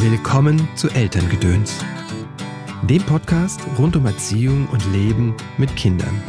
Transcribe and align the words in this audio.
Willkommen 0.00 0.68
zu 0.76 0.88
Elterngedöns, 0.90 1.84
dem 2.88 3.02
Podcast 3.02 3.60
rund 3.80 3.96
um 3.96 4.06
Erziehung 4.06 4.68
und 4.68 4.80
Leben 4.92 5.36
mit 5.56 5.74
Kindern. 5.74 6.22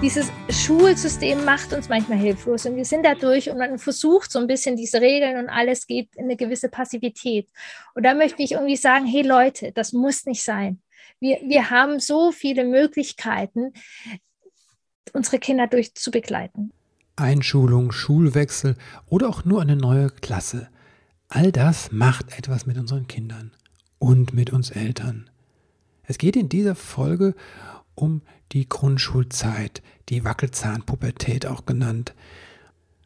Dieses 0.00 0.32
Schulsystem 0.48 1.44
macht 1.44 1.74
uns 1.74 1.90
manchmal 1.90 2.16
hilflos 2.16 2.64
und 2.64 2.76
wir 2.76 2.86
sind 2.86 3.04
dadurch 3.04 3.50
und 3.50 3.58
man 3.58 3.78
versucht 3.78 4.32
so 4.32 4.38
ein 4.38 4.46
bisschen 4.46 4.74
diese 4.74 5.02
Regeln 5.02 5.36
und 5.36 5.50
alles 5.50 5.86
geht 5.86 6.16
in 6.16 6.24
eine 6.24 6.36
gewisse 6.36 6.70
Passivität. 6.70 7.46
Und 7.94 8.06
da 8.06 8.14
möchte 8.14 8.42
ich 8.42 8.52
irgendwie 8.52 8.76
sagen, 8.76 9.04
hey 9.04 9.20
Leute, 9.20 9.72
das 9.72 9.92
muss 9.92 10.24
nicht 10.24 10.42
sein. 10.42 10.80
Wir, 11.20 11.40
wir 11.46 11.68
haben 11.68 12.00
so 12.00 12.32
viele 12.32 12.64
Möglichkeiten, 12.64 13.74
unsere 15.12 15.40
Kinder 15.40 15.66
durch 15.66 15.94
zu 15.94 16.10
begleiten. 16.10 16.72
Einschulung, 17.16 17.92
Schulwechsel 17.92 18.76
oder 19.10 19.28
auch 19.28 19.44
nur 19.44 19.60
eine 19.60 19.76
neue 19.76 20.08
Klasse– 20.08 20.70
All 21.32 21.52
das 21.52 21.92
macht 21.92 22.36
etwas 22.36 22.66
mit 22.66 22.76
unseren 22.76 23.06
Kindern 23.06 23.52
und 24.00 24.34
mit 24.34 24.50
uns 24.50 24.70
Eltern. 24.70 25.30
Es 26.02 26.18
geht 26.18 26.34
in 26.34 26.48
dieser 26.48 26.74
Folge 26.74 27.36
um 27.94 28.22
die 28.50 28.68
Grundschulzeit, 28.68 29.80
die 30.08 30.24
Wackelzahnpubertät 30.24 31.46
auch 31.46 31.66
genannt, 31.66 32.14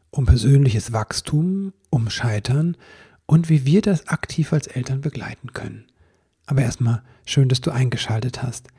um 0.09 0.25
persönliches 0.25 0.91
Wachstum, 0.91 1.71
um 1.91 2.09
Scheitern 2.09 2.77
und 3.27 3.47
wie 3.49 3.63
wir 3.63 3.83
das 3.83 4.07
aktiv 4.07 4.53
als 4.53 4.65
Eltern 4.65 5.01
begleiten 5.01 5.53
können. 5.53 5.85
Aber 6.47 6.63
erstmal 6.63 7.03
schön, 7.27 7.47
dass 7.47 7.61
du 7.61 7.69
eingeschaltet 7.69 8.41
hast. 8.41 8.69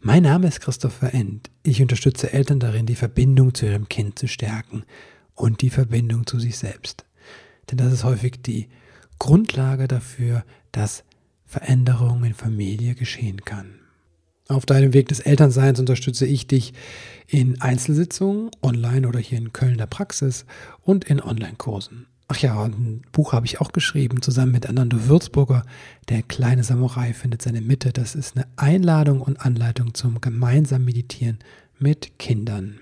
Mein 0.00 0.22
Name 0.22 0.48
ist 0.48 0.62
Christopher 0.62 1.12
End. 1.12 1.50
Ich 1.62 1.82
unterstütze 1.82 2.32
Eltern 2.32 2.58
darin, 2.58 2.86
die 2.86 2.94
Verbindung 2.94 3.52
zu 3.52 3.66
ihrem 3.66 3.86
Kind 3.86 4.18
zu 4.18 4.28
stärken 4.28 4.84
und 5.34 5.60
die 5.60 5.70
Verbindung 5.70 6.26
zu 6.26 6.40
sich 6.40 6.56
selbst. 6.56 7.04
Denn 7.70 7.76
das 7.76 7.92
ist 7.92 8.04
häufig 8.04 8.40
die 8.40 8.70
Grundlage 9.18 9.88
dafür, 9.88 10.44
dass 10.72 11.04
Veränderung 11.46 12.24
in 12.24 12.34
Familie 12.34 12.94
geschehen 12.94 13.44
kann. 13.44 13.74
Auf 14.48 14.66
deinem 14.66 14.92
Weg 14.92 15.08
des 15.08 15.20
Elternseins 15.20 15.80
unterstütze 15.80 16.26
ich 16.26 16.46
dich 16.46 16.74
in 17.26 17.60
Einzelsitzungen, 17.62 18.50
online 18.62 19.08
oder 19.08 19.18
hier 19.18 19.38
in 19.38 19.52
Köln 19.52 19.78
der 19.78 19.86
Praxis 19.86 20.44
und 20.82 21.04
in 21.04 21.22
Online-Kursen. 21.22 22.06
Ach 22.28 22.38
ja, 22.38 22.62
ein 22.62 23.02
Buch 23.12 23.32
habe 23.32 23.46
ich 23.46 23.60
auch 23.60 23.72
geschrieben, 23.72 24.22
zusammen 24.22 24.52
mit 24.52 24.66
Anando 24.68 25.08
Würzburger. 25.08 25.64
Der 26.08 26.22
kleine 26.22 26.64
Samurai 26.64 27.12
findet 27.12 27.42
seine 27.42 27.60
Mitte. 27.60 27.92
Das 27.92 28.14
ist 28.14 28.36
eine 28.36 28.46
Einladung 28.56 29.20
und 29.20 29.40
Anleitung 29.40 29.94
zum 29.94 30.20
gemeinsamen 30.20 30.84
Meditieren 30.84 31.38
mit 31.78 32.18
Kindern. 32.18 32.80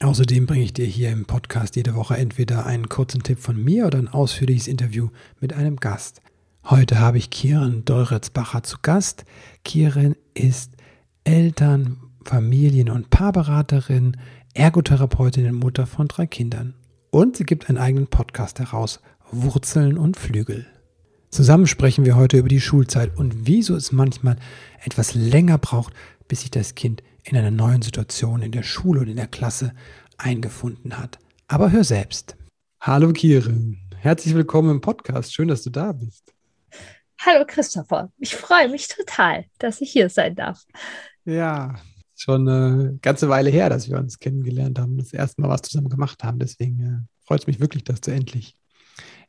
Außerdem 0.00 0.44
bringe 0.44 0.64
ich 0.64 0.74
dir 0.74 0.84
hier 0.84 1.10
im 1.10 1.24
Podcast 1.24 1.74
jede 1.74 1.94
Woche 1.94 2.18
entweder 2.18 2.66
einen 2.66 2.90
kurzen 2.90 3.22
Tipp 3.22 3.38
von 3.38 3.62
mir 3.62 3.86
oder 3.86 3.98
ein 3.98 4.08
ausführliches 4.08 4.68
Interview 4.68 5.08
mit 5.40 5.54
einem 5.54 5.76
Gast. 5.76 6.20
Heute 6.64 6.98
habe 6.98 7.16
ich 7.16 7.30
Kieren 7.30 7.84
Deuritzbacher 7.86 8.62
zu 8.62 8.76
Gast. 8.82 9.24
Kieren 9.64 10.14
ist 10.34 10.72
Eltern, 11.24 11.96
Familien- 12.24 12.90
und 12.90 13.08
Paarberaterin, 13.08 14.18
Ergotherapeutin 14.52 15.46
und 15.46 15.54
Mutter 15.54 15.86
von 15.86 16.08
drei 16.08 16.26
Kindern. 16.26 16.74
Und 17.10 17.38
sie 17.38 17.44
gibt 17.44 17.70
einen 17.70 17.78
eigenen 17.78 18.08
Podcast 18.08 18.58
heraus, 18.58 19.00
Wurzeln 19.30 19.96
und 19.96 20.18
Flügel. 20.18 20.66
Zusammen 21.30 21.66
sprechen 21.66 22.04
wir 22.04 22.16
heute 22.16 22.36
über 22.36 22.48
die 22.48 22.60
Schulzeit 22.60 23.16
und 23.16 23.46
wieso 23.46 23.74
es 23.74 23.92
manchmal 23.92 24.36
etwas 24.84 25.14
länger 25.14 25.56
braucht, 25.56 25.94
bis 26.28 26.42
sich 26.42 26.50
das 26.50 26.74
Kind 26.74 27.02
in 27.28 27.36
einer 27.36 27.50
neuen 27.50 27.82
Situation 27.82 28.40
in 28.40 28.52
der 28.52 28.62
Schule 28.62 29.00
und 29.00 29.08
in 29.08 29.16
der 29.16 29.26
Klasse 29.26 29.74
eingefunden 30.16 30.96
hat. 30.96 31.18
Aber 31.48 31.72
hör 31.72 31.82
selbst. 31.82 32.36
Hallo 32.80 33.12
Kirin, 33.12 33.78
herzlich 33.96 34.32
willkommen 34.34 34.70
im 34.70 34.80
Podcast. 34.80 35.34
Schön, 35.34 35.48
dass 35.48 35.64
du 35.64 35.70
da 35.70 35.90
bist. 35.90 36.32
Hallo 37.18 37.44
Christopher, 37.44 38.12
ich 38.18 38.36
freue 38.36 38.68
mich 38.68 38.86
total, 38.86 39.46
dass 39.58 39.80
ich 39.80 39.90
hier 39.90 40.08
sein 40.08 40.36
darf. 40.36 40.64
Ja, 41.24 41.74
schon 42.14 42.48
eine 42.48 42.96
ganze 43.02 43.28
Weile 43.28 43.50
her, 43.50 43.70
dass 43.70 43.90
wir 43.90 43.98
uns 43.98 44.20
kennengelernt 44.20 44.78
haben, 44.78 44.96
das 44.96 45.12
erste 45.12 45.40
Mal 45.40 45.48
was 45.48 45.62
zusammen 45.62 45.88
gemacht 45.88 46.22
haben. 46.22 46.38
Deswegen 46.38 46.80
äh, 46.80 47.24
freut 47.26 47.40
es 47.40 47.46
mich 47.48 47.58
wirklich, 47.58 47.82
dass 47.82 48.00
du 48.00 48.12
endlich 48.12 48.54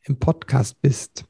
im 0.04 0.20
Podcast 0.20 0.80
bist. 0.82 1.26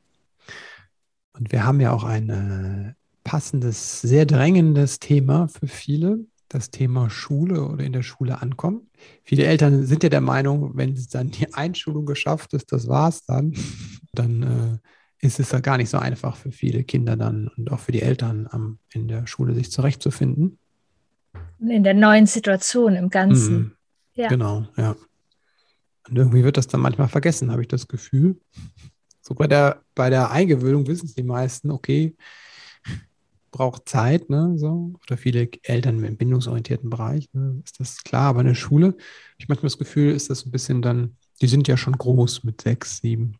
Und 1.32 1.54
wir 1.54 1.66
haben 1.66 1.80
ja 1.80 1.94
auch 1.94 2.04
ein 2.04 2.30
äh, 2.30 2.94
passendes, 3.24 4.02
sehr 4.02 4.26
drängendes 4.26 5.00
Thema 5.00 5.48
für 5.48 5.68
viele 5.68 6.26
das 6.50 6.72
Thema 6.72 7.10
Schule 7.10 7.66
oder 7.68 7.84
in 7.84 7.94
der 7.94 8.04
Schule 8.04 8.42
ankommen. 8.42 8.90
Viele 9.24 9.46
Eltern 9.46 9.86
sind 9.86 10.04
ja 10.04 10.10
der 10.10 10.22
Meinung, 10.22 10.76
wenn 10.76 10.98
dann 11.12 11.32
die 11.32 11.54
Einschulung 11.54 12.06
geschafft 12.06 12.54
ist, 12.54 12.72
das 12.72 12.88
war's 12.88 13.26
dann, 13.26 13.54
dann 14.14 14.44
äh, 14.44 15.26
ist 15.26 15.40
es 15.40 15.52
ja 15.52 15.60
gar 15.60 15.78
nicht 15.78 15.90
so 15.90 15.98
einfach 15.98 16.36
für 16.36 16.52
viele 16.52 16.84
Kinder 16.84 17.16
dann 17.18 17.50
und 17.58 17.72
auch 17.72 17.80
für 17.80 17.92
die 17.92 18.02
Eltern 18.02 18.48
am, 18.50 18.80
in 18.94 19.08
der 19.08 19.28
Schule 19.28 19.54
sich 19.54 19.72
zurechtzufinden. 19.72 20.60
In 21.60 21.84
der 21.84 21.94
neuen 21.94 22.28
Situation 22.28 22.96
im 22.96 23.10
Ganzen. 23.10 23.58
Mhm. 23.58 23.72
Ja. 24.14 24.28
Genau, 24.30 24.66
ja. 24.78 24.96
Und 26.10 26.18
irgendwie 26.18 26.44
wird 26.44 26.58
das 26.58 26.68
dann 26.68 26.82
manchmal 26.82 27.10
vergessen, 27.10 27.52
habe 27.52 27.62
ich 27.62 27.68
das 27.68 27.88
Gefühl. 27.88 28.40
So 29.22 29.36
bei 29.36 29.48
der, 29.48 29.82
bei 29.94 30.10
der 30.10 30.32
Eingewöhnung 30.32 30.88
wissen 30.88 31.06
es 31.06 31.16
die 31.16 31.24
meisten, 31.24 31.70
okay, 31.70 32.16
braucht 33.52 33.88
Zeit, 33.90 34.30
ne, 34.30 34.54
so, 34.58 34.94
oder 35.04 35.18
viele 35.18 35.50
Eltern 35.64 36.04
im 36.04 36.18
bindungsorientierten 36.18 36.90
Bereich, 36.90 37.28
ne, 37.34 37.62
ist 37.64 37.80
das 37.80 38.04
klar, 38.04 38.30
aber 38.30 38.42
in 38.42 38.48
der 38.48 38.56
Schule, 38.56 38.96
ich 39.38 39.48
manchmal 39.48 39.70
das 39.70 39.78
Gefühl, 39.78 40.14
ist 40.14 40.30
das 40.30 40.46
ein 40.46 40.52
bisschen 40.52 40.82
dann, 40.82 41.18
die 41.42 41.48
sind 41.48 41.68
ja 41.68 41.78
schon 41.78 41.98
groß 41.98 42.44
mit 42.44 42.62
sechs, 42.62 43.00
sieben. 43.00 43.38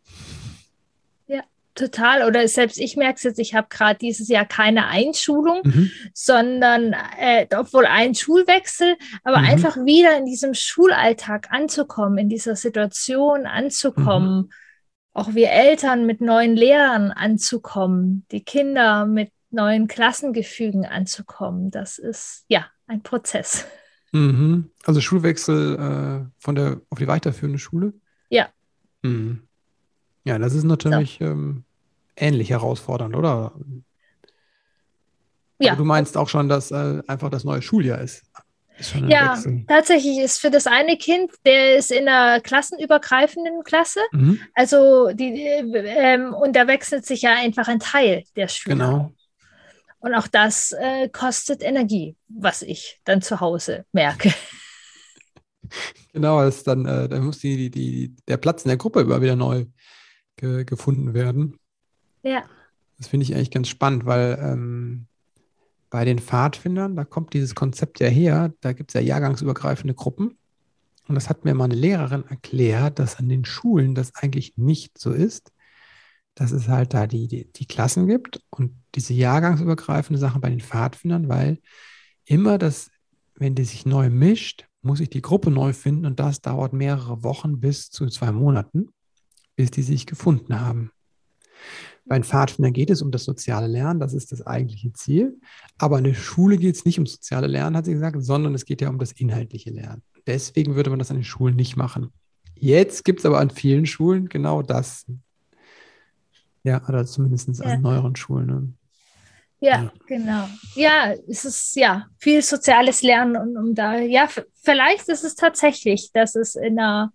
Ja, 1.28 1.42
total. 1.74 2.28
Oder 2.28 2.48
selbst 2.48 2.78
ich 2.78 2.96
merke 2.96 3.16
es 3.18 3.24
jetzt, 3.24 3.40
ich 3.40 3.56
habe 3.56 3.68
gerade 3.70 3.98
dieses 3.98 4.28
Jahr 4.28 4.46
keine 4.46 4.88
Einschulung, 4.88 5.62
mhm. 5.64 5.92
sondern 6.14 6.96
äh, 7.20 7.48
obwohl 7.56 7.86
ein 7.86 8.14
Schulwechsel, 8.14 8.96
aber 9.24 9.40
mhm. 9.40 9.46
einfach 9.46 9.78
wieder 9.78 10.18
in 10.18 10.26
diesem 10.26 10.54
Schulalltag 10.54 11.48
anzukommen, 11.52 12.18
in 12.18 12.30
dieser 12.30 12.56
Situation 12.56 13.46
anzukommen. 13.46 14.42
Mhm 14.44 14.50
auch 15.18 15.34
wir 15.34 15.50
Eltern 15.50 16.06
mit 16.06 16.22
neuen 16.22 16.56
Lehrern 16.56 17.12
anzukommen, 17.12 18.28
die 18.32 18.44
Kinder 18.44 19.08
mit 19.08 19.32
neuen 19.58 19.88
Klassengefügen 19.88 20.86
anzukommen. 20.86 21.72
Das 21.72 21.98
ist 21.98 22.46
ja 22.48 22.68
ein 22.86 23.04
Prozess. 23.04 23.66
Mhm. 24.12 24.72
Also 24.86 25.02
Schulwechsel 25.02 25.76
äh, 25.76 26.32
von 26.40 26.56
der 26.56 26.82
auf 26.90 27.00
die 27.00 27.08
weiterführende 27.08 27.60
Schule? 27.60 27.94
Ja. 28.30 28.48
Mhm. 29.02 29.44
Ja, 30.24 30.38
das 30.40 30.54
ist 30.54 30.64
natürlich 30.64 31.18
so. 31.20 31.26
ähm, 31.26 31.64
ähnlich 32.16 32.50
herausfordernd, 32.50 33.16
oder? 33.16 33.54
Ja. 35.60 35.72
Aber 35.72 35.80
du 35.80 35.86
meinst 35.86 36.18
auch 36.18 36.30
schon, 36.30 36.50
dass 36.50 36.72
äh, 36.72 37.02
einfach 37.08 37.30
das 37.30 37.44
neue 37.44 37.62
Schuljahr 37.62 38.00
ist. 38.02 38.24
ist 38.78 38.94
ja, 39.08 39.34
Wechsel. 39.34 39.66
tatsächlich 39.68 40.20
ist 40.20 40.40
für 40.40 40.52
das 40.52 40.68
eine 40.68 40.98
Kind, 40.98 41.32
der 41.46 41.78
ist 41.78 41.92
in 41.92 42.08
einer 42.08 42.42
klassenübergreifenden 42.42 43.64
Klasse, 43.64 44.00
mhm. 44.12 44.40
also 44.54 45.12
die, 45.14 45.42
äh, 45.42 45.64
ähm, 45.74 46.34
und 46.34 46.56
da 46.56 46.68
wechselt 46.68 47.06
sich 47.06 47.24
ja 47.24 47.34
einfach 47.34 47.68
ein 47.68 47.80
Teil 47.80 48.24
der 48.36 48.48
Schüler. 48.48 48.76
Genau. 48.76 49.12
Und 50.08 50.16
auch 50.16 50.28
das 50.28 50.72
äh, 50.72 51.10
kostet 51.10 51.62
Energie, 51.62 52.16
was 52.30 52.62
ich 52.62 53.02
dann 53.04 53.22
zu 53.22 53.42
Hause 53.42 53.86
merke. 53.92 54.34
Genau, 56.14 56.42
ist 56.48 56.66
dann, 56.66 56.86
äh, 56.86 57.10
dann 57.10 57.26
muss 57.26 57.40
die, 57.40 57.70
die, 57.70 58.16
der 58.26 58.38
Platz 58.38 58.64
in 58.64 58.70
der 58.70 58.78
Gruppe 58.78 59.02
immer 59.02 59.22
wieder 59.22 59.36
neu 59.36 59.66
ge 60.38 60.64
gefunden 60.64 61.14
werden. 61.14 61.60
Ja. 62.24 62.46
Das 62.98 63.10
finde 63.10 63.26
ich 63.26 63.36
eigentlich 63.36 63.52
ganz 63.52 63.68
spannend, 63.68 64.06
weil 64.06 64.40
ähm, 64.42 65.08
bei 65.90 66.06
den 66.06 66.20
Pfadfindern, 66.20 66.96
da 66.96 67.04
kommt 67.04 67.34
dieses 67.34 67.54
Konzept 67.54 68.00
ja 68.00 68.08
her, 68.08 68.54
da 68.62 68.72
gibt 68.72 68.92
es 68.92 68.94
ja 68.94 69.02
jahrgangsübergreifende 69.02 69.94
Gruppen. 69.94 70.38
Und 71.10 71.16
das 71.16 71.28
hat 71.30 71.44
mir 71.44 71.54
mal 71.54 71.66
eine 71.66 71.76
Lehrerin 71.76 72.24
erklärt, 72.30 72.98
dass 72.98 73.18
an 73.18 73.28
den 73.28 73.44
Schulen 73.44 73.94
das 73.94 74.16
eigentlich 74.16 74.58
nicht 74.58 74.98
so 74.98 75.12
ist, 75.12 75.52
dass 76.38 76.52
es 76.52 76.68
halt 76.68 76.94
da 76.94 77.08
die, 77.08 77.28
die, 77.28 77.52
die 77.52 77.66
Klassen 77.66 78.06
gibt 78.06 78.42
und 78.52 78.72
diese 78.94 79.16
jahrgangsübergreifende 79.16 80.20
Sachen 80.20 80.40
bei 80.40 80.52
den 80.52 80.60
Pfadfindern, 80.60 81.30
weil 81.30 81.60
immer 82.26 82.60
das, 82.60 82.92
wenn 83.36 83.56
die 83.56 83.64
sich 83.64 83.88
neu 83.88 84.12
mischt, 84.12 84.68
muss 84.84 85.00
ich 85.00 85.10
die 85.10 85.24
Gruppe 85.24 85.50
neu 85.50 85.74
finden 85.74 86.06
und 86.06 86.20
das 86.20 86.40
dauert 86.42 86.74
mehrere 86.74 87.24
Wochen 87.24 87.60
bis 87.60 87.90
zu 87.90 88.06
zwei 88.08 88.32
Monaten, 88.32 88.90
bis 89.56 89.72
die 89.72 89.82
sich 89.82 90.06
gefunden 90.06 90.62
haben. 90.62 90.92
Bei 92.06 92.20
den 92.20 92.24
Pfadfindern 92.24 92.72
geht 92.72 92.92
es 92.92 93.02
um 93.02 93.10
das 93.10 93.24
soziale 93.24 93.66
Lernen, 93.66 94.00
das 94.00 94.14
ist 94.14 94.32
das 94.32 94.46
eigentliche 94.46 94.94
Ziel. 94.94 95.40
Aber 95.80 95.98
in 95.98 96.04
der 96.04 96.14
Schule 96.14 96.58
geht 96.58 96.76
es 96.76 96.86
nicht 96.86 97.00
um 97.00 97.08
soziale 97.08 97.48
Lernen, 97.48 97.76
hat 97.76 97.86
sie 97.86 97.94
gesagt, 97.94 98.24
sondern 98.24 98.54
es 98.54 98.64
geht 98.64 98.82
ja 98.82 98.90
um 98.90 99.00
das 99.00 99.12
inhaltliche 99.12 99.72
Lernen. 99.72 100.04
Deswegen 100.28 100.76
würde 100.76 100.92
man 100.92 101.00
das 101.00 101.10
an 101.10 101.18
den 101.18 101.24
Schulen 101.24 101.56
nicht 101.56 101.78
machen. 101.78 102.14
Jetzt 102.54 103.06
gibt 103.06 103.22
es 103.22 103.26
aber 103.26 103.40
an 103.40 103.50
vielen 103.50 103.88
Schulen 103.88 104.30
genau 104.30 104.62
das. 104.62 105.08
Ja, 106.68 106.82
oder 106.90 107.06
zumindest 107.06 107.48
ja. 107.60 107.66
an 107.66 107.82
neueren 107.82 108.18
Schulen. 108.18 108.46
Ne? 108.46 108.74
Ja, 109.62 109.84
ja, 109.84 109.92
genau. 110.06 110.50
Ja, 110.76 111.14
es 111.30 111.46
ist 111.46 111.78
ja 111.78 112.08
viel 112.20 112.42
soziales 112.42 113.04
Lernen 113.04 113.38
und 113.38 113.56
um 113.58 113.74
da, 113.74 114.00
ja, 114.00 114.28
vielleicht 114.62 115.08
ist 115.08 115.24
es 115.24 115.36
tatsächlich, 115.36 116.12
dass 116.12 116.36
es 116.36 116.56
in 116.56 116.78
einer 116.78 117.14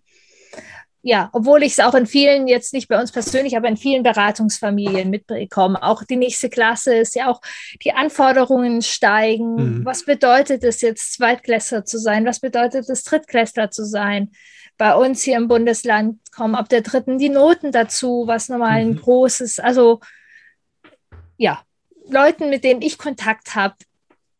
ja, 1.05 1.29
obwohl 1.33 1.63
ich 1.63 1.73
es 1.73 1.79
auch 1.81 1.95
in 1.95 2.05
vielen, 2.05 2.47
jetzt 2.47 2.73
nicht 2.73 2.87
bei 2.87 2.97
uns 2.97 3.11
persönlich, 3.11 3.57
aber 3.57 3.67
in 3.67 3.75
vielen 3.75 4.03
Beratungsfamilien 4.03 5.09
mitbekomme. 5.09 5.83
Auch 5.83 6.03
die 6.03 6.15
nächste 6.15 6.49
Klasse 6.49 6.95
ist 6.95 7.13
ja 7.13 7.29
auch, 7.29 7.41
die 7.83 7.91
Anforderungen 7.91 8.81
steigen. 8.81 9.55
Mhm. 9.55 9.85
Was 9.85 10.05
bedeutet 10.05 10.63
es 10.63 10.79
jetzt, 10.79 11.11
Zweitklässler 11.11 11.83
zu 11.83 11.97
sein? 11.97 12.25
Was 12.25 12.39
bedeutet 12.39 12.89
es, 12.89 13.03
Drittklässler 13.03 13.69
zu 13.69 13.83
sein? 13.85 14.31
Bei 14.77 14.95
uns 14.95 15.21
hier 15.21 15.37
im 15.37 15.47
Bundesland 15.47 16.19
kommen 16.31 16.55
ab 16.55 16.69
der 16.69 16.81
dritten 16.81 17.17
die 17.17 17.29
Noten 17.29 17.71
dazu, 17.71 18.23
was 18.27 18.49
nochmal 18.49 18.71
ein 18.71 18.91
mhm. 18.91 19.01
großes, 19.01 19.59
also 19.59 19.99
ja, 21.37 21.63
Leuten, 22.07 22.49
mit 22.49 22.63
denen 22.63 22.81
ich 22.81 22.97
Kontakt 22.97 23.55
habe, 23.55 23.75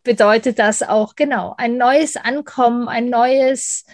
bedeutet 0.04 0.60
das 0.60 0.84
auch 0.84 1.16
genau 1.16 1.56
ein 1.58 1.78
neues 1.78 2.18
Ankommen, 2.18 2.90
ein 2.90 3.10
neues 3.10 3.86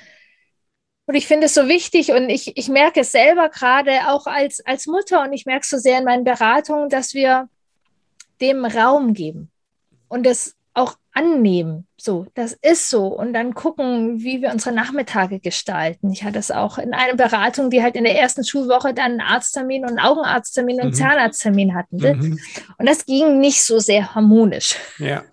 und 1.10 1.16
ich 1.16 1.26
finde 1.26 1.48
es 1.48 1.56
so 1.56 1.68
wichtig 1.68 2.12
und 2.12 2.30
ich, 2.30 2.56
ich 2.56 2.70
merke 2.70 3.00
es 3.00 3.12
selber 3.12 3.50
gerade 3.50 4.10
auch 4.10 4.28
als, 4.28 4.64
als 4.64 4.86
Mutter 4.86 5.24
und 5.24 5.34
ich 5.34 5.48
merke 5.48 5.62
es 5.62 5.70
so 5.70 5.80
sehr 5.80 5.98
in 5.98 6.04
meinen 6.04 6.24
Beratungen, 6.24 6.88
dass 6.88 7.16
wir 7.16 7.50
dem 8.42 8.64
Raum 8.64 9.16
geben 9.16 9.50
und 10.08 10.28
es 10.28 10.52
auch 10.52 10.59
annehmen. 11.14 11.88
So, 11.98 12.28
das 12.34 12.54
ist 12.54 12.90
so. 12.90 13.08
Und 13.08 13.34
dann 13.34 13.54
gucken, 13.54 14.22
wie 14.22 14.42
wir 14.42 14.52
unsere 14.52 14.74
Nachmittage 14.74 15.40
gestalten. 15.40 16.12
Ich 16.12 16.24
hatte 16.24 16.40
es 16.40 16.52
auch 16.52 16.78
in 16.78 16.94
einer 16.94 17.16
Beratung, 17.16 17.70
die 17.70 17.82
halt 17.84 17.96
in 17.96 18.04
der 18.04 18.18
ersten 18.18 18.44
Schulwoche 18.44 18.94
dann 18.94 19.12
einen 19.12 19.22
Arzttermin 19.22 19.84
und 19.84 19.90
einen 19.90 20.00
Augenarzttermin 20.00 20.78
und 20.78 20.82
einen 20.82 20.92
mhm. 20.92 20.96
Zahnarzttermin 20.96 21.76
hatten. 21.76 21.98
Mhm. 21.98 22.40
Und 22.78 22.90
das 22.90 23.06
ging 23.06 23.40
nicht 23.40 23.64
so 23.64 23.80
sehr 23.80 24.16
harmonisch. 24.16 24.76
Ja. 24.98 25.24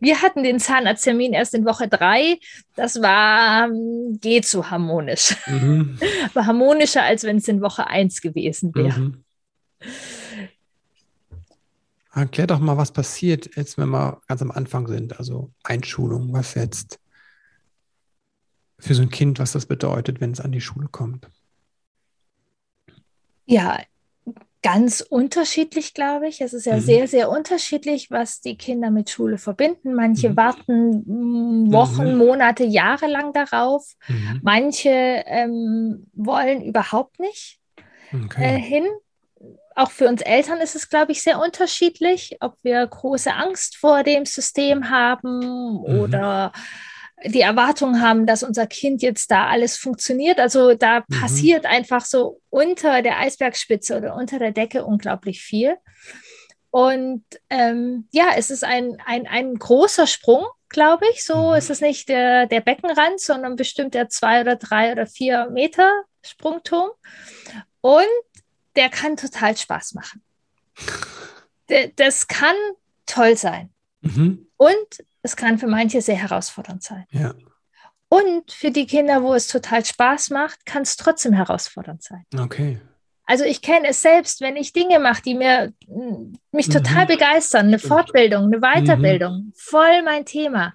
Wir 0.00 0.22
hatten 0.22 0.42
den 0.44 0.60
Zahnarzttermin 0.60 1.32
erst 1.32 1.54
in 1.54 1.64
Woche 1.64 1.88
drei. 1.88 2.38
Das 2.76 3.02
war, 3.02 3.66
ähm, 3.66 4.18
geht 4.20 4.46
so 4.46 4.70
harmonisch. 4.70 5.36
Mhm. 5.46 5.98
War 6.34 6.46
harmonischer, 6.46 7.02
als 7.02 7.24
wenn 7.24 7.38
es 7.38 7.48
in 7.48 7.60
Woche 7.60 7.86
eins 7.88 8.20
gewesen 8.20 8.74
wäre. 8.74 9.00
Mhm. 9.00 9.24
Erklär 12.14 12.46
doch 12.46 12.58
mal, 12.58 12.76
was 12.76 12.92
passiert 12.92 13.56
jetzt, 13.56 13.78
wenn 13.78 13.88
wir 13.88 14.20
ganz 14.28 14.42
am 14.42 14.50
Anfang 14.50 14.86
sind, 14.86 15.18
also 15.18 15.50
Einschulung, 15.62 16.32
was 16.32 16.54
jetzt 16.54 16.98
für 18.78 18.94
so 18.94 19.02
ein 19.02 19.10
Kind, 19.10 19.38
was 19.38 19.52
das 19.52 19.66
bedeutet, 19.66 20.20
wenn 20.20 20.32
es 20.32 20.40
an 20.40 20.52
die 20.52 20.60
Schule 20.60 20.88
kommt. 20.88 21.28
Ja, 23.46 23.78
ganz 24.62 25.00
unterschiedlich, 25.00 25.94
glaube 25.94 26.28
ich. 26.28 26.40
Es 26.40 26.52
ist 26.52 26.66
ja 26.66 26.76
mhm. 26.76 26.80
sehr, 26.80 27.08
sehr 27.08 27.30
unterschiedlich, 27.30 28.10
was 28.10 28.40
die 28.40 28.56
Kinder 28.56 28.90
mit 28.90 29.10
Schule 29.10 29.38
verbinden. 29.38 29.94
Manche 29.94 30.30
mhm. 30.30 30.36
warten 30.36 31.04
mm, 31.06 31.72
Wochen, 31.72 32.12
mhm. 32.12 32.18
Monate, 32.18 32.64
Jahre 32.64 33.08
lang 33.08 33.32
darauf. 33.32 33.94
Mhm. 34.08 34.40
Manche 34.42 34.90
ähm, 35.26 36.06
wollen 36.12 36.62
überhaupt 36.62 37.18
nicht 37.18 37.58
okay. 38.12 38.56
äh, 38.56 38.60
hin. 38.60 38.84
Auch 39.74 39.90
für 39.90 40.08
uns 40.08 40.22
Eltern 40.22 40.60
ist 40.60 40.74
es, 40.74 40.88
glaube 40.88 41.12
ich, 41.12 41.22
sehr 41.22 41.40
unterschiedlich, 41.40 42.36
ob 42.40 42.56
wir 42.62 42.86
große 42.86 43.32
Angst 43.32 43.76
vor 43.76 44.02
dem 44.02 44.26
System 44.26 44.90
haben 44.90 45.38
mhm. 45.38 46.00
oder 46.00 46.52
die 47.24 47.40
Erwartung 47.40 48.00
haben, 48.00 48.26
dass 48.26 48.42
unser 48.42 48.66
Kind 48.66 49.02
jetzt 49.02 49.30
da 49.30 49.46
alles 49.46 49.76
funktioniert. 49.76 50.38
Also 50.38 50.74
da 50.74 51.00
mhm. 51.00 51.20
passiert 51.20 51.66
einfach 51.66 52.04
so 52.04 52.40
unter 52.50 53.02
der 53.02 53.18
Eisbergspitze 53.18 53.96
oder 53.96 54.16
unter 54.16 54.38
der 54.38 54.52
Decke 54.52 54.84
unglaublich 54.84 55.40
viel. 55.40 55.76
Und 56.70 57.24
ähm, 57.50 58.08
ja, 58.12 58.30
es 58.36 58.50
ist 58.50 58.64
ein, 58.64 58.96
ein, 59.04 59.26
ein 59.26 59.54
großer 59.56 60.06
Sprung, 60.06 60.46
glaube 60.68 61.04
ich. 61.12 61.24
So 61.24 61.50
mhm. 61.50 61.56
ist 61.56 61.70
es 61.70 61.80
nicht 61.80 62.08
der, 62.08 62.46
der 62.46 62.60
Beckenrand, 62.60 63.20
sondern 63.20 63.56
bestimmt 63.56 63.94
der 63.94 64.08
zwei 64.08 64.40
oder 64.40 64.56
drei 64.56 64.92
oder 64.92 65.06
vier 65.06 65.50
Meter 65.50 65.90
Sprungturm. 66.24 66.90
Und 67.80 68.06
der 68.76 68.88
kann 68.88 69.16
total 69.16 69.56
Spaß 69.56 69.94
machen. 69.94 70.22
das 71.96 72.28
kann 72.28 72.56
toll 73.06 73.36
sein. 73.36 73.70
Mhm. 74.00 74.46
Und 74.56 75.04
es 75.22 75.36
kann 75.36 75.58
für 75.58 75.66
manche 75.66 76.00
sehr 76.02 76.16
herausfordernd 76.16 76.82
sein. 76.82 77.06
Ja. 77.10 77.34
Und 78.08 78.52
für 78.52 78.70
die 78.70 78.86
Kinder, 78.86 79.22
wo 79.22 79.32
es 79.32 79.46
total 79.46 79.84
Spaß 79.84 80.30
macht, 80.30 80.66
kann 80.66 80.82
es 80.82 80.96
trotzdem 80.96 81.32
herausfordernd 81.32 82.02
sein. 82.02 82.26
Okay. 82.38 82.80
Also 83.24 83.44
ich 83.44 83.62
kenne 83.62 83.88
es 83.88 84.02
selbst, 84.02 84.40
wenn 84.40 84.56
ich 84.56 84.72
Dinge 84.72 84.98
mache, 84.98 85.22
die 85.22 85.34
mir, 85.34 85.72
mich 86.50 86.68
mhm. 86.68 86.72
total 86.72 87.06
begeistern, 87.06 87.68
eine 87.68 87.78
Fortbildung, 87.78 88.44
eine 88.44 88.60
Weiterbildung, 88.60 89.46
mhm. 89.46 89.52
voll 89.56 90.02
mein 90.02 90.26
Thema. 90.26 90.74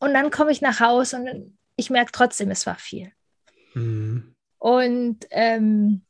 Und 0.00 0.14
dann 0.14 0.30
komme 0.30 0.50
ich 0.50 0.60
nach 0.60 0.80
Hause 0.80 1.18
und 1.18 1.58
ich 1.76 1.90
merke 1.90 2.10
trotzdem, 2.10 2.50
es 2.50 2.66
war 2.66 2.76
viel. 2.76 3.12
Mhm. 3.74 4.34
Und 4.58 5.18
ähm, 5.30 6.02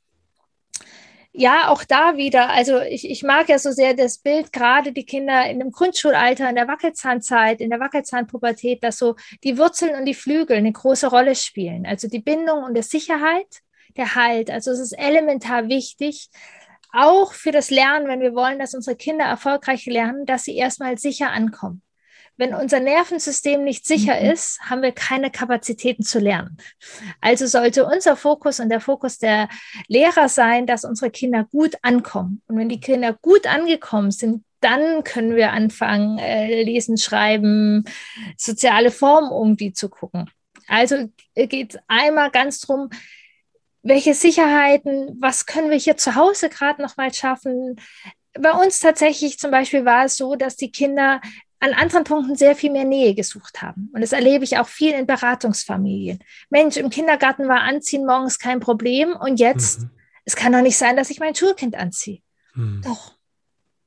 ja, 1.34 1.68
auch 1.68 1.84
da 1.84 2.16
wieder, 2.18 2.50
also 2.50 2.80
ich, 2.80 3.08
ich 3.08 3.22
mag 3.22 3.48
ja 3.48 3.58
so 3.58 3.70
sehr 3.70 3.94
das 3.94 4.18
Bild, 4.18 4.52
gerade 4.52 4.92
die 4.92 5.06
Kinder 5.06 5.48
in 5.48 5.60
dem 5.60 5.72
Grundschulalter, 5.72 6.48
in 6.48 6.56
der 6.56 6.68
Wackelzahnzeit, 6.68 7.60
in 7.62 7.70
der 7.70 7.80
Wackelzahnpubertät, 7.80 8.84
dass 8.84 8.98
so 8.98 9.16
die 9.42 9.56
Wurzeln 9.56 9.94
und 9.98 10.04
die 10.04 10.14
Flügel 10.14 10.58
eine 10.58 10.72
große 10.72 11.06
Rolle 11.08 11.34
spielen. 11.34 11.86
Also 11.86 12.06
die 12.08 12.18
Bindung 12.18 12.64
und 12.64 12.74
die 12.74 12.82
Sicherheit, 12.82 13.62
der 13.96 14.14
Halt. 14.14 14.50
Also 14.50 14.72
es 14.72 14.78
ist 14.78 14.92
elementar 14.92 15.68
wichtig, 15.68 16.28
auch 16.92 17.32
für 17.32 17.50
das 17.50 17.70
Lernen, 17.70 18.08
wenn 18.08 18.20
wir 18.20 18.34
wollen, 18.34 18.58
dass 18.58 18.74
unsere 18.74 18.96
Kinder 18.96 19.24
erfolgreich 19.24 19.86
lernen, 19.86 20.26
dass 20.26 20.44
sie 20.44 20.56
erstmal 20.56 20.98
sicher 20.98 21.30
ankommen. 21.30 21.82
Wenn 22.42 22.54
unser 22.54 22.80
Nervensystem 22.80 23.62
nicht 23.62 23.86
sicher 23.86 24.20
mhm. 24.20 24.32
ist, 24.32 24.58
haben 24.62 24.82
wir 24.82 24.90
keine 24.90 25.30
Kapazitäten 25.30 26.02
zu 26.02 26.18
lernen. 26.18 26.56
Also 27.20 27.46
sollte 27.46 27.86
unser 27.86 28.16
Fokus 28.16 28.58
und 28.58 28.68
der 28.68 28.80
Fokus 28.80 29.18
der 29.18 29.48
Lehrer 29.86 30.28
sein, 30.28 30.66
dass 30.66 30.84
unsere 30.84 31.12
Kinder 31.12 31.44
gut 31.44 31.76
ankommen. 31.82 32.42
Und 32.48 32.58
wenn 32.58 32.68
die 32.68 32.80
Kinder 32.80 33.16
gut 33.22 33.46
angekommen 33.46 34.10
sind, 34.10 34.42
dann 34.58 35.04
können 35.04 35.36
wir 35.36 35.52
anfangen, 35.52 36.18
äh, 36.18 36.64
lesen, 36.64 36.98
schreiben, 36.98 37.84
soziale 38.36 38.90
Formen 38.90 39.30
irgendwie 39.30 39.72
zu 39.72 39.88
gucken. 39.88 40.28
Also 40.66 41.10
geht 41.36 41.74
es 41.76 41.80
einmal 41.86 42.32
ganz 42.32 42.58
drum, 42.58 42.90
welche 43.84 44.14
Sicherheiten, 44.14 45.16
was 45.20 45.46
können 45.46 45.70
wir 45.70 45.78
hier 45.78 45.96
zu 45.96 46.16
Hause 46.16 46.48
gerade 46.48 46.82
noch 46.82 46.96
mal 46.96 47.14
schaffen? 47.14 47.76
Bei 48.32 48.50
uns 48.50 48.80
tatsächlich 48.80 49.38
zum 49.38 49.52
Beispiel 49.52 49.84
war 49.84 50.06
es 50.06 50.16
so, 50.16 50.34
dass 50.34 50.56
die 50.56 50.72
Kinder 50.72 51.20
an 51.62 51.74
anderen 51.74 52.02
Punkten 52.02 52.34
sehr 52.34 52.56
viel 52.56 52.72
mehr 52.72 52.84
Nähe 52.84 53.14
gesucht 53.14 53.62
haben. 53.62 53.88
Und 53.94 54.00
das 54.00 54.12
erlebe 54.12 54.42
ich 54.42 54.58
auch 54.58 54.66
viel 54.66 54.92
in 54.94 55.06
Beratungsfamilien. 55.06 56.18
Mensch, 56.50 56.76
im 56.76 56.90
Kindergarten 56.90 57.46
war 57.46 57.60
Anziehen 57.60 58.04
morgens 58.04 58.40
kein 58.40 58.58
Problem 58.58 59.14
und 59.14 59.38
jetzt, 59.38 59.82
mhm. 59.82 59.90
es 60.24 60.34
kann 60.34 60.52
doch 60.52 60.60
nicht 60.60 60.76
sein, 60.76 60.96
dass 60.96 61.08
ich 61.08 61.20
mein 61.20 61.36
Schulkind 61.36 61.76
anziehe. 61.76 62.20
Mhm. 62.54 62.82
Doch. 62.84 63.14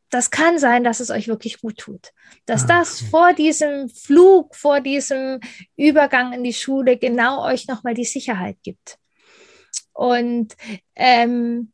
Das 0.10 0.32
kann 0.32 0.58
sein, 0.58 0.86
dass 0.86 1.02
es 1.02 1.10
euch 1.10 1.28
wirklich 1.28 1.60
gut 1.60 1.78
tut. 1.78 2.14
Dass 2.46 2.64
ah, 2.64 2.68
das 2.68 3.02
okay. 3.02 3.10
vor 3.12 3.34
diesem 3.34 3.90
Flug, 3.90 4.56
vor 4.56 4.80
diesem 4.80 5.42
Übergang 5.76 6.32
in 6.32 6.46
die 6.46 6.54
Schule 6.54 6.96
genau 6.96 7.44
euch 7.44 7.68
nochmal 7.68 7.94
die 7.94 8.06
Sicherheit 8.06 8.56
gibt. 8.64 8.98
Und 9.92 10.56
ähm, 10.96 11.74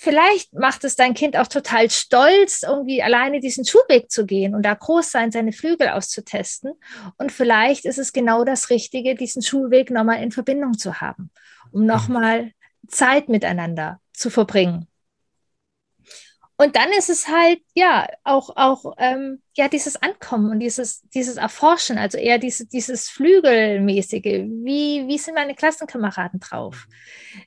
vielleicht 0.00 0.54
macht 0.54 0.82
es 0.84 0.96
dein 0.96 1.12
Kind 1.12 1.36
auch 1.36 1.46
total 1.46 1.90
stolz, 1.90 2.62
irgendwie 2.62 3.02
alleine 3.02 3.38
diesen 3.38 3.66
Schulweg 3.66 4.10
zu 4.10 4.24
gehen 4.24 4.54
und 4.54 4.62
da 4.62 4.72
groß 4.72 5.10
sein, 5.10 5.30
seine 5.30 5.52
Flügel 5.52 5.90
auszutesten. 5.90 6.72
Und 7.18 7.30
vielleicht 7.30 7.84
ist 7.84 7.98
es 7.98 8.14
genau 8.14 8.44
das 8.44 8.70
Richtige, 8.70 9.14
diesen 9.14 9.42
Schulweg 9.42 9.90
nochmal 9.90 10.22
in 10.22 10.32
Verbindung 10.32 10.78
zu 10.78 11.02
haben, 11.02 11.30
um 11.70 11.84
nochmal 11.84 12.52
Zeit 12.88 13.28
miteinander 13.28 14.00
zu 14.14 14.30
verbringen. 14.30 14.86
Und 16.56 16.76
dann 16.76 16.90
ist 16.92 17.10
es 17.10 17.28
halt, 17.28 17.60
ja, 17.74 18.06
auch, 18.24 18.56
auch 18.56 18.94
ähm, 18.98 19.42
ja, 19.54 19.68
dieses 19.68 19.96
Ankommen 19.96 20.50
und 20.50 20.60
dieses, 20.60 21.02
dieses 21.10 21.36
Erforschen, 21.36 21.98
also 21.98 22.16
eher 22.16 22.38
diese, 22.38 22.66
dieses 22.66 23.08
Flügelmäßige. 23.08 24.24
Wie, 24.24 25.06
wie 25.06 25.18
sind 25.18 25.34
meine 25.34 25.54
Klassenkameraden 25.54 26.40
drauf? 26.40 26.86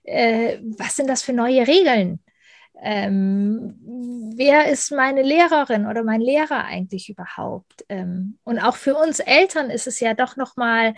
Äh, 0.04 0.60
was 0.78 0.96
sind 0.96 1.08
das 1.08 1.24
für 1.24 1.34
neue 1.34 1.68
Regeln? 1.68 2.23
Ähm, 2.84 3.80
wer 4.36 4.70
ist 4.70 4.92
meine 4.92 5.22
Lehrerin 5.22 5.88
oder 5.88 6.04
mein 6.04 6.20
Lehrer 6.20 6.66
eigentlich 6.66 7.10
überhaupt? 7.10 7.86
Ähm, 7.88 8.38
und 8.44 8.60
auch 8.60 8.76
für 8.76 8.96
uns 8.96 9.20
Eltern 9.20 9.70
ist 9.70 9.88
es 9.88 10.00
ja 10.02 10.14
doch 10.14 10.36
nochmal 10.36 10.94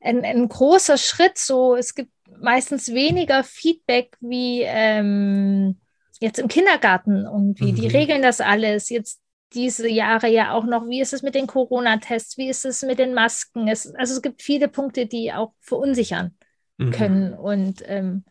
ein, 0.00 0.24
ein 0.24 0.48
großer 0.48 0.98
Schritt. 0.98 1.38
So, 1.38 1.76
es 1.76 1.94
gibt 1.94 2.12
meistens 2.40 2.92
weniger 2.92 3.42
Feedback 3.42 4.16
wie 4.20 4.62
ähm, 4.66 5.80
jetzt 6.20 6.38
im 6.38 6.48
Kindergarten 6.48 7.24
irgendwie. 7.24 7.72
Mhm. 7.72 7.76
Die 7.76 7.86
regeln 7.86 8.22
das 8.22 8.40
alles. 8.40 8.90
Jetzt 8.90 9.20
diese 9.54 9.88
Jahre 9.88 10.28
ja 10.28 10.52
auch 10.52 10.64
noch, 10.64 10.86
wie 10.88 11.00
ist 11.00 11.12
es 11.12 11.22
mit 11.22 11.34
den 11.34 11.46
Corona-Tests, 11.46 12.36
wie 12.38 12.48
ist 12.48 12.64
es 12.64 12.82
mit 12.82 12.98
den 12.98 13.14
Masken? 13.14 13.66
Es, 13.66 13.92
also 13.94 14.14
es 14.14 14.22
gibt 14.22 14.42
viele 14.42 14.68
Punkte, 14.68 15.06
die 15.06 15.32
auch 15.32 15.54
verunsichern 15.60 16.36
mhm. 16.76 16.90
können. 16.90 17.32
Und 17.32 17.82
ähm, 17.86 18.24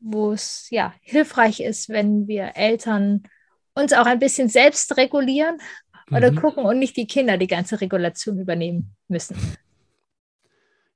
wo 0.00 0.32
es 0.32 0.68
ja 0.70 0.94
hilfreich 1.00 1.60
ist, 1.60 1.88
wenn 1.88 2.26
wir 2.26 2.52
Eltern 2.56 3.22
uns 3.74 3.92
auch 3.92 4.06
ein 4.06 4.18
bisschen 4.18 4.48
selbst 4.48 4.96
regulieren 4.96 5.58
oder 6.10 6.32
mhm. 6.32 6.36
gucken 6.36 6.64
und 6.64 6.78
nicht 6.78 6.96
die 6.96 7.06
Kinder 7.06 7.38
die 7.38 7.46
ganze 7.46 7.80
Regulation 7.80 8.38
übernehmen 8.38 8.96
müssen. 9.08 9.36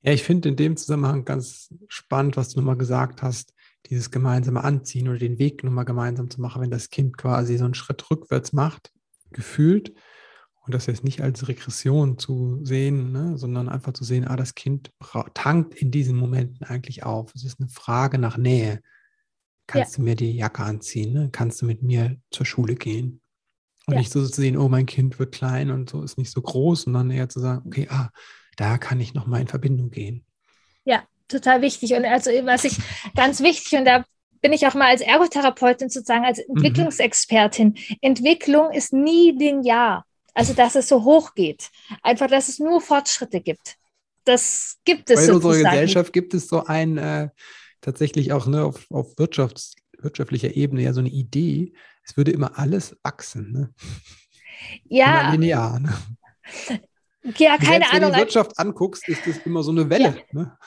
Ja, 0.02 0.12
ich 0.12 0.22
finde 0.22 0.50
in 0.50 0.56
dem 0.56 0.76
Zusammenhang 0.76 1.24
ganz 1.24 1.72
spannend, 1.88 2.36
was 2.36 2.50
du 2.50 2.60
nochmal 2.60 2.76
gesagt 2.76 3.22
hast, 3.22 3.54
dieses 3.86 4.10
gemeinsame 4.10 4.62
Anziehen 4.62 5.08
oder 5.08 5.18
den 5.18 5.38
Weg 5.38 5.64
nochmal 5.64 5.84
gemeinsam 5.84 6.30
zu 6.30 6.40
machen, 6.40 6.62
wenn 6.62 6.70
das 6.70 6.90
Kind 6.90 7.16
quasi 7.16 7.56
so 7.56 7.64
einen 7.64 7.74
Schritt 7.74 8.10
rückwärts 8.10 8.52
macht, 8.52 8.92
gefühlt. 9.30 9.94
Und 10.66 10.74
das 10.74 10.86
jetzt 10.86 11.04
nicht 11.04 11.20
als 11.20 11.48
Regression 11.48 12.18
zu 12.18 12.64
sehen, 12.64 13.12
ne, 13.12 13.36
sondern 13.36 13.68
einfach 13.68 13.92
zu 13.92 14.02
sehen, 14.04 14.26
ah, 14.26 14.36
das 14.36 14.54
Kind 14.54 14.90
tankt 15.34 15.74
in 15.74 15.90
diesen 15.90 16.16
Momenten 16.16 16.66
eigentlich 16.66 17.02
auf. 17.02 17.34
Es 17.34 17.44
ist 17.44 17.60
eine 17.60 17.68
Frage 17.68 18.16
nach 18.18 18.38
Nähe. 18.38 18.80
Kannst 19.66 19.92
ja. 19.92 19.96
du 19.96 20.02
mir 20.02 20.16
die 20.16 20.32
Jacke 20.32 20.62
anziehen? 20.62 21.12
Ne? 21.12 21.28
Kannst 21.32 21.62
du 21.62 21.66
mit 21.66 21.82
mir 21.82 22.16
zur 22.30 22.46
Schule 22.46 22.74
gehen? 22.74 23.20
Und 23.86 23.94
ja. 23.94 24.00
nicht 24.00 24.12
so 24.12 24.24
zu 24.24 24.40
sehen, 24.40 24.56
oh, 24.56 24.68
mein 24.68 24.86
Kind 24.86 25.18
wird 25.18 25.34
klein 25.34 25.70
und 25.70 25.90
so 25.90 26.02
ist 26.02 26.16
nicht 26.16 26.30
so 26.30 26.40
groß, 26.40 26.82
sondern 26.82 27.10
eher 27.10 27.28
zu 27.28 27.40
sagen, 27.40 27.62
okay, 27.66 27.86
ah, 27.90 28.10
da 28.56 28.78
kann 28.78 29.00
ich 29.00 29.14
nochmal 29.14 29.42
in 29.42 29.46
Verbindung 29.46 29.90
gehen. 29.90 30.24
Ja, 30.84 31.02
total 31.28 31.60
wichtig. 31.60 31.92
Und 31.94 32.04
also, 32.04 32.30
was 32.44 32.64
ich 32.64 32.78
ganz 33.14 33.42
wichtig, 33.42 33.78
und 33.78 33.84
da 33.84 34.04
bin 34.40 34.52
ich 34.52 34.66
auch 34.66 34.74
mal 34.74 34.88
als 34.88 35.00
Ergotherapeutin 35.00 35.88
sozusagen, 35.88 36.24
als 36.24 36.38
mhm. 36.38 36.56
Entwicklungsexpertin. 36.56 37.68
Mhm. 37.68 37.96
Entwicklung 38.00 38.70
ist 38.72 38.92
nie 38.92 39.32
linear. 39.32 40.06
Also, 40.34 40.52
dass 40.52 40.74
es 40.74 40.88
so 40.88 41.04
hoch 41.04 41.34
geht. 41.34 41.70
Einfach, 42.02 42.28
dass 42.28 42.48
es 42.48 42.58
nur 42.58 42.80
Fortschritte 42.80 43.40
gibt. 43.40 43.76
Das 44.24 44.78
gibt 44.84 45.10
es. 45.10 45.28
in 45.28 45.34
unserer 45.34 45.54
Gesellschaft 45.54 46.12
gibt 46.12 46.34
es 46.34 46.48
so 46.48 46.64
ein, 46.64 46.96
äh, 46.96 47.28
tatsächlich 47.84 48.32
auch 48.32 48.46
ne, 48.46 48.64
auf, 48.64 48.86
auf 48.90 49.14
Wirtschafts-, 49.16 49.74
wirtschaftlicher 49.98 50.56
Ebene 50.56 50.82
ja 50.82 50.92
so 50.92 51.00
eine 51.00 51.10
Idee, 51.10 51.74
es 52.04 52.16
würde 52.16 52.32
immer 52.32 52.58
alles 52.58 52.96
wachsen. 53.02 53.52
Ne? 53.52 53.74
Ja. 54.84 55.30
Linear. 55.32 55.80
Ne? 55.80 55.94
Ja, 57.36 57.56
keine 57.56 57.90
Ahnung. 57.90 57.92
Wenn 57.92 58.02
du 58.02 58.12
die 58.12 58.18
Wirtschaft 58.18 58.58
anguckst, 58.58 59.08
ist 59.08 59.26
das 59.26 59.38
immer 59.38 59.62
so 59.62 59.70
eine 59.70 59.88
Welle. 59.88 60.16
Ja. 60.16 60.22
Ne? 60.32 60.58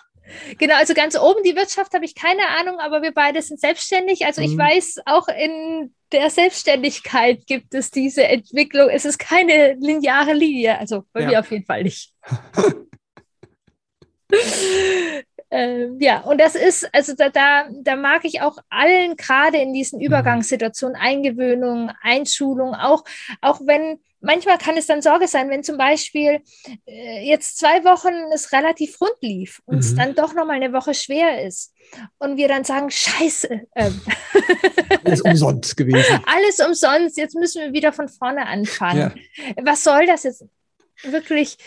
Genau, 0.58 0.76
also 0.76 0.94
ganz 0.94 1.18
oben 1.18 1.42
die 1.44 1.56
Wirtschaft 1.56 1.94
habe 1.94 2.04
ich 2.04 2.16
keine 2.16 2.48
Ahnung, 2.60 2.80
aber 2.80 3.02
wir 3.02 3.14
beide 3.14 3.42
sind 3.42 3.60
selbstständig. 3.60 4.26
Also 4.26 4.42
ich 4.42 4.54
mhm. 4.54 4.60
weiß, 4.60 5.02
auch 5.06 5.28
in 5.28 5.94
der 6.12 6.30
Selbstständigkeit 6.30 7.46
gibt 7.46 7.74
es 7.74 7.92
diese 7.92 8.26
Entwicklung. 8.26 8.90
Es 8.90 9.06
ist 9.06 9.20
keine 9.20 9.78
lineare 9.80 10.34
Linie, 10.34 10.80
also 10.80 11.04
bei 11.14 11.22
ja. 11.22 11.28
mir 11.28 11.40
auf 11.40 11.52
jeden 11.52 11.66
Fall 11.66 11.84
nicht. 11.84 12.14
ähm, 15.50 15.98
ja, 16.00 16.22
und 16.22 16.40
das 16.40 16.56
ist, 16.56 16.94
also 16.94 17.14
da, 17.16 17.30
da, 17.30 17.70
da 17.72 17.96
mag 17.96 18.26
ich 18.26 18.42
auch 18.42 18.58
allen 18.70 19.16
gerade 19.16 19.58
in 19.58 19.74
diesen 19.74 20.00
mhm. 20.00 20.06
Übergangssituationen, 20.06 20.98
Eingewöhnung, 20.98 21.92
Einschulung, 22.02 22.76
auch, 22.76 23.04
auch 23.42 23.62
wenn 23.64 24.00
manchmal 24.20 24.58
kann 24.58 24.76
es 24.78 24.88
dann 24.88 25.02
Sorge 25.02 25.28
sein, 25.28 25.50
wenn 25.50 25.64
zum 25.64 25.78
Beispiel 25.78 26.42
äh, 26.86 27.28
jetzt 27.28 27.58
zwei 27.60 27.84
Wochen 27.86 28.14
es 28.34 28.52
relativ 28.52 29.00
rund 29.00 29.16
lief 29.22 29.62
und 29.66 29.76
mhm. 29.76 29.80
es 29.80 29.96
dann 29.96 30.16
doch 30.16 30.34
nochmal 30.34 30.58
eine 30.58 30.74
Woche 30.74 30.94
schwer 30.94 31.46
ist 31.46 31.74
und 32.18 32.36
wir 32.36 32.48
dann 32.50 32.64
sagen, 32.64 32.90
scheiße. 32.90 33.62
Ähm. 33.76 34.02
Alles 35.06 35.22
umsonst 35.22 35.78
gewesen. 35.78 36.22
Alles 36.26 36.60
umsonst, 36.60 37.18
jetzt 37.18 37.36
müssen 37.36 37.62
wir 37.62 37.74
wieder 37.74 37.94
von 37.94 38.10
vorne 38.10 38.46
anfangen. 38.48 39.14
Ja. 39.38 39.64
Was 39.64 39.84
soll 39.84 40.06
das 40.06 40.24
jetzt? 40.24 40.46
Wirklich 41.04 41.58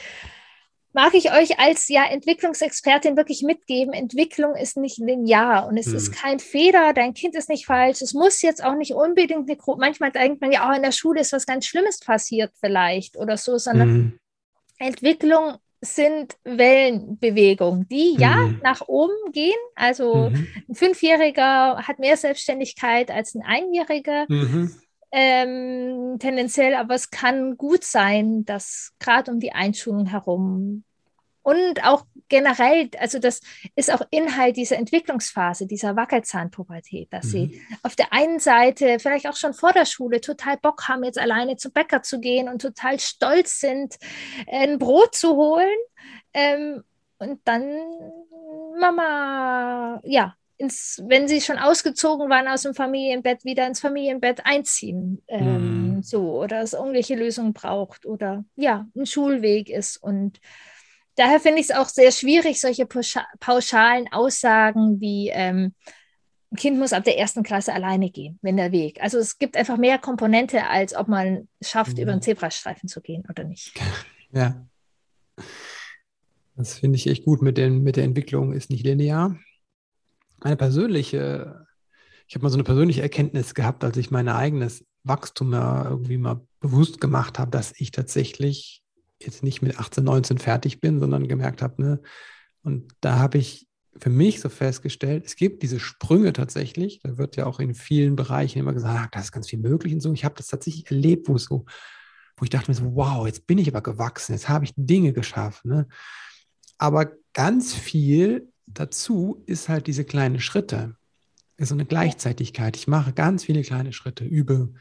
mag 0.93 1.15
ich 1.15 1.33
euch 1.33 1.59
als 1.59 1.89
ja 1.89 2.05
Entwicklungsexpertin 2.05 3.17
wirklich 3.17 3.43
mitgeben, 3.43 3.93
Entwicklung 3.93 4.55
ist 4.55 4.77
nicht 4.77 4.99
linear 4.99 5.67
und 5.67 5.77
es 5.77 5.87
hm. 5.87 5.97
ist 5.97 6.13
kein 6.13 6.39
Fehler, 6.39 6.93
dein 6.93 7.15
Kind 7.15 7.35
ist 7.35 7.49
nicht 7.49 7.67
falsch, 7.67 8.03
es 8.03 8.15
muss 8.15 8.43
jetzt 8.43 8.63
auch 8.65 8.75
nicht 8.75 8.93
unbedingt 8.93 9.49
eine 9.49 9.57
Gruppe, 9.57 9.81
manchmal 9.81 10.11
denkt 10.11 10.41
man 10.41 10.53
ja, 10.53 10.69
oh, 10.69 10.75
in 10.75 10.83
der 10.83 10.93
Schule 10.93 11.21
ist 11.21 11.33
was 11.33 11.47
ganz 11.47 11.67
Schlimmes 11.67 12.01
passiert 12.01 12.53
vielleicht 12.61 13.17
oder 13.17 13.37
so, 13.37 13.59
sondern 13.59 13.89
hm. 13.89 14.19
Entwicklung 14.79 15.59
sind 15.83 16.37
Wellenbewegungen, 16.45 17.89
die 17.89 18.17
ja 18.19 18.37
mhm. 18.37 18.61
nach 18.63 18.83
oben 18.87 19.33
gehen. 19.33 19.57
Also 19.75 20.31
mhm. 20.31 20.47
ein 20.69 20.75
Fünfjähriger 20.75 21.79
hat 21.89 21.99
mehr 21.99 22.17
Selbstständigkeit 22.17 23.11
als 23.11 23.35
ein 23.35 23.43
Einjähriger. 23.43 24.27
Mhm. 24.29 24.75
Ähm, 25.13 26.17
tendenziell, 26.21 26.75
aber 26.75 26.95
es 26.95 27.11
kann 27.11 27.57
gut 27.57 27.83
sein, 27.83 28.45
dass 28.45 28.93
gerade 29.01 29.33
um 29.33 29.41
die 29.41 29.53
Einschulung 29.53 30.07
herum 30.07 30.85
und 31.43 31.85
auch 31.85 32.05
generell, 32.29 32.91
also 32.99 33.19
das 33.19 33.41
ist 33.75 33.93
auch 33.93 34.03
Inhalt 34.11 34.57
dieser 34.57 34.77
Entwicklungsphase, 34.77 35.67
dieser 35.67 35.97
Wackelzahnpubertät, 35.97 37.13
dass 37.13 37.27
mhm. 37.27 37.31
sie 37.31 37.63
auf 37.83 37.97
der 37.97 38.13
einen 38.13 38.39
Seite 38.41 38.99
vielleicht 39.01 39.27
auch 39.27 39.37
schon 39.37 39.55
vor 39.55 39.73
der 39.73 39.87
Schule 39.87 40.21
total 40.21 40.59
Bock 40.59 40.87
haben, 40.89 41.03
jetzt 41.03 41.19
alleine 41.19 41.57
zum 41.57 41.73
Bäcker 41.73 42.03
zu 42.03 42.21
gehen 42.21 42.49
und 42.49 42.61
total 42.61 43.01
stolz 43.01 43.59
sind, 43.59 43.97
ein 44.51 44.79
Brot 44.79 45.15
zu 45.15 45.35
holen. 45.35 45.77
Ähm, 46.35 46.83
und 47.19 47.41
dann 47.45 47.81
Mama, 48.79 50.01
ja, 50.05 50.35
ins, 50.61 51.03
wenn 51.07 51.27
sie 51.27 51.41
schon 51.41 51.59
ausgezogen 51.59 52.29
waren 52.29 52.47
aus 52.47 52.63
dem 52.63 52.75
Familienbett, 52.75 53.45
wieder 53.45 53.67
ins 53.67 53.81
Familienbett 53.81 54.45
einziehen. 54.45 55.23
Ähm, 55.27 55.97
mm. 55.97 56.03
So, 56.03 56.39
oder 56.39 56.61
es 56.61 56.75
irgendwelche 56.75 57.15
Lösungen 57.15 57.55
braucht 57.55 58.05
oder 58.05 58.45
ja, 58.57 58.87
ein 58.95 59.07
Schulweg 59.07 59.71
ist. 59.71 59.97
Und 59.97 60.39
daher 61.17 61.41
finde 61.41 61.61
ich 61.61 61.71
es 61.71 61.77
auch 61.77 61.89
sehr 61.89 62.13
schwierig, 62.13 62.61
solche 62.61 62.87
pauschalen 62.87 64.13
Aussagen 64.13 65.01
wie 65.01 65.31
ähm, 65.31 65.75
ein 66.53 66.57
Kind 66.57 66.79
muss 66.79 66.93
ab 66.93 67.05
der 67.05 67.17
ersten 67.17 67.43
Klasse 67.43 67.73
alleine 67.73 68.11
gehen, 68.11 68.39
wenn 68.43 68.57
der 68.57 68.73
Weg. 68.73 69.01
Also 69.01 69.19
es 69.19 69.39
gibt 69.39 69.57
einfach 69.57 69.79
mehr 69.79 69.99
Komponente, 69.99 70.67
als 70.67 70.95
ob 70.95 71.09
man 71.09 71.49
schafft, 71.63 71.97
mm. 71.97 72.01
über 72.01 72.13
einen 72.13 72.23
Zebrastreifen 72.23 72.89
zu 72.89 73.01
gehen 73.01 73.25
oder 73.29 73.45
nicht. 73.45 73.73
Ja. 74.33 74.65
Das 76.55 76.79
finde 76.79 76.95
ich 76.95 77.09
echt 77.09 77.25
gut 77.25 77.43
mit, 77.43 77.59
den, 77.59 77.83
mit 77.83 77.97
der 77.97 78.05
Entwicklung, 78.05 78.53
ist 78.53 78.71
nicht 78.71 78.85
linear 78.85 79.37
meine 80.45 80.57
persönliche, 80.57 81.67
ich 82.27 82.35
habe 82.35 82.45
mal 82.45 82.51
so 82.51 82.57
eine 82.57 82.65
persönliche 82.65 83.03
Erkenntnis 83.03 83.55
gehabt, 83.55 83.85
als 83.85 83.97
ich 83.97 84.11
mein 84.11 84.29
eigenes 84.29 84.85
Wachstum 85.05 85.53
ja 85.53 85.89
irgendwie 85.89 86.19
mal 86.19 86.41
bewusst 86.61 87.01
gemacht 87.01 87.39
habe, 87.39 87.51
dass 87.51 87.73
ich 87.77 87.91
tatsächlich 87.91 88.83
jetzt 89.21 89.43
nicht 89.43 89.63
mit 89.63 89.79
18, 89.79 90.05
19 90.05 90.39
fertig 90.39 90.81
bin, 90.81 91.01
sondern 91.01 91.29
gemerkt 91.29 91.63
habe, 91.63 91.83
ne, 91.83 92.01
und 92.63 92.93
da 93.01 93.19
habe 93.19 93.39
ich 93.39 93.67
für 93.97 94.11
mich 94.11 94.41
so 94.41 94.49
festgestellt, 94.49 95.25
es 95.27 95.37
gibt 95.37 95.63
diese 95.63 95.81
Sprünge 95.81 96.33
tatsächlich. 96.33 97.01
Da 97.03 97.19
wird 97.19 97.37
ja 97.37 97.47
auch 97.47 97.61
in 97.61 97.75
vielen 97.75 98.17
Bereichen 98.17 98.59
immer 98.59 98.73
gesagt, 98.73 99.15
da 99.15 99.21
ist 99.21 99.33
ganz 99.33 99.49
viel 99.49 99.59
möglich 99.59 99.93
und 99.93 100.01
so. 100.01 100.13
Ich 100.13 100.25
habe 100.25 100.37
das 100.37 100.47
tatsächlich 100.47 100.91
erlebt, 100.91 101.29
wo 101.29 101.37
es 101.37 101.45
so, 101.45 101.65
wo 102.37 102.45
ich 102.45 102.51
dachte 102.51 102.71
mir 102.71 102.77
so, 102.77 102.95
wow, 102.95 103.27
jetzt 103.27 103.47
bin 103.47 103.59
ich 103.59 103.69
aber 103.69 103.83
gewachsen, 103.83 104.33
jetzt 104.33 104.49
habe 104.49 104.65
ich 104.65 104.73
Dinge 104.77 105.13
geschafft. 105.13 105.65
Ne? 105.65 105.89
Aber 106.79 107.13
ganz 107.33 107.75
viel 107.75 108.50
dazu 108.75 109.43
ist 109.47 109.69
halt 109.69 109.87
diese 109.87 110.05
kleinen 110.05 110.41
Schritte. 110.41 110.97
Ist 111.57 111.69
so 111.69 111.75
eine 111.75 111.87
Gleichzeitigkeit. 111.87 112.77
Ich 112.77 112.89
mache 112.89 113.13
ganz 113.13 113.45
viele 113.45 113.63
kleine 113.63 113.93
Schritte, 113.93 114.25
übe 114.25 114.73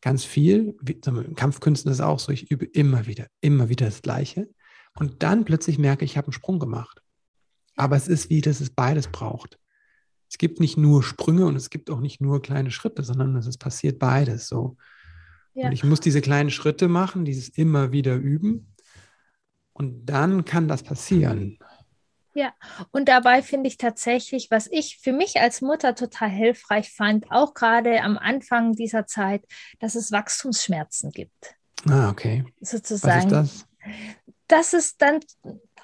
ganz 0.00 0.24
viel. 0.24 0.76
Im 1.06 1.34
Kampfkünsten 1.34 1.90
ist 1.90 1.98
es 1.98 2.04
auch 2.04 2.18
so, 2.18 2.30
ich 2.30 2.50
übe 2.50 2.66
immer 2.66 3.06
wieder, 3.06 3.26
immer 3.40 3.68
wieder 3.68 3.86
das 3.86 4.02
Gleiche. 4.02 4.48
Und 4.98 5.22
dann 5.22 5.44
plötzlich 5.44 5.78
merke 5.78 6.04
ich, 6.04 6.12
ich 6.12 6.16
habe 6.16 6.26
einen 6.26 6.32
Sprung 6.32 6.58
gemacht. 6.58 7.00
Aber 7.76 7.96
es 7.96 8.06
ist 8.06 8.30
wie, 8.30 8.40
dass 8.40 8.60
es 8.60 8.70
beides 8.70 9.08
braucht. 9.08 9.58
Es 10.28 10.38
gibt 10.38 10.60
nicht 10.60 10.76
nur 10.76 11.02
Sprünge 11.02 11.46
und 11.46 11.56
es 11.56 11.70
gibt 11.70 11.90
auch 11.90 12.00
nicht 12.00 12.20
nur 12.20 12.42
kleine 12.42 12.70
Schritte, 12.70 13.02
sondern 13.02 13.36
es 13.36 13.56
passiert 13.56 13.98
beides 13.98 14.48
so. 14.48 14.76
Ja. 15.54 15.66
Und 15.66 15.72
ich 15.72 15.84
muss 15.84 16.00
diese 16.00 16.20
kleinen 16.20 16.50
Schritte 16.50 16.88
machen, 16.88 17.24
dieses 17.24 17.48
immer 17.48 17.92
wieder 17.92 18.16
üben. 18.16 18.74
Und 19.72 20.06
dann 20.06 20.44
kann 20.44 20.68
das 20.68 20.82
passieren. 20.82 21.58
Ja, 22.34 22.52
und 22.90 23.08
dabei 23.08 23.42
finde 23.42 23.68
ich 23.68 23.76
tatsächlich, 23.76 24.50
was 24.50 24.66
ich 24.66 24.98
für 24.98 25.12
mich 25.12 25.40
als 25.40 25.60
Mutter 25.60 25.94
total 25.94 26.28
hilfreich 26.28 26.90
fand, 26.92 27.30
auch 27.30 27.54
gerade 27.54 28.02
am 28.02 28.18
Anfang 28.18 28.72
dieser 28.72 29.06
Zeit, 29.06 29.44
dass 29.78 29.94
es 29.94 30.10
Wachstumsschmerzen 30.10 31.12
gibt. 31.12 31.54
Ah, 31.88 32.10
okay. 32.10 32.44
Sozusagen. 32.60 33.30
Was 33.30 33.52
ist 33.52 33.66
das? 33.84 33.92
Dass 34.48 34.72
es 34.72 34.96
dann 34.96 35.20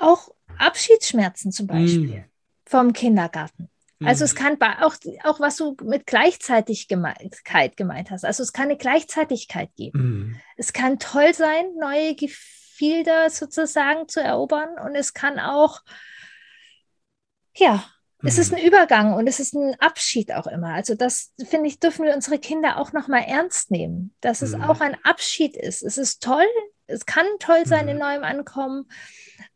auch 0.00 0.30
Abschiedsschmerzen 0.58 1.52
zum 1.52 1.68
Beispiel 1.68 2.20
mm. 2.20 2.24
vom 2.66 2.92
Kindergarten. 2.92 3.70
Also 4.02 4.24
es 4.24 4.34
mm. 4.34 4.36
kann 4.36 4.58
auch, 4.80 4.94
auch 5.24 5.40
was 5.40 5.56
du 5.56 5.76
mit 5.82 6.06
Gleichzeitigkeit 6.06 7.76
gemeint 7.76 8.10
hast. 8.10 8.24
Also 8.24 8.42
es 8.42 8.52
kann 8.52 8.64
eine 8.64 8.76
Gleichzeitigkeit 8.76 9.70
geben. 9.76 10.00
Mm. 10.00 10.40
Es 10.56 10.72
kann 10.72 10.98
toll 10.98 11.32
sein, 11.34 11.66
neue 11.78 12.14
Gefilde 12.14 13.28
sozusagen 13.28 14.08
zu 14.08 14.20
erobern 14.20 14.78
und 14.84 14.94
es 14.94 15.14
kann 15.14 15.38
auch 15.38 15.82
ja, 17.60 17.84
es 18.22 18.38
ist 18.38 18.52
mhm. 18.52 18.58
ein 18.58 18.64
Übergang 18.64 19.14
und 19.14 19.26
es 19.26 19.40
ist 19.40 19.54
ein 19.54 19.74
Abschied 19.78 20.32
auch 20.32 20.46
immer. 20.46 20.74
Also 20.74 20.94
das 20.94 21.32
finde 21.44 21.68
ich, 21.68 21.80
dürfen 21.80 22.04
wir 22.04 22.14
unsere 22.14 22.38
Kinder 22.38 22.76
auch 22.76 22.92
nochmal 22.92 23.24
ernst 23.26 23.70
nehmen, 23.70 24.14
dass 24.20 24.42
es 24.42 24.54
mhm. 24.54 24.62
auch 24.62 24.80
ein 24.80 24.96
Abschied 25.04 25.56
ist. 25.56 25.82
Es 25.82 25.96
ist 25.96 26.22
toll, 26.22 26.46
es 26.86 27.06
kann 27.06 27.26
toll 27.38 27.64
sein 27.64 27.84
mhm. 27.84 27.92
in 27.92 27.98
neuem 27.98 28.24
Ankommen. 28.24 28.88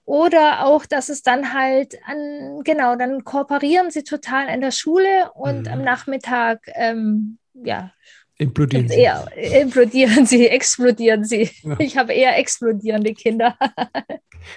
Oder 0.07 0.67
auch, 0.67 0.85
dass 0.85 1.09
es 1.09 1.23
dann 1.23 1.55
halt 1.55 1.97
an, 2.07 2.61
genau, 2.63 2.95
dann 2.97 3.25
kooperieren 3.25 3.91
sie 3.91 4.05
total 4.05 4.49
in 4.49 4.61
der 4.61 4.71
Schule 4.71 5.31
und 5.33 5.63
mhm. 5.63 5.73
am 5.73 5.83
Nachmittag, 5.83 6.61
ähm, 6.75 7.39
ja, 7.55 7.93
Implodieren 8.37 8.89
sie. 8.89 9.01
Eher, 9.01 9.29
implodieren 9.63 10.27
sie, 10.27 10.49
explodieren 10.49 11.25
sie. 11.25 11.51
Ja. 11.63 11.77
Ich 11.79 11.97
habe 11.97 12.13
eher 12.13 12.37
explodierende 12.37 13.15
Kinder. 13.15 13.57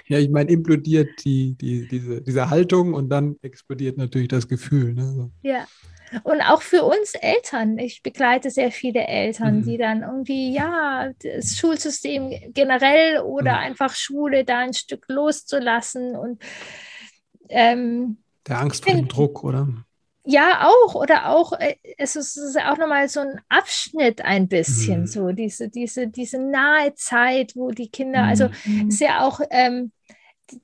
ja, 0.06 0.18
ich 0.18 0.30
meine, 0.30 0.50
implodiert 0.50 1.08
die, 1.24 1.54
die, 1.54 1.86
diese, 1.86 2.20
diese 2.22 2.50
Haltung 2.50 2.94
und 2.94 3.08
dann 3.08 3.36
explodiert 3.42 3.96
natürlich 3.96 4.28
das 4.28 4.48
Gefühl. 4.48 4.94
Ne? 4.94 5.12
So. 5.14 5.30
Ja. 5.42 5.66
Und 6.24 6.40
auch 6.40 6.62
für 6.62 6.84
uns 6.84 7.12
Eltern. 7.14 7.78
Ich 7.78 8.02
begleite 8.02 8.50
sehr 8.50 8.72
viele 8.72 9.06
Eltern, 9.06 9.58
mhm. 9.58 9.64
die 9.64 9.76
dann 9.76 10.02
irgendwie, 10.02 10.52
ja, 10.52 11.10
das 11.22 11.56
Schulsystem 11.56 12.52
generell 12.54 13.20
oder 13.20 13.52
mhm. 13.52 13.58
einfach 13.58 13.94
Schule 13.94 14.44
da 14.44 14.58
ein 14.60 14.74
Stück 14.74 15.04
loszulassen 15.08 16.16
und 16.16 16.42
ähm, 17.50 18.18
der 18.46 18.60
Angst 18.60 18.84
vor 18.84 18.94
dem 18.94 19.08
Druck, 19.08 19.44
oder? 19.44 19.68
Ja, 20.30 20.68
auch. 20.68 20.94
Oder 20.94 21.30
auch, 21.30 21.54
äh, 21.54 21.76
es 21.96 22.14
ist 22.14 22.60
auch 22.60 22.76
nochmal 22.76 23.08
so 23.08 23.20
ein 23.20 23.40
Abschnitt 23.48 24.20
ein 24.20 24.46
bisschen, 24.46 25.00
mhm. 25.00 25.06
so 25.06 25.32
diese, 25.32 25.70
diese, 25.70 26.08
diese 26.08 26.38
nahe 26.38 26.94
Zeit, 26.94 27.56
wo 27.56 27.70
die 27.70 27.88
Kinder, 27.88 28.24
also 28.24 28.50
mhm. 28.66 28.88
ist 28.88 29.00
ja 29.00 29.26
auch 29.26 29.40
ähm, 29.50 29.90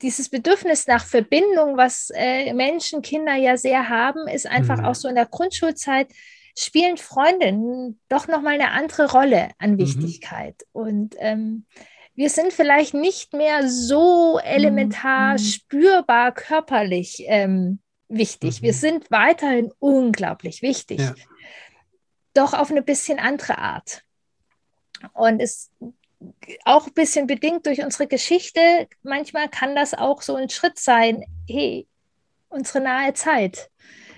dieses 0.03 0.29
Bedürfnis 0.29 0.87
nach 0.87 1.07
Verbindung, 1.07 1.79
was 1.79 2.11
äh, 2.15 2.53
Menschen, 2.53 3.01
Kinder 3.01 3.37
ja 3.37 3.57
sehr 3.57 3.89
haben, 3.89 4.29
ist 4.29 4.47
einfach 4.47 4.81
mhm. 4.81 4.85
auch 4.85 4.95
so 4.95 5.09
in 5.09 5.15
der 5.15 5.25
Grundschulzeit 5.25 6.09
spielen 6.55 6.99
Freundinnen 6.99 7.99
doch 8.11 8.29
nochmal 8.29 8.55
eine 8.55 8.71
andere 8.71 9.11
Rolle 9.11 9.49
an 9.57 9.73
mhm. 9.73 9.79
Wichtigkeit. 9.79 10.67
Und 10.73 11.15
ähm, 11.21 11.65
wir 12.15 12.29
sind 12.29 12.53
vielleicht 12.53 12.93
nicht 12.93 13.33
mehr 13.33 13.67
so 13.67 14.39
elementar 14.45 15.33
mhm. 15.33 15.39
spürbar 15.39 16.33
körperlich 16.33 17.25
ähm, 17.29 17.79
wichtig. 18.17 18.61
Mhm. 18.61 18.67
Wir 18.67 18.75
sind 18.75 19.11
weiterhin 19.11 19.73
unglaublich 19.79 20.63
wichtig. 20.63 21.01
Ja. 21.01 21.15
Doch 22.35 22.55
auf 22.55 22.71
eine 22.71 22.83
bisschen 22.83 23.19
andere 23.19 23.59
Art. 23.59 24.03
Und 25.13 25.41
es 25.41 25.71
auch 26.65 26.87
ein 26.87 26.95
bisschen 26.95 27.27
bedingt 27.27 27.67
durch 27.67 27.83
unsere 27.83 28.07
Geschichte, 28.07 28.89
manchmal 29.03 29.49
kann 29.49 29.75
das 29.75 29.95
auch 29.95 30.23
so 30.23 30.37
ein 30.37 30.49
Schritt 30.49 30.79
sein, 30.79 31.25
hey, 31.49 31.87
unsere 32.49 32.81
nahe 32.81 33.13
Zeit 33.15 33.71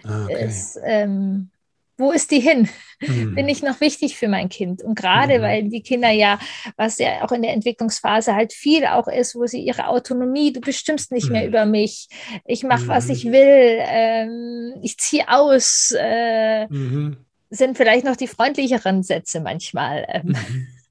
ah, 0.04 0.24
okay. 0.24 0.44
ist, 0.44 0.78
ähm, 0.84 1.50
wo 1.98 2.12
ist 2.12 2.30
die 2.30 2.40
hin? 2.40 2.68
Mhm. 3.00 3.34
Bin 3.34 3.48
ich 3.48 3.62
noch 3.62 3.80
wichtig 3.80 4.16
für 4.16 4.28
mein 4.28 4.48
Kind? 4.48 4.82
Und 4.82 4.94
gerade 4.94 5.38
mhm. 5.38 5.42
weil 5.42 5.68
die 5.68 5.82
Kinder 5.82 6.10
ja, 6.10 6.38
was 6.76 6.98
ja 6.98 7.24
auch 7.24 7.32
in 7.32 7.42
der 7.42 7.52
Entwicklungsphase 7.52 8.34
halt 8.34 8.52
viel 8.52 8.86
auch 8.86 9.08
ist, 9.08 9.34
wo 9.34 9.46
sie 9.46 9.60
ihre 9.60 9.88
Autonomie, 9.88 10.52
du 10.52 10.60
bestimmst 10.60 11.12
nicht 11.12 11.26
mhm. 11.26 11.32
mehr 11.32 11.46
über 11.46 11.66
mich, 11.66 12.08
ich 12.44 12.62
mache, 12.62 12.88
was 12.88 13.08
ich 13.08 13.24
mhm. 13.24 13.32
will, 13.32 13.78
ähm, 13.80 14.74
ich 14.82 14.98
ziehe 14.98 15.28
aus, 15.28 15.94
äh, 15.98 16.66
mhm. 16.68 17.16
sind 17.50 17.76
vielleicht 17.76 18.04
noch 18.04 18.16
die 18.16 18.28
freundlicheren 18.28 19.02
Sätze 19.02 19.40
manchmal. 19.40 20.06
Ähm, 20.08 20.36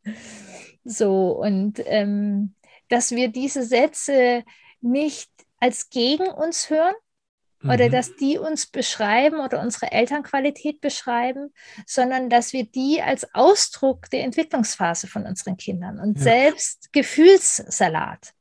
mhm. 0.04 0.16
so, 0.84 1.32
und 1.32 1.82
ähm, 1.86 2.56
dass 2.90 3.12
wir 3.12 3.30
diese 3.30 3.64
Sätze 3.64 4.44
nicht 4.82 5.30
als 5.60 5.90
gegen 5.90 6.28
uns 6.28 6.70
hören, 6.70 6.94
oder 7.66 7.88
mhm. 7.88 7.92
dass 7.92 8.16
die 8.16 8.38
uns 8.38 8.68
beschreiben 8.68 9.40
oder 9.40 9.62
unsere 9.62 9.92
Elternqualität 9.92 10.82
beschreiben, 10.82 11.54
sondern 11.86 12.30
dass 12.30 12.54
wir 12.54 12.66
die 12.66 13.02
als 13.02 13.34
Ausdruck 13.34 14.10
der 14.10 14.24
Entwicklungsphase 14.24 15.08
von 15.08 15.26
unseren 15.26 15.58
Kindern 15.58 16.00
und 16.00 16.18
ja. 16.18 16.24
selbst 16.24 16.94
Gefühlssalat. 16.94 18.34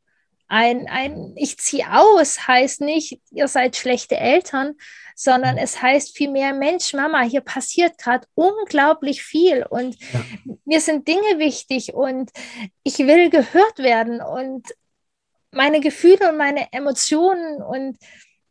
Ein, 0.46 0.86
ein 0.88 1.32
Ich 1.36 1.58
ziehe 1.58 1.86
aus 1.90 2.46
heißt 2.46 2.82
nicht, 2.82 3.20
ihr 3.30 3.48
seid 3.48 3.76
schlechte 3.76 4.16
Eltern, 4.16 4.74
sondern 5.14 5.54
mhm. 5.54 5.62
es 5.62 5.80
heißt 5.80 6.16
vielmehr, 6.16 6.52
Mensch, 6.52 6.92
Mama, 6.92 7.22
hier 7.22 7.40
passiert 7.40 7.98
gerade 7.98 8.26
unglaublich 8.34 9.22
viel 9.22 9.64
und 9.68 9.96
ja. 10.12 10.24
mir 10.64 10.80
sind 10.80 11.08
Dinge 11.08 11.38
wichtig 11.38 11.94
und 11.94 12.30
ich 12.82 12.98
will 12.98 13.30
gehört 13.30 13.78
werden 13.78 14.20
und 14.20 14.74
meine 15.50 15.80
Gefühle 15.80 16.30
und 16.30 16.36
meine 16.36 16.72
Emotionen 16.72 17.62
und 17.62 17.96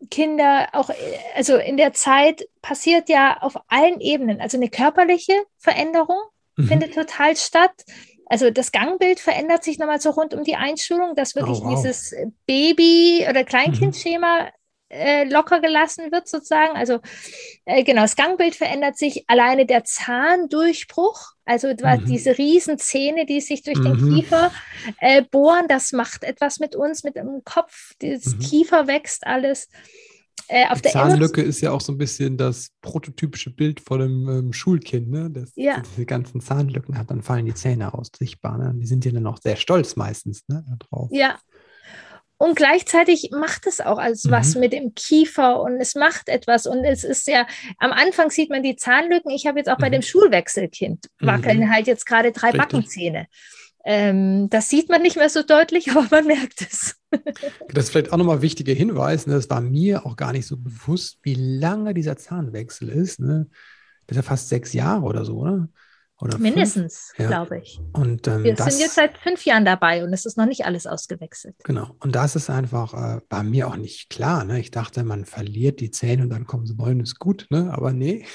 Kinder 0.10 0.70
auch, 0.74 0.90
also 1.36 1.58
in 1.58 1.78
der 1.78 1.94
Zeit 1.94 2.48
passiert 2.62 3.10
ja 3.10 3.38
auf 3.42 3.56
allen 3.68 4.00
Ebenen, 4.00 4.42
also 4.42 4.58
eine 4.58 4.70
körperliche 4.70 5.34
Veränderung 5.58 6.20
mhm. 6.56 6.68
findet 6.68 6.94
total 6.94 7.36
statt. 7.36 7.84
Also 8.26 8.50
das 8.50 8.72
Gangbild 8.72 9.20
verändert 9.20 9.64
sich 9.64 9.78
nochmal 9.78 10.02
so 10.02 10.10
rund 10.12 10.34
um 10.34 10.44
die 10.44 10.56
Einschulung, 10.56 11.16
dass 11.16 11.36
wirklich 11.36 11.60
oh, 11.60 11.66
wow. 11.66 11.76
dieses 11.76 12.16
Baby- 12.46 13.26
oder 13.30 13.44
Kleinkindschema 13.44 14.44
mhm. 14.44 14.50
Äh, 14.94 15.24
locker 15.26 15.60
gelassen 15.60 16.12
wird, 16.12 16.28
sozusagen. 16.28 16.76
Also 16.76 17.00
äh, 17.66 17.84
genau, 17.84 18.04
das 18.04 18.16
Gangbild 18.16 18.56
verändert 18.56 18.98
sich. 18.98 19.26
Alleine 19.28 19.66
der 19.66 19.84
Zahndurchbruch, 19.84 21.34
also 21.46 21.70
mhm. 21.70 22.06
diese 22.06 22.38
Riesenzähne, 22.38 23.26
die 23.26 23.42
sich 23.42 23.64
durch 23.64 23.80
mhm. 23.80 23.84
den 23.84 24.16
Kiefer 24.16 24.52
äh, 25.00 25.24
bohren, 25.24 25.68
das 25.68 25.92
macht 25.92 26.24
etwas 26.24 26.60
mit 26.60 26.76
uns, 26.76 27.04
mit 27.04 27.16
dem 27.16 27.42
Kopf. 27.44 27.94
Das 28.00 28.26
mhm. 28.26 28.40
Kiefer 28.40 28.88
wächst 28.88 29.26
alles. 29.26 29.70
Äh, 30.48 30.68
auf 30.70 30.82
die 30.82 30.90
Zahnlücke 30.90 31.42
ist 31.42 31.62
ja 31.62 31.72
auch 31.72 31.82
so 31.82 31.94
ein 31.94 31.98
bisschen 31.98 32.38
das 32.38 32.70
prototypische 32.82 33.50
Bild 33.50 33.80
von 33.80 34.02
einem 34.02 34.30
ähm, 34.30 34.54
Schulkind, 34.54 35.10
ne? 35.10 35.30
Das 35.32 35.52
ja. 35.56 35.82
diese 35.82 36.06
ganzen 36.06 36.42
Zahnlücken 36.42 36.98
hat, 36.98 37.10
dann 37.12 37.22
fallen 37.22 37.46
die 37.46 37.54
Zähne 37.54 37.94
aus, 37.94 38.12
sichtbar. 38.18 38.58
Ne? 38.58 38.74
Die 38.76 38.86
sind 38.86 39.06
ja 39.06 39.12
dann 39.12 39.26
auch 39.26 39.40
sehr 39.42 39.56
stolz 39.56 39.96
meistens 39.96 40.44
ne, 40.48 40.66
darauf. 40.80 41.10
Ja. 41.12 41.40
Und 42.38 42.56
gleichzeitig 42.56 43.30
macht 43.32 43.68
es 43.68 43.80
auch 43.80 43.98
als 43.98 44.26
mhm. 44.26 44.32
was 44.32 44.56
mit 44.56 44.74
dem 44.74 44.94
Kiefer 44.96 45.62
und 45.62 45.80
es 45.80 45.96
macht 45.96 46.30
etwas. 46.30 46.66
Und 46.66 46.84
es 46.84 47.04
ist 47.04 47.28
ja, 47.28 47.48
am 47.78 47.92
Anfang 47.92 48.32
sieht 48.32 48.50
man 48.50 48.64
die 48.64 48.76
Zahnlücken. 48.76 49.32
Ich 49.32 49.48
habe 49.48 49.60
jetzt 49.60 49.70
auch 49.70 49.78
mhm. 49.78 49.84
bei 49.84 49.90
dem 49.90 50.02
Schulwechselkind 50.02 51.08
wackeln 51.20 51.60
mhm. 51.60 51.72
halt 51.72 51.88
jetzt 51.88 52.06
gerade 52.06 52.32
drei 52.32 52.50
Richtig. 52.50 52.62
Backenzähne. 52.62 53.28
Ähm, 53.86 54.50
das 54.50 54.70
sieht 54.70 54.90
man 54.90 55.02
nicht 55.02 55.18
mehr 55.18 55.30
so 55.30 55.44
deutlich, 55.44 55.92
aber 55.96 56.08
man 56.10 56.26
merkt 56.26 56.62
es. 56.62 56.96
das 57.70 57.86
ist 57.86 57.90
vielleicht 57.92 58.12
auch 58.12 58.18
nochmal 58.18 58.38
ein 58.38 58.42
wichtiger 58.42 58.74
Hinweis. 58.74 59.28
Ne? 59.28 59.34
Das 59.36 59.50
war 59.50 59.62
mir 59.62 60.06
auch 60.06 60.16
gar 60.16 60.32
nicht 60.32 60.48
so 60.48 60.58
bewusst, 60.58 61.20
wie 61.24 61.36
lange 61.36 61.94
dieser 61.94 62.18
Zahnwechsel 62.18 62.90
ist. 62.90 63.20
Ne? 63.20 63.48
Das 64.08 64.18
ist 64.18 64.24
ja 64.24 64.28
fast 64.28 64.50
sechs 64.50 64.74
Jahre 64.74 65.04
oder 65.04 65.26
so, 65.26 65.38
oder? 65.38 65.70
Oder 66.24 66.38
Mindestens, 66.38 67.14
ja. 67.18 67.28
glaube 67.28 67.60
ich. 67.60 67.80
Und, 67.92 68.28
ähm, 68.28 68.44
Wir 68.44 68.56
das, 68.56 68.70
sind 68.70 68.80
jetzt 68.80 68.96
seit 68.96 69.18
fünf 69.18 69.46
Jahren 69.46 69.66
dabei 69.66 70.04
und 70.04 70.14
es 70.14 70.26
ist 70.26 70.38
noch 70.38 70.46
nicht 70.46 70.66
alles 70.66 70.88
ausgewechselt. 70.88 71.56
Genau. 71.64 71.96
Und 72.00 72.16
das 72.16 72.36
ist 72.36 72.50
einfach 72.50 72.94
äh, 72.94 73.22
bei 73.28 73.44
mir 73.44 73.68
auch 73.68 73.76
nicht 73.76 74.10
klar. 74.10 74.46
Ne? 74.46 74.60
Ich 74.60 74.72
dachte, 74.72 75.04
man 75.04 75.26
verliert 75.26 75.82
die 75.82 75.92
Zähne 75.92 76.24
und 76.24 76.30
dann 76.30 76.46
kommen 76.46 76.66
sie 76.66 76.78
wollen, 76.78 77.02
ist 77.02 77.20
gut. 77.20 77.48
Ne? 77.50 77.74
Aber 77.74 77.92
nee, 77.92 78.26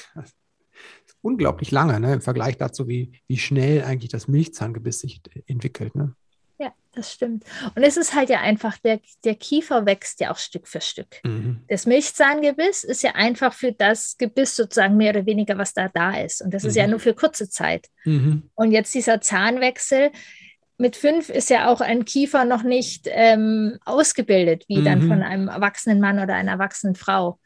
unglaublich 1.21 1.71
lange, 1.71 1.99
ne? 1.99 2.13
im 2.13 2.21
Vergleich 2.21 2.57
dazu, 2.57 2.87
wie, 2.87 3.19
wie 3.27 3.37
schnell 3.37 3.83
eigentlich 3.83 4.11
das 4.11 4.27
Milchzahngebiss 4.27 4.99
sich 4.99 5.21
entwickelt. 5.47 5.95
Ne? 5.95 6.15
Das 6.99 7.13
stimmt. 7.13 7.45
Und 7.75 7.83
es 7.83 7.95
ist 7.95 8.13
halt 8.13 8.29
ja 8.29 8.41
einfach, 8.41 8.77
der, 8.77 8.99
der 9.23 9.35
Kiefer 9.35 9.85
wächst 9.85 10.19
ja 10.19 10.31
auch 10.31 10.37
Stück 10.37 10.67
für 10.67 10.81
Stück. 10.81 11.07
Mhm. 11.23 11.61
Das 11.69 11.85
Milchzahngebiss 11.85 12.83
ist 12.83 13.03
ja 13.03 13.11
einfach 13.15 13.53
für 13.53 13.71
das 13.71 14.17
Gebiss 14.17 14.57
sozusagen 14.57 14.97
mehr 14.97 15.11
oder 15.11 15.25
weniger, 15.25 15.57
was 15.57 15.73
da 15.73 15.87
da 15.87 16.19
ist. 16.19 16.41
Und 16.41 16.53
das 16.53 16.63
mhm. 16.63 16.69
ist 16.69 16.75
ja 16.75 16.83
mhm. 16.83 16.91
nur 16.91 16.99
für 16.99 17.13
kurze 17.13 17.49
Zeit. 17.49 17.87
Mhm. 18.03 18.49
Und 18.53 18.71
jetzt 18.71 18.93
dieser 18.93 19.21
Zahnwechsel, 19.21 20.11
mit 20.77 20.97
fünf 20.97 21.29
ist 21.29 21.49
ja 21.49 21.69
auch 21.69 21.79
ein 21.79 22.03
Kiefer 22.03 22.43
noch 22.43 22.63
nicht 22.63 23.07
ähm, 23.09 23.77
ausgebildet, 23.85 24.65
wie 24.67 24.83
dann 24.83 25.05
mhm. 25.05 25.07
von 25.07 25.23
einem 25.23 25.47
erwachsenen 25.47 26.01
Mann 26.01 26.19
oder 26.19 26.35
einer 26.35 26.51
erwachsenen 26.51 26.95
Frau. 26.95 27.39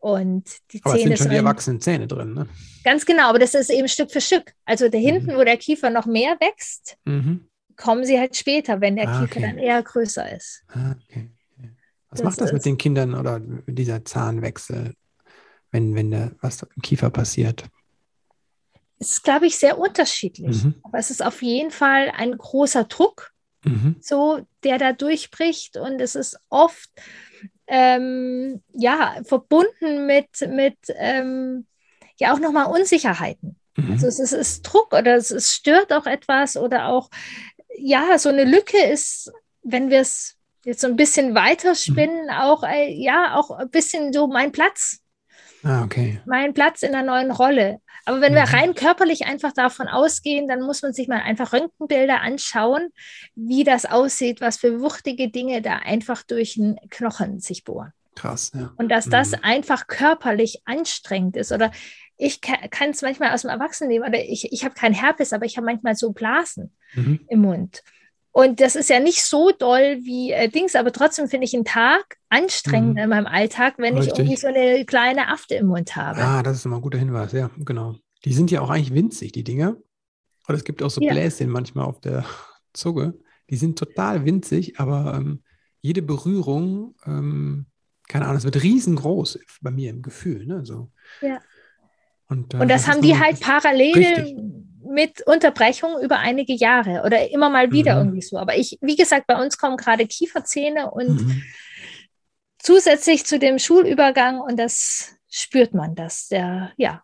Und 0.00 0.44
die 0.72 0.80
aber 0.82 0.96
Zähne 0.96 1.10
sind 1.10 1.18
schon 1.18 1.30
die 1.30 1.36
erwachsenen 1.36 1.80
Zähne 1.80 2.08
drin, 2.08 2.34
ne? 2.34 2.48
Ganz 2.82 3.06
genau, 3.06 3.28
aber 3.28 3.38
das 3.38 3.54
ist 3.54 3.70
eben 3.70 3.86
Stück 3.86 4.10
für 4.10 4.20
Stück. 4.20 4.54
Also 4.64 4.88
da 4.88 4.98
hinten, 4.98 5.34
mhm. 5.34 5.36
wo 5.36 5.44
der 5.44 5.56
Kiefer 5.56 5.90
noch 5.90 6.06
mehr 6.06 6.36
wächst, 6.40 6.96
mhm. 7.04 7.48
Kommen 7.76 8.04
sie 8.04 8.18
halt 8.18 8.36
später, 8.36 8.80
wenn 8.80 8.96
der 8.96 9.08
ah, 9.08 9.20
Kiefer 9.20 9.36
okay. 9.36 9.40
dann 9.42 9.58
eher 9.58 9.82
größer 9.82 10.34
ist. 10.34 10.62
Ah, 10.68 10.94
okay. 11.08 11.30
Was 12.10 12.18
das 12.18 12.24
macht 12.24 12.40
das 12.42 12.52
mit 12.52 12.64
den 12.64 12.76
Kindern 12.76 13.14
oder 13.14 13.40
dieser 13.40 14.04
Zahnwechsel, 14.04 14.94
wenn, 15.70 15.94
wenn 15.94 16.10
da 16.10 16.30
was 16.40 16.62
im 16.62 16.82
Kiefer 16.82 17.10
passiert? 17.10 17.64
Es 18.98 19.12
ist, 19.12 19.24
glaube 19.24 19.46
ich, 19.46 19.56
sehr 19.56 19.78
unterschiedlich. 19.78 20.62
Mhm. 20.62 20.74
Aber 20.82 20.98
es 20.98 21.10
ist 21.10 21.24
auf 21.24 21.42
jeden 21.42 21.70
Fall 21.70 22.12
ein 22.14 22.36
großer 22.36 22.84
Druck, 22.84 23.32
mhm. 23.64 23.96
so, 24.00 24.46
der 24.62 24.78
da 24.78 24.92
durchbricht. 24.92 25.78
Und 25.78 26.00
es 26.00 26.14
ist 26.14 26.38
oft 26.50 26.90
ähm, 27.66 28.62
ja, 28.74 29.16
verbunden 29.24 30.06
mit, 30.06 30.28
mit 30.50 30.76
ähm, 30.96 31.66
ja 32.18 32.34
auch 32.34 32.38
nochmal 32.38 32.66
Unsicherheiten. 32.66 33.56
Mhm. 33.76 33.92
Also 33.92 34.06
es 34.06 34.18
ist, 34.18 34.32
es 34.32 34.48
ist 34.48 34.62
Druck 34.62 34.92
oder 34.92 35.16
es, 35.16 35.30
es 35.30 35.52
stört 35.52 35.92
auch 35.92 36.06
etwas 36.06 36.56
oder 36.56 36.88
auch, 36.88 37.08
ja, 37.76 38.18
so 38.18 38.28
eine 38.28 38.44
Lücke 38.44 38.78
ist, 38.78 39.32
wenn 39.62 39.90
wir 39.90 40.00
es 40.00 40.36
jetzt 40.64 40.80
so 40.80 40.86
ein 40.86 40.96
bisschen 40.96 41.34
weiterspinnen, 41.34 42.24
mhm. 42.24 42.30
auch, 42.30 42.62
äh, 42.62 42.92
ja, 42.92 43.34
auch 43.36 43.50
ein 43.50 43.70
bisschen 43.70 44.12
so 44.12 44.26
mein 44.26 44.52
Platz. 44.52 44.98
Ah, 45.64 45.84
okay. 45.84 46.20
Mein 46.26 46.54
Platz 46.54 46.82
in 46.82 46.92
der 46.92 47.02
neuen 47.02 47.30
Rolle. 47.30 47.80
Aber 48.04 48.20
wenn 48.20 48.32
mhm. 48.32 48.36
wir 48.36 48.44
rein 48.44 48.74
körperlich 48.74 49.26
einfach 49.26 49.52
davon 49.52 49.88
ausgehen, 49.88 50.48
dann 50.48 50.62
muss 50.62 50.82
man 50.82 50.92
sich 50.92 51.06
mal 51.08 51.20
einfach 51.20 51.52
Röntgenbilder 51.52 52.20
anschauen, 52.20 52.88
wie 53.34 53.64
das 53.64 53.86
aussieht, 53.86 54.40
was 54.40 54.56
für 54.56 54.80
wuchtige 54.80 55.30
Dinge 55.30 55.62
da 55.62 55.76
einfach 55.76 56.22
durch 56.22 56.54
den 56.54 56.76
Knochen 56.90 57.38
sich 57.38 57.64
bohren. 57.64 57.92
Krass, 58.14 58.52
ja. 58.54 58.72
Und 58.76 58.90
dass 58.90 59.06
das 59.08 59.32
mhm. 59.32 59.38
einfach 59.42 59.86
körperlich 59.86 60.62
anstrengend 60.64 61.36
ist. 61.36 61.52
Oder 61.52 61.70
ich 62.16 62.40
kann 62.40 62.90
es 62.90 63.02
manchmal 63.02 63.32
aus 63.32 63.42
dem 63.42 63.50
Erwachsenenleben, 63.50 64.08
oder 64.08 64.22
ich, 64.22 64.52
ich 64.52 64.64
habe 64.64 64.74
keinen 64.74 64.94
Herpes, 64.94 65.32
aber 65.32 65.44
ich 65.44 65.56
habe 65.56 65.64
manchmal 65.64 65.96
so 65.96 66.12
Blasen 66.12 66.72
mhm. 66.94 67.20
im 67.28 67.40
Mund. 67.40 67.82
Und 68.34 68.60
das 68.60 68.76
ist 68.76 68.88
ja 68.88 68.98
nicht 68.98 69.22
so 69.24 69.50
doll 69.50 69.98
wie 70.02 70.32
äh, 70.32 70.48
Dings, 70.48 70.74
aber 70.74 70.90
trotzdem 70.90 71.28
finde 71.28 71.44
ich 71.44 71.54
einen 71.54 71.66
Tag 71.66 72.16
anstrengend 72.30 72.94
mhm. 72.94 73.02
in 73.02 73.08
meinem 73.10 73.26
Alltag, 73.26 73.74
wenn 73.76 73.96
Richtig. 73.96 74.14
ich 74.14 74.18
irgendwie 74.18 74.36
so 74.36 74.46
eine 74.46 74.84
kleine 74.86 75.28
Afte 75.28 75.54
im 75.56 75.66
Mund 75.66 75.96
habe. 75.96 76.22
Ah, 76.22 76.42
das 76.42 76.56
ist 76.56 76.64
immer 76.64 76.76
ein 76.76 76.82
guter 76.82 76.98
Hinweis, 76.98 77.32
ja, 77.32 77.50
genau. 77.58 77.96
Die 78.24 78.32
sind 78.32 78.50
ja 78.50 78.62
auch 78.62 78.70
eigentlich 78.70 78.94
winzig, 78.94 79.32
die 79.32 79.44
Dinger. 79.44 79.76
Und 80.48 80.54
es 80.54 80.64
gibt 80.64 80.82
auch 80.82 80.90
so 80.90 81.00
ja. 81.02 81.12
Bläschen 81.12 81.50
manchmal 81.50 81.84
auf 81.84 82.00
der 82.00 82.24
Zunge. 82.72 83.14
Die 83.50 83.56
sind 83.56 83.78
total 83.78 84.24
winzig, 84.24 84.80
aber 84.80 85.14
ähm, 85.14 85.42
jede 85.82 86.00
Berührung, 86.00 86.94
ähm, 87.04 87.66
keine 88.08 88.24
Ahnung, 88.24 88.38
es 88.38 88.44
wird 88.44 88.62
riesengroß 88.62 89.40
bei 89.60 89.70
mir 89.70 89.90
im 89.90 90.00
Gefühl. 90.00 90.46
Ne? 90.46 90.64
So. 90.64 90.90
Ja. 91.20 91.40
Und, 92.32 92.54
äh, 92.54 92.58
und 92.58 92.68
das, 92.68 92.84
das 92.84 92.90
haben 92.90 93.02
die 93.02 93.18
halt 93.18 93.40
parallel 93.40 93.94
richtig 93.94 94.36
mit 94.92 95.26
Unterbrechung 95.26 96.00
über 96.02 96.18
einige 96.18 96.52
Jahre 96.52 97.02
oder 97.04 97.30
immer 97.30 97.48
mal 97.48 97.72
wieder 97.72 97.94
mhm. 97.94 98.00
irgendwie 98.00 98.22
so. 98.22 98.38
Aber 98.38 98.56
ich, 98.56 98.78
wie 98.80 98.96
gesagt, 98.96 99.26
bei 99.26 99.42
uns 99.42 99.58
kommen 99.58 99.76
gerade 99.76 100.06
Kieferzähne 100.06 100.90
und 100.90 101.22
mhm. 101.22 101.42
zusätzlich 102.58 103.24
zu 103.24 103.38
dem 103.38 103.58
Schulübergang 103.58 104.40
und 104.40 104.58
das 104.58 105.16
spürt 105.30 105.72
man, 105.74 105.94
dass 105.94 106.28
der, 106.28 106.72
ja, 106.76 107.02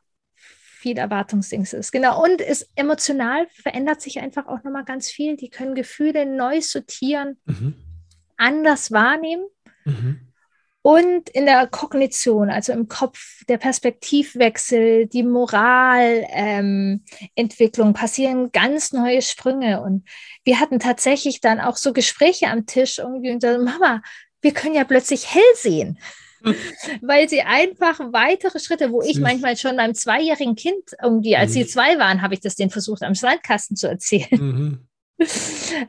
viel 0.78 0.98
Erwartungsdings 0.98 1.72
ist. 1.72 1.90
Genau. 1.90 2.22
Und 2.22 2.40
es 2.40 2.70
emotional 2.76 3.48
verändert 3.48 4.00
sich 4.00 4.20
einfach 4.20 4.46
auch 4.46 4.62
nochmal 4.62 4.84
ganz 4.84 5.10
viel. 5.10 5.36
Die 5.36 5.50
können 5.50 5.74
Gefühle 5.74 6.24
neu 6.24 6.60
sortieren, 6.60 7.36
mhm. 7.46 7.74
anders 8.36 8.92
wahrnehmen. 8.92 9.44
Mhm. 9.84 10.27
Und 10.88 11.28
in 11.28 11.44
der 11.44 11.66
Kognition, 11.66 12.48
also 12.48 12.72
im 12.72 12.88
Kopf, 12.88 13.44
der 13.46 13.58
Perspektivwechsel, 13.58 15.06
die 15.06 15.22
Moralentwicklung 15.22 17.88
ähm, 17.88 17.92
passieren 17.92 18.52
ganz 18.52 18.94
neue 18.94 19.20
Sprünge. 19.20 19.82
Und 19.82 20.08
wir 20.44 20.60
hatten 20.60 20.78
tatsächlich 20.78 21.42
dann 21.42 21.60
auch 21.60 21.76
so 21.76 21.92
Gespräche 21.92 22.46
am 22.46 22.64
Tisch 22.64 23.00
irgendwie 23.00 23.32
und 23.32 23.42
dann, 23.42 23.64
Mama, 23.64 24.00
wir 24.40 24.54
können 24.54 24.76
ja 24.76 24.84
plötzlich 24.84 25.34
hell 25.34 25.42
sehen. 25.56 25.98
Weil 27.02 27.28
sie 27.28 27.42
einfach 27.42 28.00
weitere 28.14 28.58
Schritte, 28.58 28.90
wo 28.90 29.02
ich 29.02 29.18
manchmal 29.18 29.58
schon 29.58 29.76
meinem 29.76 29.94
zweijährigen 29.94 30.56
Kind 30.56 30.96
irgendwie, 31.02 31.36
als 31.36 31.50
mhm. 31.50 31.54
sie 31.54 31.66
zwei 31.66 31.98
waren, 31.98 32.22
habe 32.22 32.32
ich 32.32 32.40
das 32.40 32.56
denen 32.56 32.70
versucht, 32.70 33.02
am 33.02 33.14
Sandkasten 33.14 33.76
zu 33.76 33.88
erzählen. 33.88 34.26
Mhm. 34.30 34.87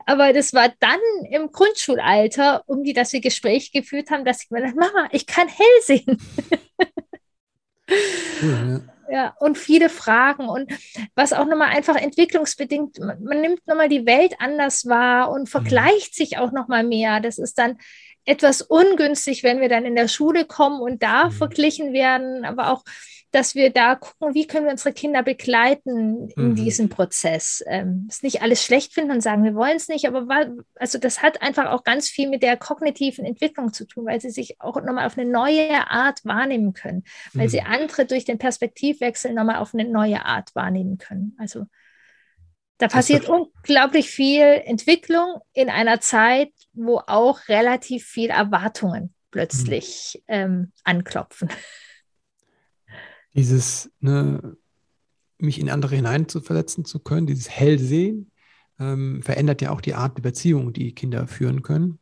Aber 0.06 0.34
das 0.34 0.54
war 0.54 0.74
dann 0.80 1.00
im 1.30 1.52
Grundschulalter, 1.52 2.64
um 2.66 2.84
die, 2.84 2.94
dass 2.94 3.14
wir 3.14 3.22
Gespräche 3.22 3.72
geführt 3.72 4.10
haben, 4.10 4.26
dass 4.26 4.44
ich 4.44 4.50
mir 4.50 4.62
dachte, 4.62 4.76
Mama, 4.76 5.08
ich 5.12 5.28
kann 5.28 5.48
hell 5.48 5.82
sehen. 5.84 6.18
Cool, 8.42 8.84
ja. 9.10 9.14
ja. 9.14 9.36
und 9.40 9.58
viele 9.58 9.90
Fragen 9.90 10.48
und 10.48 10.72
was 11.16 11.34
auch 11.34 11.46
nochmal 11.46 11.70
einfach 11.70 11.96
entwicklungsbedingt, 11.96 13.00
man, 13.00 13.24
man 13.24 13.42
nimmt 13.42 13.66
nochmal 13.68 13.90
die 13.90 14.06
Welt 14.06 14.36
anders 14.40 14.86
wahr 14.88 15.32
und 15.32 15.42
mhm. 15.42 15.48
vergleicht 15.48 16.14
mhm. 16.14 16.24
sich 16.24 16.38
auch 16.38 16.52
nochmal 16.52 16.84
mehr. 16.84 17.20
Das 17.20 17.38
ist 17.38 17.58
dann 17.58 17.78
etwas 18.30 18.62
ungünstig, 18.62 19.44
wenn 19.44 19.60
wir 19.60 19.70
dann 19.70 19.86
in 19.86 19.96
der 19.96 20.08
Schule 20.08 20.46
kommen 20.46 20.82
und 20.82 21.02
da 21.02 21.26
mhm. 21.26 21.32
verglichen 21.32 21.94
werden, 21.94 22.46
aber 22.46 22.72
auch 22.72 22.84
dass 23.32 23.54
wir 23.54 23.70
da 23.70 23.96
gucken, 23.96 24.34
wie 24.34 24.48
können 24.48 24.66
wir 24.66 24.72
unsere 24.72 24.94
Kinder 24.94 25.22
begleiten 25.22 26.30
in 26.36 26.50
mhm. 26.50 26.56
diesem 26.56 26.90
Prozess. 26.90 27.64
Ähm, 27.68 28.08
es 28.10 28.24
nicht 28.24 28.42
alles 28.42 28.64
schlecht 28.64 28.94
finden 28.94 29.12
und 29.12 29.22
sagen, 29.22 29.44
wir 29.44 29.54
wollen 29.54 29.76
es 29.76 29.88
nicht, 29.88 30.08
aber 30.08 30.48
also 30.76 30.98
das 30.98 31.22
hat 31.22 31.42
einfach 31.42 31.70
auch 31.70 31.84
ganz 31.84 32.10
viel 32.10 32.28
mit 32.28 32.42
der 32.42 32.58
kognitiven 32.58 33.26
Entwicklung 33.26 33.72
zu 33.72 33.86
tun, 33.86 34.06
weil 34.06 34.20
sie 34.20 34.32
sich 34.32 34.60
auch 34.60 34.82
nochmal 34.82 35.06
auf 35.06 35.18
eine 35.18 35.30
neue 35.30 35.90
Art 35.92 36.26
wahrnehmen 36.26 36.74
können, 36.74 37.04
weil 37.34 37.46
mhm. 37.46 37.52
sie 37.52 37.62
andere 37.62 38.06
durch 38.06 38.26
den 38.26 38.40
Perspektivwechsel 38.40 39.34
nochmal 39.34 39.58
auf 39.58 39.76
eine 39.76 39.86
neue 39.86 40.26
Art 40.26 40.56
wahrnehmen 40.56 40.98
können. 40.98 41.36
Also 41.38 41.66
da 42.80 42.88
passiert 42.88 43.28
unglaublich 43.28 44.10
viel 44.10 44.42
Entwicklung 44.42 45.42
in 45.54 45.70
einer 45.70 46.00
Zeit, 46.00 46.52
wo 46.86 47.02
auch 47.08 47.48
relativ 47.48 48.06
viel 48.06 48.30
Erwartungen 48.30 49.14
plötzlich 49.32 50.22
mhm. 50.28 50.34
ähm, 50.34 50.72
anklopfen 50.84 51.50
dieses, 53.36 53.92
ne, 54.00 54.58
mich 55.38 55.60
in 55.60 55.70
andere 55.70 55.96
hineinzuversetzen 55.96 56.86
zu 56.86 57.00
können, 57.00 57.28
dieses 57.28 57.50
Hellsehen, 57.50 58.32
ähm, 58.80 59.22
verändert 59.22 59.62
ja 59.62 59.72
auch 59.72 59.82
die 59.82 59.94
Art 59.94 60.18
der 60.18 60.24
Beziehung, 60.24 60.74
die 60.74 60.94
Kinder 60.94 61.28
führen 61.28 61.62
können. 61.62 62.00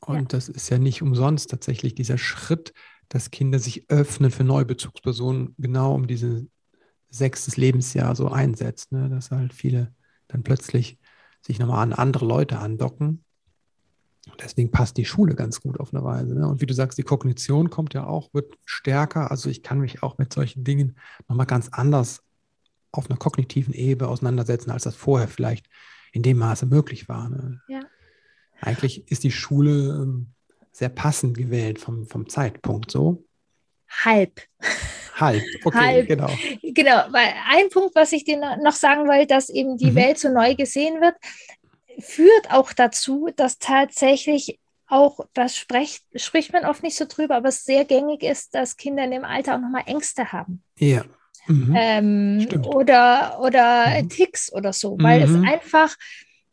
Und 0.00 0.16
ja. 0.16 0.24
das 0.24 0.48
ist 0.48 0.68
ja 0.70 0.78
nicht 0.78 1.02
umsonst 1.02 1.50
tatsächlich 1.50 1.94
dieser 1.94 2.18
Schritt, 2.18 2.72
dass 3.08 3.30
Kinder 3.30 3.58
sich 3.58 3.88
öffnen 3.90 4.30
für 4.30 4.44
neue 4.44 4.64
Bezugspersonen, 4.64 5.54
genau 5.58 5.94
um 5.94 6.06
dieses 6.06 6.44
sechstes 7.08 7.56
Lebensjahr 7.56 8.14
so 8.14 8.28
einsetzt, 8.28 8.92
ne? 8.92 9.08
dass 9.08 9.30
halt 9.30 9.54
viele 9.54 9.94
dann 10.28 10.42
plötzlich 10.42 10.98
sich 11.40 11.58
nochmal 11.58 11.82
an 11.82 11.92
andere 11.92 12.26
Leute 12.26 12.58
andocken 12.58 13.24
Deswegen 14.40 14.70
passt 14.70 14.96
die 14.96 15.04
Schule 15.04 15.34
ganz 15.34 15.60
gut 15.60 15.80
auf 15.80 15.94
eine 15.94 16.04
Weise. 16.04 16.34
Ne? 16.34 16.46
Und 16.48 16.60
wie 16.60 16.66
du 16.66 16.74
sagst, 16.74 16.98
die 16.98 17.02
Kognition 17.02 17.70
kommt 17.70 17.94
ja 17.94 18.06
auch, 18.06 18.32
wird 18.34 18.54
stärker. 18.64 19.30
Also 19.30 19.48
ich 19.48 19.62
kann 19.62 19.78
mich 19.78 20.02
auch 20.02 20.18
mit 20.18 20.32
solchen 20.32 20.64
Dingen 20.64 20.98
nochmal 21.28 21.46
ganz 21.46 21.68
anders 21.70 22.22
auf 22.92 23.08
einer 23.08 23.18
kognitiven 23.18 23.74
Ebene 23.74 24.10
auseinandersetzen, 24.10 24.70
als 24.70 24.84
das 24.84 24.96
vorher 24.96 25.28
vielleicht 25.28 25.68
in 26.12 26.22
dem 26.22 26.38
Maße 26.38 26.66
möglich 26.66 27.08
war. 27.08 27.28
Ne? 27.28 27.60
Ja. 27.68 27.80
Eigentlich 28.60 29.10
ist 29.10 29.24
die 29.24 29.30
Schule 29.30 30.02
ähm, 30.02 30.28
sehr 30.72 30.88
passend 30.88 31.36
gewählt 31.36 31.78
vom, 31.78 32.06
vom 32.06 32.28
Zeitpunkt 32.28 32.90
so. 32.90 33.24
Halb. 34.04 34.42
Halb, 35.14 35.42
okay, 35.64 35.78
Halb. 35.78 36.08
genau. 36.08 36.30
Genau, 36.62 37.04
weil 37.10 37.32
ein 37.48 37.70
Punkt, 37.70 37.94
was 37.94 38.12
ich 38.12 38.24
dir 38.24 38.38
noch 38.62 38.74
sagen 38.74 39.08
wollte, 39.08 39.28
dass 39.28 39.48
eben 39.48 39.78
die 39.78 39.92
mhm. 39.92 39.94
Welt 39.94 40.18
so 40.18 40.28
neu 40.28 40.54
gesehen 40.54 41.00
wird, 41.00 41.14
führt 41.98 42.50
auch 42.50 42.72
dazu, 42.72 43.28
dass 43.36 43.58
tatsächlich 43.58 44.58
auch, 44.88 45.20
das 45.34 45.56
spricht, 45.56 46.04
spricht 46.14 46.52
man 46.52 46.64
oft 46.64 46.82
nicht 46.82 46.96
so 46.96 47.06
drüber, 47.06 47.36
aber 47.36 47.48
es 47.48 47.64
sehr 47.64 47.84
gängig 47.84 48.22
ist, 48.22 48.54
dass 48.54 48.76
Kinder 48.76 49.04
in 49.04 49.10
dem 49.10 49.24
Alter 49.24 49.56
auch 49.56 49.60
nochmal 49.60 49.84
Ängste 49.86 50.32
haben. 50.32 50.62
Ja. 50.78 51.04
Mhm. 51.48 51.74
Ähm, 51.76 52.48
oder 52.66 53.38
oder 53.40 54.02
mhm. 54.02 54.08
Ticks 54.08 54.52
oder 54.52 54.72
so, 54.72 54.96
weil 54.98 55.26
mhm. 55.26 55.44
es 55.44 55.52
einfach 55.52 55.96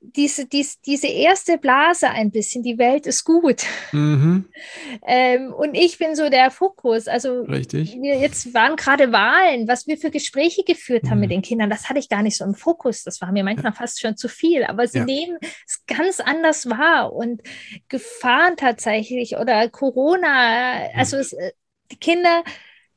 diese, 0.05 0.45
dies, 0.45 0.81
diese 0.81 1.07
erste 1.07 1.57
Blase 1.57 2.09
ein 2.09 2.29
bisschen, 2.29 2.61
die 2.61 2.77
Welt 2.77 3.07
ist 3.07 3.23
gut. 3.23 3.63
Mhm. 3.91 4.49
ähm, 5.07 5.53
und 5.53 5.75
ich 5.75 5.97
bin 5.97 6.15
so 6.15 6.29
der 6.29 6.51
Fokus. 6.51 7.07
Also 7.07 7.41
Richtig. 7.43 7.95
Wir 7.99 8.19
jetzt 8.19 8.53
waren 8.53 8.75
gerade 8.75 9.11
Wahlen, 9.11 9.67
was 9.67 9.87
wir 9.87 9.97
für 9.97 10.11
Gespräche 10.11 10.63
geführt 10.63 11.09
haben 11.09 11.19
mit 11.19 11.29
mhm. 11.29 11.35
den 11.35 11.41
Kindern, 11.41 11.69
das 11.69 11.89
hatte 11.89 11.99
ich 11.99 12.09
gar 12.09 12.21
nicht 12.21 12.37
so 12.37 12.43
im 12.43 12.53
Fokus. 12.53 13.03
Das 13.03 13.21
war 13.21 13.31
mir 13.31 13.43
manchmal 13.43 13.71
ja. 13.71 13.77
fast 13.77 14.01
schon 14.01 14.17
zu 14.17 14.27
viel. 14.27 14.65
Aber 14.65 14.87
sie 14.87 14.99
ja. 14.99 15.05
nehmen 15.05 15.37
es 15.65 15.85
ganz 15.87 16.19
anders 16.19 16.69
wahr 16.69 17.13
und 17.13 17.41
Gefahren 17.87 18.57
tatsächlich 18.57 19.37
oder 19.37 19.69
Corona, 19.69 20.89
also 20.95 21.17
es, 21.17 21.33
äh, 21.33 21.53
die 21.91 21.97
Kinder 21.97 22.43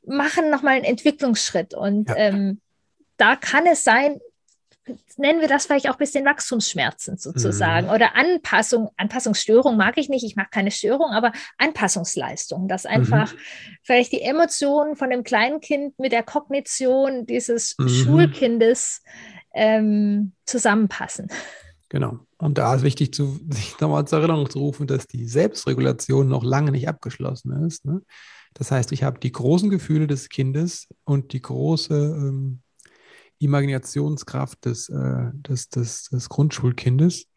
machen 0.05 0.49
nochmal 0.49 0.75
einen 0.75 0.85
Entwicklungsschritt 0.85 1.73
und 1.73 2.09
ja. 2.09 2.15
ähm, 2.15 2.61
da 3.17 3.35
kann 3.35 3.65
es 3.65 3.83
sein, 3.83 4.19
nennen 5.17 5.41
wir 5.41 5.47
das 5.47 5.65
vielleicht 5.65 5.89
auch 5.89 5.93
ein 5.93 5.99
bisschen 5.99 6.25
Wachstumsschmerzen 6.25 7.17
sozusagen 7.17 7.87
mhm. 7.87 7.93
oder 7.93 8.15
Anpassung, 8.15 8.89
Anpassungsstörung 8.97 9.77
mag 9.77 9.97
ich 9.97 10.09
nicht, 10.09 10.23
ich 10.23 10.35
mag 10.35 10.51
keine 10.51 10.71
Störung, 10.71 11.11
aber 11.11 11.31
Anpassungsleistung, 11.57 12.67
dass 12.67 12.85
einfach 12.85 13.33
mhm. 13.33 13.37
vielleicht 13.83 14.11
die 14.11 14.21
Emotionen 14.21 14.95
von 14.95 15.09
dem 15.09 15.23
kleinen 15.23 15.59
Kind 15.59 15.97
mit 15.99 16.11
der 16.11 16.23
Kognition 16.23 17.25
dieses 17.25 17.75
mhm. 17.77 17.89
Schulkindes 17.89 19.01
ähm, 19.53 20.33
zusammenpassen. 20.45 21.29
Genau. 21.89 22.19
Und 22.37 22.57
da 22.57 22.75
ist 22.75 22.83
wichtig, 22.83 23.13
zu, 23.13 23.39
sich 23.49 23.79
nochmal 23.79 24.05
zur 24.05 24.19
Erinnerung 24.19 24.49
zu 24.49 24.59
rufen, 24.59 24.87
dass 24.87 25.07
die 25.07 25.25
Selbstregulation 25.25 26.27
noch 26.27 26.43
lange 26.43 26.71
nicht 26.71 26.87
abgeschlossen 26.87 27.65
ist. 27.65 27.85
Ne? 27.85 28.01
Das 28.53 28.71
heißt, 28.71 28.91
ich 28.91 29.03
habe 29.03 29.19
die 29.19 29.31
großen 29.31 29.69
Gefühle 29.69 30.07
des 30.07 30.29
Kindes 30.29 30.87
und 31.03 31.33
die 31.33 31.41
große 31.41 31.93
ähm, 31.95 32.61
Imaginationskraft 33.39 34.65
des, 34.65 34.89
äh, 34.89 35.31
des, 35.33 35.69
des, 35.69 36.09
des 36.09 36.29
Grundschulkindes. 36.29 37.27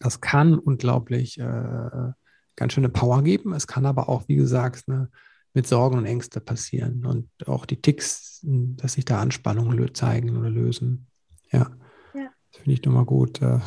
Das 0.00 0.20
kann 0.20 0.58
unglaublich 0.58 1.38
äh, 1.38 2.12
ganz 2.56 2.72
schöne 2.72 2.88
Power 2.88 3.22
geben. 3.22 3.52
Es 3.54 3.66
kann 3.66 3.86
aber 3.86 4.08
auch, 4.08 4.28
wie 4.28 4.36
gesagt, 4.36 4.88
ne, 4.88 5.10
mit 5.52 5.66
Sorgen 5.66 5.98
und 5.98 6.06
Ängsten 6.06 6.44
passieren 6.44 7.06
und 7.06 7.30
auch 7.46 7.64
die 7.64 7.80
Ticks, 7.80 8.40
dass 8.42 8.94
sich 8.94 9.04
da 9.04 9.20
Anspannungen 9.20 9.94
zeigen 9.94 10.36
oder 10.36 10.50
lösen. 10.50 11.06
Ja, 11.50 11.70
ja. 12.14 12.30
das 12.52 12.62
finde 12.62 12.72
ich 12.72 12.82
nochmal 12.82 13.06
gut. 13.06 13.40
Äh. 13.40 13.60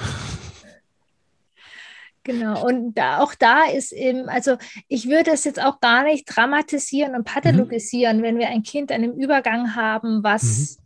Genau, 2.24 2.64
und 2.68 2.94
da, 2.94 3.22
auch 3.22 3.34
da 3.34 3.64
ist 3.66 3.92
eben, 3.92 4.30
also 4.30 4.58
ich 4.88 5.08
würde 5.08 5.32
es 5.32 5.46
jetzt 5.46 5.60
auch 5.60 5.80
gar 5.80 6.04
nicht 6.04 6.26
dramatisieren 6.26 7.16
und 7.16 7.24
pathologisieren, 7.24 8.18
mhm. 8.18 8.22
wenn 8.22 8.38
wir 8.38 8.50
ein 8.50 8.62
Kind 8.62 8.92
an 8.92 9.04
einem 9.04 9.14
Übergang 9.14 9.76
haben, 9.76 10.22
was 10.22 10.78
mhm 10.78 10.79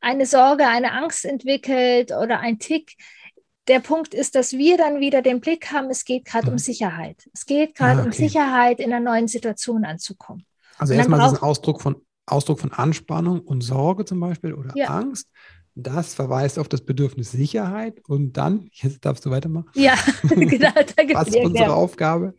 eine 0.00 0.26
Sorge, 0.26 0.66
eine 0.66 0.92
Angst 0.92 1.24
entwickelt 1.24 2.12
oder 2.12 2.40
ein 2.40 2.58
Tick. 2.58 2.96
der 3.68 3.80
Punkt 3.80 4.14
ist, 4.14 4.34
dass 4.34 4.54
wir 4.54 4.76
dann 4.76 4.98
wieder 4.98 5.22
den 5.22 5.40
Blick 5.40 5.70
haben, 5.70 5.90
es 5.90 6.04
geht 6.04 6.24
gerade 6.24 6.46
mhm. 6.46 6.52
um 6.52 6.58
Sicherheit. 6.58 7.28
Es 7.32 7.46
geht 7.46 7.76
gerade 7.76 8.00
ah, 8.00 8.00
okay. 8.00 8.06
um 8.06 8.12
Sicherheit, 8.12 8.80
in 8.80 8.92
einer 8.92 9.04
neuen 9.04 9.28
Situation 9.28 9.84
anzukommen. 9.84 10.44
Also 10.78 10.94
erstmal 10.94 11.20
ist 11.24 11.38
ein 11.38 11.42
Ausdruck 11.42 11.80
von, 11.82 11.96
Ausdruck 12.26 12.60
von 12.60 12.72
Anspannung 12.72 13.40
und 13.40 13.60
Sorge 13.60 14.04
zum 14.04 14.18
Beispiel 14.18 14.54
oder 14.54 14.72
ja. 14.74 14.86
Angst. 14.86 15.28
Das 15.76 16.14
verweist 16.14 16.58
auf 16.58 16.68
das 16.68 16.84
Bedürfnis 16.84 17.30
Sicherheit 17.30 18.00
und 18.08 18.32
dann, 18.32 18.68
jetzt 18.72 19.04
darfst 19.04 19.24
du 19.24 19.30
weitermachen. 19.30 19.70
Ja, 19.74 19.94
genau. 20.22 20.70
Was 21.12 21.28
ist 21.28 21.36
unsere. 21.36 21.74
Aufgabe? 21.74 22.34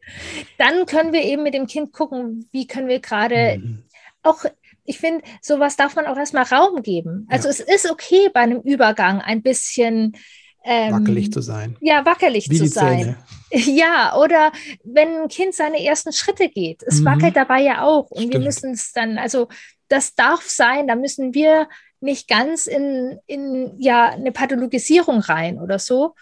Dann 0.57 0.85
können 0.85 1.13
wir 1.13 1.23
eben 1.23 1.43
mit 1.43 1.53
dem 1.53 1.67
Kind 1.67 1.93
gucken, 1.93 2.49
wie 2.51 2.67
können 2.67 2.87
wir 2.87 2.99
gerade 2.99 3.59
mhm. 3.59 3.83
auch 4.23 4.43
ich 4.83 4.99
finde, 4.99 5.23
sowas 5.41 5.75
darf 5.75 5.95
man 5.95 6.05
auch 6.05 6.17
erstmal 6.17 6.43
Raum 6.43 6.81
geben. 6.81 7.27
Also 7.29 7.47
ja. 7.47 7.51
es 7.51 7.59
ist 7.59 7.89
okay 7.89 8.29
bei 8.33 8.41
einem 8.41 8.61
Übergang 8.61 9.21
ein 9.21 9.41
bisschen 9.41 10.17
ähm, 10.63 10.93
wackelig 10.93 11.31
zu 11.31 11.41
sein. 11.41 11.75
Ja, 11.81 12.05
wackelig 12.05 12.49
Wie 12.49 12.57
zu 12.57 12.67
sein. 12.67 13.17
Ja, 13.53 14.15
oder 14.15 14.53
wenn 14.85 15.23
ein 15.23 15.27
Kind 15.27 15.53
seine 15.53 15.83
ersten 15.83 16.13
Schritte 16.13 16.47
geht, 16.47 16.83
es 16.83 17.01
mhm. 17.01 17.05
wackelt 17.05 17.35
dabei 17.35 17.61
ja 17.61 17.81
auch. 17.81 18.09
Und 18.09 18.19
Stimmt. 18.19 18.33
wir 18.33 18.39
müssen 18.39 18.71
es 18.71 18.93
dann, 18.93 19.17
also 19.17 19.49
das 19.89 20.15
darf 20.15 20.47
sein, 20.47 20.87
da 20.87 20.95
müssen 20.95 21.33
wir 21.33 21.67
nicht 21.99 22.29
ganz 22.29 22.65
in, 22.65 23.19
in 23.27 23.73
ja, 23.77 24.05
eine 24.05 24.31
Pathologisierung 24.31 25.19
rein 25.19 25.59
oder 25.59 25.79
so. 25.79 26.15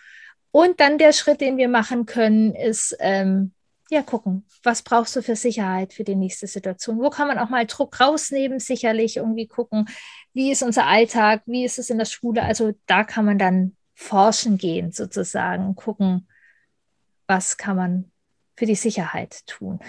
Und 0.49 0.79
dann 0.79 0.97
der 0.97 1.13
Schritt, 1.13 1.39
den 1.39 1.57
wir 1.57 1.67
machen 1.69 2.07
können, 2.07 2.55
ist, 2.55 2.97
ähm, 2.99 3.53
ja, 3.89 4.03
gucken, 4.03 4.45
was 4.63 4.83
brauchst 4.83 5.15
du 5.15 5.23
für 5.23 5.35
Sicherheit 5.35 5.93
für 5.93 6.03
die 6.03 6.15
nächste 6.15 6.45
Situation? 6.45 6.99
Wo 6.99 7.09
kann 7.09 7.27
man 7.27 7.39
auch 7.39 7.49
mal 7.49 7.65
Druck 7.65 7.99
rausnehmen? 7.99 8.59
Sicherlich 8.59 9.17
irgendwie 9.17 9.47
gucken, 9.47 9.87
wie 10.33 10.51
ist 10.51 10.61
unser 10.61 10.85
Alltag, 10.85 11.41
wie 11.47 11.65
ist 11.65 11.79
es 11.79 11.89
in 11.89 11.97
der 11.97 12.05
Schule? 12.05 12.43
Also 12.43 12.73
da 12.85 13.03
kann 13.03 13.25
man 13.25 13.39
dann 13.39 13.75
forschen 13.95 14.59
gehen, 14.59 14.91
sozusagen, 14.91 15.75
gucken, 15.75 16.27
was 17.25 17.57
kann 17.57 17.75
man 17.75 18.11
für 18.55 18.67
die 18.67 18.75
Sicherheit 18.75 19.45
tun. 19.47 19.79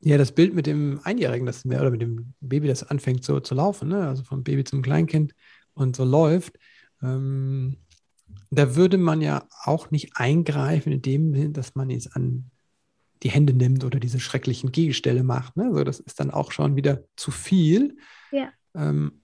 Ja, 0.00 0.18
das 0.18 0.32
Bild 0.32 0.54
mit 0.54 0.66
dem 0.66 1.00
Einjährigen, 1.04 1.46
das 1.46 1.64
mehr 1.64 1.80
oder 1.80 1.90
mit 1.90 2.02
dem 2.02 2.34
Baby, 2.40 2.68
das 2.68 2.84
anfängt 2.84 3.24
so 3.24 3.40
zu 3.40 3.54
laufen, 3.54 3.88
ne? 3.88 4.06
also 4.06 4.24
vom 4.24 4.44
Baby 4.44 4.64
zum 4.64 4.82
Kleinkind 4.82 5.34
und 5.74 5.96
so 5.96 6.04
läuft, 6.04 6.58
ähm, 7.02 7.78
da 8.50 8.76
würde 8.76 8.98
man 8.98 9.22
ja 9.22 9.48
auch 9.64 9.90
nicht 9.90 10.16
eingreifen 10.16 10.92
in 10.92 11.02
dem 11.02 11.34
Sinne, 11.34 11.50
dass 11.50 11.74
man 11.74 11.90
es 11.90 12.12
an 12.12 12.50
die 13.22 13.30
Hände 13.30 13.52
nimmt 13.52 13.84
oder 13.84 14.00
diese 14.00 14.20
schrecklichen 14.20 14.72
Gegenstelle 14.72 15.22
macht. 15.22 15.56
Ne? 15.56 15.64
Also 15.64 15.84
das 15.84 16.00
ist 16.00 16.20
dann 16.20 16.30
auch 16.30 16.52
schon 16.52 16.76
wieder 16.76 17.02
zu 17.16 17.30
viel. 17.30 17.96
Ja. 18.30 18.50
Ähm, 18.74 19.22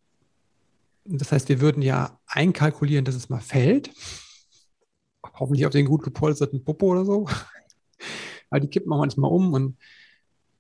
das 1.05 1.33
heißt, 1.33 1.49
wir 1.49 1.61
würden 1.61 1.83
ja 1.83 2.19
einkalkulieren, 2.27 3.05
dass 3.05 3.15
es 3.15 3.29
mal 3.29 3.41
fällt 3.41 3.91
hoffentlich 5.39 5.67
auf 5.67 5.73
den 5.73 5.87
gut 5.87 6.03
gepolsterten 6.03 6.65
Popo 6.65 6.93
oder 6.93 7.05
so. 7.05 7.27
Aber 8.51 8.61
die 8.61 8.69
kippen 8.69 8.93
auch 8.93 8.99
manchmal 8.99 9.31
um 9.31 9.53
und 9.53 9.79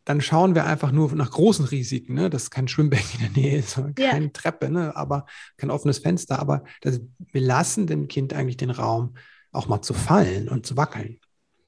dann 0.05 0.21
schauen 0.21 0.55
wir 0.55 0.67
einfach 0.67 0.93
nur 0.93 1.15
nach 1.15 1.31
großen 1.31 1.65
Risiken, 1.65 2.15
ne? 2.15 2.29
dass 2.29 2.51
kein 2.51 2.69
Schwimmbecken 2.69 3.21
in 3.21 3.33
der 3.33 3.43
Nähe 3.43 3.59
ist, 3.59 3.77
keine 3.95 4.27
ja. 4.27 4.31
Treppe, 4.33 4.71
ne? 4.71 4.95
aber 4.97 5.27
kein 5.57 5.71
offenes 5.71 5.99
Fenster. 5.99 6.39
Aber 6.39 6.65
das, 6.83 7.01
wir 7.33 7.41
lassen 7.41 7.87
dem 7.87 8.09
Kind 8.09 8.35
eigentlich 8.35 8.59
den 8.59 8.71
Raum, 8.71 9.17
auch 9.53 9.69
mal 9.69 9.83
zu 9.83 9.95
fallen 9.95 10.49
und 10.49 10.67
zu 10.67 10.77
wackeln. 10.77 11.21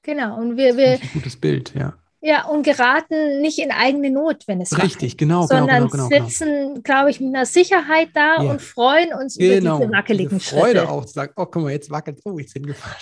Genau, 0.07 0.39
und 0.39 0.57
wir. 0.57 0.77
wir 0.77 0.93
ein 0.93 1.11
gutes 1.13 1.37
Bild, 1.37 1.75
ja. 1.75 1.95
Ja, 2.21 2.47
und 2.47 2.63
geraten 2.63 3.41
nicht 3.41 3.59
in 3.59 3.71
eigene 3.73 4.11
Not, 4.11 4.45
wenn 4.47 4.61
es 4.61 4.77
Richtig, 4.81 5.17
genau, 5.17 5.47
genau, 5.47 5.61
sondern 5.61 5.89
genau, 5.89 6.09
genau, 6.09 6.27
sitzen, 6.27 6.83
glaube 6.83 7.11
ich, 7.11 7.21
mit 7.21 7.35
einer 7.35 7.45
Sicherheit 7.45 8.09
da 8.15 8.43
ja. 8.43 8.51
und 8.51 8.63
freuen 8.63 9.13
uns 9.13 9.37
genau. 9.37 9.77
über 9.77 9.85
diese 9.85 9.93
wackeligen 9.93 10.39
diese 10.39 10.51
Freude 10.51 10.81
Schritte. 10.81 10.93
auch 10.93 11.05
zu 11.05 11.13
sagen, 11.13 11.33
oh, 11.37 11.47
guck 11.47 11.63
mal, 11.63 11.73
jetzt 11.73 11.91
wackelt 11.91 12.21
oh, 12.25 12.39
jetzt 12.39 12.53
hingefallen. 12.53 12.97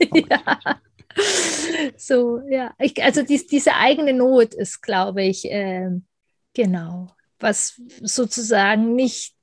ja. 0.30 0.80
So, 1.96 2.40
ja. 2.48 2.72
Ich, 2.78 3.02
also 3.02 3.22
dies, 3.22 3.46
diese 3.46 3.74
eigene 3.74 4.12
Not 4.12 4.54
ist, 4.54 4.80
glaube 4.80 5.24
ich, 5.24 5.44
äh, 5.50 5.90
genau, 6.54 7.08
was 7.38 7.80
sozusagen 8.00 8.94
nicht 8.94 9.33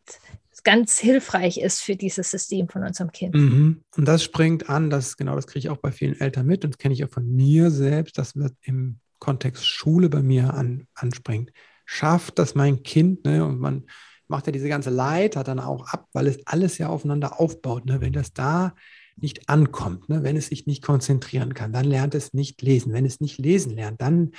ganz 0.64 1.00
hilfreich 1.00 1.60
ist 1.60 1.82
für 1.82 1.96
dieses 1.96 2.32
System 2.32 2.70
von 2.70 2.84
unserem 2.84 3.12
Kind. 3.12 3.36
Mhm. 3.36 3.84
Und 3.96 4.08
das 4.08 4.24
springt 4.24 4.70
an, 4.70 4.90
das 4.90 5.18
genau, 5.18 5.36
das 5.36 5.48
kriege 5.48 5.60
ich 5.60 5.70
auch 5.70 5.78
bei 5.78 5.92
vielen 5.92 6.20
Eltern 6.20 6.46
mit 6.46 6.64
und 6.64 6.74
das 6.74 6.78
kenne 6.78 6.94
ich 6.94 7.04
auch 7.04 7.10
von 7.10 7.30
mir 7.30 7.72
selbst, 7.72 8.18
dass 8.18 8.36
wir 8.36 8.52
im 8.62 9.00
Kontext 9.20 9.66
Schule 9.66 10.10
bei 10.10 10.22
mir 10.22 10.54
an, 10.54 10.88
anspringt. 10.96 11.52
Schafft 11.86 12.40
das 12.40 12.56
mein 12.56 12.84
Kind, 12.84 13.26
ne? 13.26 13.46
Und 13.46 13.60
man 13.60 13.86
macht 14.32 14.48
ja 14.48 14.52
diese 14.52 14.70
ganze 14.70 14.90
Leiter 14.90 15.44
dann 15.44 15.60
auch 15.60 15.88
ab, 15.90 16.08
weil 16.14 16.26
es 16.26 16.40
alles 16.48 16.80
ja 16.80 16.88
aufeinander 16.88 17.40
aufbaut. 17.40 17.86
Ne? 17.86 18.02
Wenn 18.02 18.14
das 18.14 18.34
da 18.34 18.74
nicht 19.18 19.50
ankommt, 19.50 20.10
ne? 20.10 20.24
wenn 20.24 20.38
es 20.38 20.48
sich 20.48 20.66
nicht 20.66 20.82
konzentrieren 20.82 21.54
kann, 21.54 21.74
dann 21.74 21.86
lernt 21.86 22.16
es 22.16 22.34
nicht 22.34 22.62
lesen. 22.64 22.94
Wenn 22.94 23.06
es 23.06 23.20
nicht 23.20 23.38
lesen 23.38 23.76
lernt, 23.76 24.02
dann? 24.02 24.32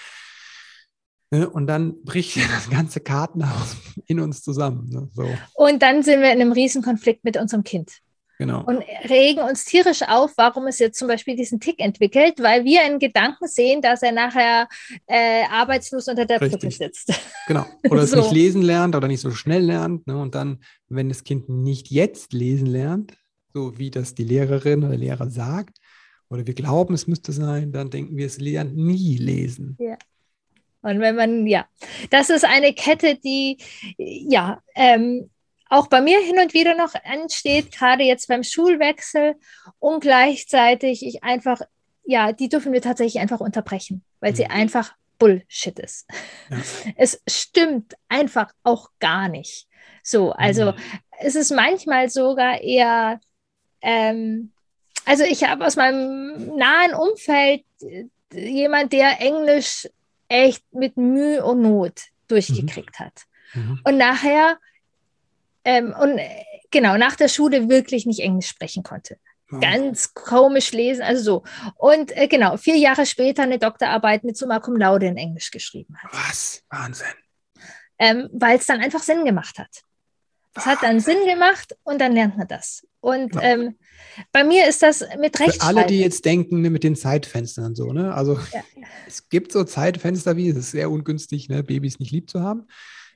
Und 1.32 1.66
dann 1.66 2.02
bricht 2.04 2.36
das 2.36 2.68
ganze 2.68 3.00
Kartenhaus 3.00 3.76
in 4.06 4.20
uns 4.20 4.42
zusammen. 4.42 4.88
Ne? 4.90 5.08
So. 5.12 5.26
Und 5.54 5.82
dann 5.82 6.02
sind 6.02 6.20
wir 6.20 6.32
in 6.32 6.40
einem 6.40 6.52
Riesenkonflikt 6.52 7.24
mit 7.24 7.36
unserem 7.36 7.64
Kind. 7.64 8.00
Genau. 8.38 8.64
Und 8.64 8.82
regen 9.08 9.40
uns 9.40 9.64
tierisch 9.64 10.02
auf, 10.02 10.32
warum 10.36 10.66
es 10.66 10.80
jetzt 10.80 10.98
zum 10.98 11.06
Beispiel 11.06 11.36
diesen 11.36 11.60
Tick 11.60 11.78
entwickelt, 11.78 12.34
weil 12.40 12.64
wir 12.64 12.82
einen 12.82 12.98
Gedanken 12.98 13.46
sehen, 13.46 13.82
dass 13.82 14.02
er 14.02 14.10
nachher 14.10 14.68
äh, 15.06 15.44
arbeitslos 15.48 16.08
unter 16.08 16.26
der 16.26 16.38
Brücke 16.38 16.70
sitzt. 16.70 17.12
Genau. 17.48 17.66
Oder 17.90 18.06
so. 18.06 18.18
es 18.18 18.24
nicht 18.24 18.32
lesen 18.32 18.62
lernt 18.62 18.94
oder 18.94 19.08
nicht 19.08 19.20
so 19.20 19.32
schnell 19.32 19.64
lernt. 19.64 20.06
Ne? 20.06 20.16
Und 20.16 20.36
dann, 20.36 20.60
wenn 20.88 21.08
das 21.08 21.24
Kind 21.24 21.48
nicht 21.48 21.90
jetzt 21.90 22.32
lesen 22.32 22.66
lernt, 22.66 23.14
so 23.52 23.78
wie 23.78 23.90
das 23.90 24.14
die 24.14 24.22
Lehrerin 24.22 24.80
oder 24.80 24.90
der 24.90 24.98
Lehrer 24.98 25.28
sagt, 25.28 25.78
oder 26.30 26.46
wir 26.46 26.54
glauben, 26.54 26.94
es 26.94 27.08
müsste 27.08 27.32
sein, 27.32 27.72
dann 27.72 27.90
denken 27.90 28.16
wir, 28.16 28.26
es 28.26 28.38
lernt 28.38 28.76
nie 28.76 29.16
lesen. 29.16 29.76
Ja. 29.80 29.96
Und 30.82 31.00
wenn 31.00 31.16
man, 31.16 31.46
ja, 31.46 31.66
das 32.10 32.28
ist 32.28 32.44
eine 32.44 32.74
Kette, 32.74 33.16
die, 33.16 33.58
ja, 33.96 34.60
ähm, 34.74 35.30
auch 35.72 35.86
bei 35.86 36.02
mir 36.02 36.20
hin 36.20 36.38
und 36.38 36.52
wieder 36.52 36.74
noch 36.74 36.94
entsteht, 37.02 37.72
gerade 37.72 38.02
jetzt 38.02 38.28
beim 38.28 38.42
Schulwechsel 38.42 39.36
und 39.78 40.00
gleichzeitig 40.00 41.06
ich 41.06 41.24
einfach, 41.24 41.62
ja, 42.04 42.32
die 42.32 42.50
dürfen 42.50 42.72
wir 42.72 42.82
tatsächlich 42.82 43.22
einfach 43.22 43.40
unterbrechen, 43.40 44.04
weil 44.20 44.32
mhm. 44.32 44.36
sie 44.36 44.46
einfach 44.46 44.94
Bullshit 45.18 45.78
ist. 45.78 46.06
Ja. 46.50 46.58
Es 46.96 47.22
stimmt 47.26 47.94
einfach 48.08 48.52
auch 48.64 48.90
gar 48.98 49.28
nicht. 49.28 49.66
So, 50.02 50.32
also 50.32 50.72
mhm. 50.72 50.78
es 51.20 51.36
ist 51.36 51.52
manchmal 51.52 52.10
sogar 52.10 52.60
eher, 52.60 53.20
ähm, 53.80 54.52
also 55.06 55.24
ich 55.24 55.44
habe 55.44 55.64
aus 55.64 55.76
meinem 55.76 56.56
nahen 56.56 56.92
Umfeld 56.92 57.64
äh, 57.80 58.04
jemand, 58.34 58.92
der 58.92 59.20
Englisch 59.20 59.88
echt 60.32 60.64
mit 60.72 60.96
Mühe 60.96 61.44
und 61.44 61.60
Not 61.60 62.04
durchgekriegt 62.28 62.98
mhm. 62.98 63.04
hat. 63.04 63.22
Mhm. 63.54 63.80
Und 63.84 63.98
nachher 63.98 64.58
ähm, 65.64 65.94
und 65.98 66.18
äh, 66.18 66.44
genau, 66.70 66.96
nach 66.96 67.16
der 67.16 67.28
Schule 67.28 67.68
wirklich 67.68 68.06
nicht 68.06 68.20
Englisch 68.20 68.48
sprechen 68.48 68.82
konnte. 68.82 69.18
Oh. 69.52 69.60
Ganz 69.60 70.14
komisch 70.14 70.72
lesen, 70.72 71.02
also 71.02 71.22
so. 71.22 71.44
Und 71.76 72.16
äh, 72.16 72.26
genau, 72.26 72.56
vier 72.56 72.76
Jahre 72.76 73.06
später 73.06 73.42
eine 73.42 73.58
Doktorarbeit 73.58 74.24
mit 74.24 74.36
Summa 74.36 74.60
Cum 74.60 74.76
Laude 74.76 75.06
in 75.06 75.16
Englisch 75.16 75.50
geschrieben 75.50 75.96
hat. 76.02 76.12
Was? 76.12 76.62
Wahnsinn. 76.70 77.06
Ähm, 77.98 78.28
Weil 78.32 78.58
es 78.58 78.66
dann 78.66 78.80
einfach 78.80 79.02
Sinn 79.02 79.24
gemacht 79.24 79.58
hat. 79.58 79.82
Es 80.54 80.66
hat 80.66 80.82
dann 80.82 81.00
Sinn 81.00 81.18
gemacht 81.26 81.76
und 81.82 82.00
dann 82.00 82.12
lernt 82.12 82.36
man 82.36 82.46
das. 82.46 82.86
Und 83.00 83.34
ja. 83.34 83.42
ähm, 83.42 83.76
bei 84.30 84.44
mir 84.44 84.68
ist 84.68 84.82
das 84.82 85.04
mit 85.18 85.38
Recht. 85.40 85.54
Für 85.54 85.62
alle, 85.62 85.86
die 85.86 85.98
jetzt 85.98 86.24
denken, 86.24 86.60
ne, 86.60 86.70
mit 86.70 86.84
den 86.84 86.94
Zeitfenstern 86.94 87.66
und 87.66 87.76
so, 87.76 87.92
ne? 87.92 88.14
Also 88.14 88.38
ja. 88.52 88.60
es 89.06 89.28
gibt 89.28 89.52
so 89.52 89.64
Zeitfenster, 89.64 90.36
wie 90.36 90.48
es 90.48 90.56
ist 90.56 90.70
sehr 90.70 90.90
ungünstig, 90.90 91.48
ne, 91.48 91.62
Babys 91.62 91.98
nicht 91.98 92.12
lieb 92.12 92.30
zu 92.30 92.42
haben. 92.42 92.66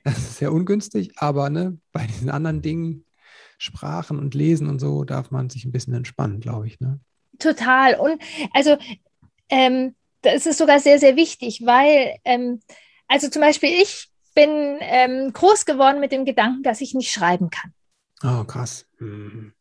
Das 0.03 0.17
ist 0.17 0.37
sehr 0.37 0.53
ungünstig, 0.53 1.13
aber 1.17 1.49
ne, 1.49 1.77
bei 1.91 2.05
diesen 2.07 2.29
anderen 2.29 2.61
Dingen, 2.61 3.05
Sprachen 3.57 4.19
und 4.19 4.35
Lesen 4.35 4.69
und 4.69 4.79
so, 4.79 5.03
darf 5.03 5.31
man 5.31 5.49
sich 5.49 5.65
ein 5.65 5.71
bisschen 5.71 5.93
entspannen, 5.93 6.39
glaube 6.39 6.67
ich. 6.67 6.79
Ne? 6.79 6.99
Total. 7.39 7.95
Und 7.95 8.21
also 8.53 8.77
ähm, 9.49 9.95
das 10.21 10.45
ist 10.45 10.57
sogar 10.57 10.79
sehr, 10.79 10.99
sehr 10.99 11.15
wichtig, 11.15 11.61
weil, 11.65 12.15
ähm, 12.25 12.59
also 13.07 13.29
zum 13.29 13.41
Beispiel 13.41 13.69
ich 13.69 14.09
bin 14.37 14.77
ähm, 14.81 15.33
groß 15.33 15.65
geworden 15.65 15.99
mit 15.99 16.11
dem 16.11 16.23
Gedanken, 16.23 16.63
dass 16.63 16.81
ich 16.81 16.93
nicht 16.93 17.11
schreiben 17.11 17.49
kann. 17.49 17.73
Oh, 18.23 18.43
krass. 18.43 18.85
Mhm. 18.99 19.53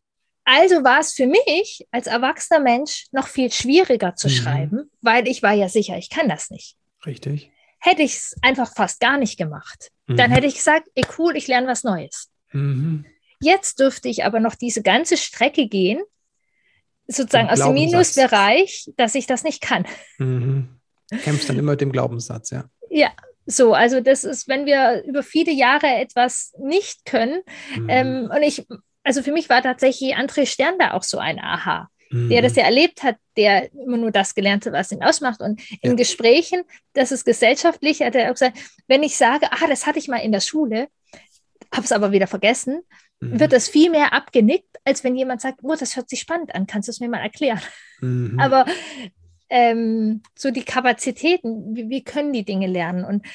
Also 0.45 0.85
war 0.85 1.01
es 1.01 1.15
für 1.15 1.27
mich 1.27 1.87
als 1.91 2.07
erwachsener 2.07 2.61
Mensch 2.61 3.07
noch 3.11 3.27
viel 3.27 3.51
schwieriger 3.51 4.15
zu 4.15 4.29
mhm. 4.29 4.33
schreiben, 4.33 4.91
weil 5.01 5.27
ich 5.27 5.43
war 5.43 5.53
ja 5.53 5.69
sicher, 5.69 5.97
ich 5.97 6.11
kann 6.11 6.29
das 6.29 6.51
nicht. 6.51 6.77
Richtig 7.05 7.51
hätte 7.87 8.03
ich 8.03 8.17
es 8.17 8.37
einfach 8.43 8.73
fast 8.75 9.01
gar 9.01 9.19
nicht 9.19 9.39
gemacht. 9.39 9.91
Mhm. 10.07 10.17
Dann 10.17 10.31
hätte 10.31 10.47
ich 10.47 10.57
gesagt, 10.57 10.89
ey 10.95 11.05
cool, 11.19 11.37
ich 11.37 11.47
lerne 11.47 11.67
was 11.67 11.85
Neues. 11.85 12.31
Mhm. 12.53 13.07
Jetzt 13.41 13.81
dürfte 13.81 14.09
ich 14.09 14.25
aber 14.25 14.41
noch 14.41 14.55
diese 14.55 14.83
ganze 14.83 15.17
Strecke 15.17 15.69
gehen, 15.69 16.03
sozusagen 17.07 17.49
aus 17.49 17.61
dem 17.61 17.75
Minusbereich, 17.75 18.91
dass 18.97 19.15
ich 19.15 19.27
das 19.27 19.45
nicht 19.45 19.61
kann. 19.61 19.87
Mhm. 20.19 20.69
Kämpfst 21.23 21.49
dann 21.49 21.59
immer 21.59 21.73
mit 21.73 21.81
dem 21.81 21.93
Glaubenssatz, 21.93 22.51
ja. 22.51 22.65
Ja, 22.91 23.13
so, 23.47 23.75
also 23.75 24.01
das 24.01 24.25
ist, 24.25 24.49
wenn 24.49 24.67
wir 24.67 25.05
über 25.05 25.23
viele 25.23 25.53
Jahre 25.53 25.87
etwas 25.87 26.53
nicht 26.59 27.05
können, 27.05 27.41
mhm. 27.77 27.89
ähm, 27.89 28.31
und 28.35 28.43
ich, 28.43 28.67
also 29.05 29.23
für 29.23 29.33
mich 29.33 29.49
war 29.49 29.63
tatsächlich 29.63 30.17
André 30.17 30.47
Stern 30.47 30.79
da 30.79 30.93
auch 30.93 31.05
so 31.05 31.19
ein 31.19 31.39
Aha. 31.39 31.89
mhm. 32.11 32.29
der 32.29 32.43
das 32.43 32.57
ja 32.57 32.65
erlebt 32.65 33.03
hat, 33.03 33.17
der 33.37 33.73
immer 33.73 33.97
nur 33.97 34.11
das 34.11 34.35
gelernt 34.35 34.67
hat, 34.67 34.73
was 34.73 34.93
ihn 34.93 35.03
ausmacht. 35.03 35.41
Und 35.41 35.61
in 35.81 35.91
ja. 35.91 35.97
Gesprächen, 35.97 36.63
das 36.93 37.13
ist 37.13 37.25
gesellschaftlich, 37.25 38.03
hat 38.03 38.17
er 38.17 38.27
auch 38.27 38.35
gesagt, 38.35 38.59
wenn 38.89 39.03
ich 39.03 39.17
sage, 39.17 39.47
ah, 39.53 39.67
das 39.69 39.87
hatte 39.87 39.99
ich 39.99 40.09
mal 40.09 40.19
in 40.19 40.33
der 40.33 40.41
Schule, 40.41 40.89
habe 41.73 41.85
es 41.85 41.93
aber 41.93 42.13
wieder 42.13 42.27
vergessen, 42.27 42.83
mhm. 43.21 43.39
wird 43.39 43.53
das 43.53 43.69
viel 43.69 43.91
mehr 43.91 44.13
abgenickt, 44.13 44.77
als 44.85 45.05
wenn 45.05 45.17
jemand 45.17 45.41
sagt, 45.41 45.61
oh, 45.63 45.75
das 45.75 45.97
hört 45.97 46.09
sich 46.09 46.21
spannend 46.21 46.55
an, 46.55 46.67
kannst 46.67 46.89
du 46.89 46.91
es 46.91 47.01
mir 47.01 47.09
mal 47.09 47.23
erklären? 47.23 47.61
Mhm. 48.01 48.39
Aber 48.41 48.67
ähm, 49.49 50.23
so 50.35 50.51
die 50.51 50.65
Kapazitäten, 50.65 51.75
wie, 51.75 51.89
wie, 51.89 52.05
können 52.05 52.33
die 52.33 52.45
Dinge 52.45 52.67
lernen? 52.67 53.05
Und 53.05 53.27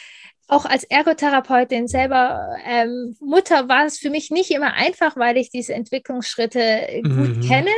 auch 0.47 0.65
als 0.65 0.84
Ergotherapeutin 0.84 1.88
selber 1.88 2.56
ähm, 2.65 3.15
Mutter 3.21 3.69
war 3.69 3.86
es 3.86 4.00
für 4.00 4.10
mich 4.10 4.32
nicht 4.32 4.52
immer 4.52 4.74
einfach, 4.74 5.15
weil 5.15 5.38
ich 5.38 5.50
diese 5.50 5.74
Entwicklungsschritte 5.74 7.02
gut 7.04 7.38
mhm. 7.38 7.41
kenne, 7.41 7.71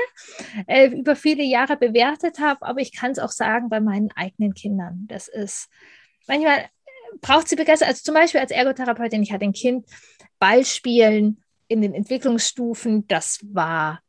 äh, 0.66 0.88
über 0.88 1.16
viele 1.16 1.44
Jahre 1.44 1.78
bewertet 1.78 2.40
habe, 2.40 2.66
aber 2.66 2.82
ich 2.82 2.96
kann 2.96 3.12
es 3.12 3.20
auch 3.20 3.30
sagen 3.30 3.70
bei 3.70 3.80
meinen 3.80 4.10
eigenen 4.16 4.56
Kindern. 4.56 5.06
Das 5.08 5.28
ist 5.28 5.70
manchmal 6.28 6.66
braucht 7.22 7.48
sie 7.48 7.56
Begeisterung. 7.56 7.90
Also 7.90 8.04
zum 8.04 8.16
Beispiel 8.16 8.42
als 8.42 8.52
Ergotherapeutin, 8.52 9.24
ich 9.24 9.32
hatte 9.32 9.46
ein 9.46 9.54
Kind, 9.54 9.86
Ballspielen 10.40 11.44
in 11.68 11.82
den 11.82 11.94
Entwicklungsstufen, 11.94 13.08
das 13.08 13.40
war 13.44 14.02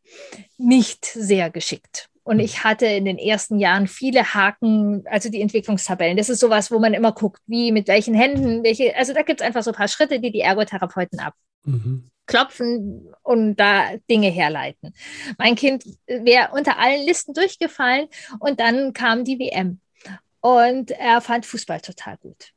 nicht 0.59 1.05
sehr 1.05 1.51
geschickt. 1.51 2.09
Und 2.25 2.39
hm. 2.39 2.45
ich 2.45 2.65
hatte 2.65 2.87
in 2.87 3.05
den 3.05 3.19
ersten 3.19 3.59
Jahren 3.59 3.87
viele 3.87 4.35
Haken, 4.35 5.05
also 5.07 5.29
die 5.29 5.43
Entwicklungstabellen. 5.43 6.17
Das 6.17 6.31
ist 6.31 6.41
sowas, 6.41 6.71
wo 6.71 6.79
man 6.79 6.95
immer 6.95 7.13
guckt, 7.13 7.41
wie, 7.47 7.71
mit 7.71 7.87
welchen 7.87 8.15
Händen, 8.15 8.65
welche, 8.65 8.97
also 8.97 9.13
da 9.13 9.23
gibt 9.23 9.41
es 9.41 9.47
einfach 9.47 9.63
so 9.63 9.71
ein 9.71 9.77
paar 9.77 9.89
Schritte, 9.89 10.19
die 10.19 10.33
die 10.33 10.41
Ergotherapeuten 10.41 11.21
abklopfen 11.21 13.05
mhm. 13.05 13.15
und 13.23 13.57
da 13.57 13.97
Dinge 14.11 14.29
herleiten. 14.29 14.95
Mein 15.39 15.55
Kind 15.55 15.85
wäre 16.07 16.51
unter 16.53 16.79
allen 16.79 17.07
Listen 17.07 17.35
durchgefallen 17.35 18.09
und 18.41 18.59
dann 18.59 18.95
kam 18.95 19.25
die 19.25 19.39
WM. 19.39 19.81
Und 20.41 20.91
er 20.91 21.21
fand 21.21 21.47
Fußball 21.47 21.81
total 21.81 22.17
gut. 22.19 22.53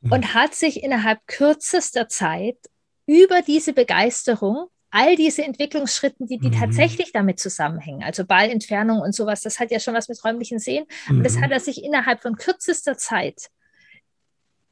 Mhm. 0.00 0.12
Und 0.12 0.34
hat 0.34 0.54
sich 0.54 0.82
innerhalb 0.82 1.20
kürzester 1.26 2.08
Zeit 2.08 2.58
über 3.06 3.42
diese 3.42 3.72
Begeisterung 3.72 4.68
all 4.94 5.16
diese 5.16 5.42
Entwicklungsschritten, 5.42 6.28
die, 6.28 6.38
die 6.38 6.50
mhm. 6.50 6.60
tatsächlich 6.60 7.10
damit 7.10 7.40
zusammenhängen, 7.40 8.04
also 8.04 8.24
Ballentfernung 8.24 9.00
und 9.00 9.12
sowas, 9.12 9.40
das 9.40 9.58
hat 9.58 9.72
ja 9.72 9.80
schon 9.80 9.94
was 9.94 10.08
mit 10.08 10.24
räumlichen 10.24 10.60
Sehen. 10.60 10.86
Mhm. 11.08 11.16
Und 11.16 11.24
das 11.24 11.40
hat 11.40 11.50
er 11.50 11.58
sich 11.58 11.82
innerhalb 11.82 12.22
von 12.22 12.36
kürzester 12.36 12.96
Zeit 12.96 13.50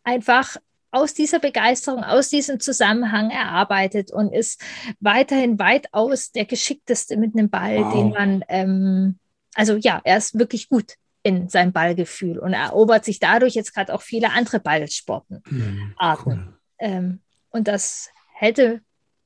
einfach 0.05 0.59
aus 0.93 1.13
dieser 1.15 1.41
Begeisterung, 1.41 2.05
aus 2.05 2.29
diesem 2.29 2.61
Zusammenhang 2.61 3.31
erarbeitet 3.31 4.13
und 4.13 4.33
ist 4.33 4.63
weiterhin 5.01 5.59
weitaus 5.59 6.31
der 6.31 6.45
geschickteste 6.45 7.17
mit 7.17 7.35
einem 7.35 7.51
Ball, 7.51 7.81
wow. 7.81 7.93
den 7.93 8.11
man, 8.11 8.45
ähm, 8.49 9.19
also 9.55 9.75
ja, 9.75 10.01
er 10.05 10.19
ist 10.19 10.39
wirklich 10.39 10.69
gut 10.69 10.95
in 11.25 11.49
seinem 11.49 11.73
Ballgefühl 11.73 12.39
und 12.39 12.53
erobert 12.53 13.05
sich 13.05 13.19
dadurch 13.19 13.55
jetzt 13.55 13.75
gerade 13.75 13.93
auch 13.93 14.03
viele 14.03 14.31
andere 14.31 14.61
Ballsportarten. 14.61 15.43
Mhm, 15.51 15.95
cool. 16.27 16.59
ähm, 16.79 17.21
und 17.51 17.67
das 17.67 18.11
hätte 18.35 18.83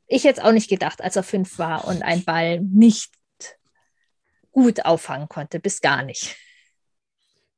ich 0.06 0.22
jetzt 0.24 0.42
auch 0.42 0.52
nicht 0.52 0.70
gedacht, 0.70 1.02
als 1.02 1.16
er 1.16 1.22
fünf 1.22 1.58
war 1.58 1.86
und 1.86 2.02
ein 2.02 2.24
Ball 2.24 2.60
nicht 2.60 3.12
gut 4.52 4.84
auffangen 4.84 5.28
konnte, 5.28 5.60
bis 5.60 5.80
gar 5.80 6.02
nicht. 6.02 6.36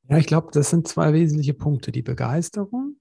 Ja, 0.09 0.17
ich 0.17 0.25
glaube, 0.25 0.49
das 0.51 0.69
sind 0.69 0.87
zwei 0.87 1.13
wesentliche 1.13 1.53
Punkte, 1.53 1.91
die 1.91 2.01
Begeisterung 2.01 2.97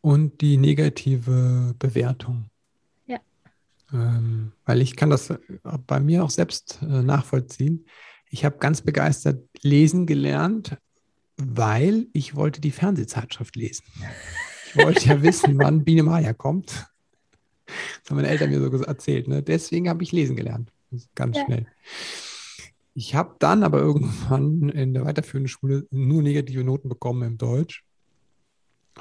und 0.00 0.40
die 0.40 0.56
negative 0.56 1.74
Bewertung. 1.78 2.48
Ja. 3.06 3.18
Ähm, 3.92 4.52
weil 4.64 4.80
ich 4.80 4.96
kann 4.96 5.10
das 5.10 5.34
bei 5.86 6.00
mir 6.00 6.24
auch 6.24 6.30
selbst 6.30 6.78
äh, 6.82 7.02
nachvollziehen. 7.02 7.84
Ich 8.30 8.44
habe 8.44 8.58
ganz 8.58 8.80
begeistert 8.80 9.42
lesen 9.62 10.06
gelernt, 10.06 10.78
weil 11.36 12.06
ich 12.12 12.36
wollte 12.36 12.60
die 12.60 12.70
Fernsehzeitschrift 12.70 13.56
lesen. 13.56 13.84
Ich 14.68 14.76
wollte 14.76 15.08
ja 15.08 15.22
wissen, 15.22 15.58
wann 15.58 15.84
Biene 15.84 16.04
Maya 16.04 16.32
kommt. 16.32 16.86
Das 17.66 18.10
haben 18.10 18.16
meine 18.16 18.28
Eltern 18.28 18.50
mir 18.50 18.60
so 18.60 18.84
erzählt. 18.84 19.28
Ne? 19.28 19.42
Deswegen 19.42 19.88
habe 19.88 20.02
ich 20.02 20.12
lesen 20.12 20.36
gelernt. 20.36 20.72
Ganz 21.14 21.36
ja. 21.36 21.44
schnell. 21.44 21.66
Ich 22.94 23.14
habe 23.14 23.36
dann 23.38 23.62
aber 23.62 23.78
irgendwann 23.78 24.68
in 24.70 24.94
der 24.94 25.04
weiterführenden 25.04 25.48
Schule 25.48 25.86
nur 25.90 26.22
negative 26.22 26.64
Noten 26.64 26.88
bekommen 26.88 27.22
im 27.22 27.38
Deutsch 27.38 27.84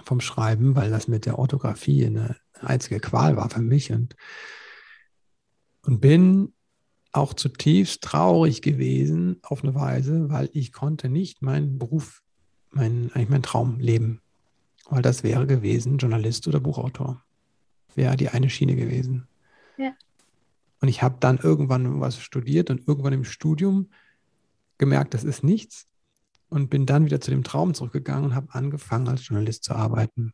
vom 0.04 0.19
Schreiben, 0.19 0.75
weil 0.75 0.89
das 0.89 1.08
mit 1.08 1.25
der 1.25 1.39
Orthographie 1.39 2.06
eine 2.06 2.36
einzige 2.60 2.99
Qual 2.99 3.38
war 3.38 3.49
für 3.49 3.62
mich 3.62 3.91
und, 3.93 4.15
und 5.84 6.01
bin 6.01 6.54
auch 7.13 7.34
zutiefst 7.34 8.01
traurig 8.04 8.62
gewesen 8.62 9.38
auf 9.41 9.63
eine 9.63 9.73
Weise, 9.73 10.30
weil 10.30 10.49
ich 10.51 10.73
konnte 10.73 11.08
nicht 11.08 11.41
meinen 11.41 11.80
Beruf, 11.80 12.21
mein, 12.71 13.12
eigentlich 13.13 13.30
meinen 13.30 13.43
Traum 13.43 13.80
leben, 13.80 14.21
weil 14.89 15.01
das 15.01 15.23
wäre 15.23 15.47
gewesen 15.47 15.97
Journalist 15.97 16.47
oder 16.49 16.60
Buchautor 16.60 17.24
wäre 17.95 18.15
die 18.17 18.29
eine 18.29 18.49
Schiene 18.49 18.75
gewesen. 18.75 19.27
Ja. 19.77 19.93
Und 20.81 20.88
ich 20.88 21.01
habe 21.01 21.17
dann 21.19 21.38
irgendwann 21.38 21.99
was 21.99 22.19
studiert 22.19 22.69
und 22.69 22.88
irgendwann 22.88 23.13
im 23.13 23.23
Studium 23.23 23.89
gemerkt, 24.77 25.13
das 25.13 25.23
ist 25.23 25.43
nichts 25.43 25.88
und 26.49 26.69
bin 26.69 26.86
dann 26.86 27.05
wieder 27.05 27.21
zu 27.21 27.31
dem 27.31 27.43
Traum 27.43 27.73
zurückgegangen 27.73 28.25
und 28.25 28.36
habe 28.36 28.53
angefangen, 28.53 29.08
als 29.08 29.27
Journalist 29.27 29.63
zu 29.63 29.73
arbeiten. 29.73 30.34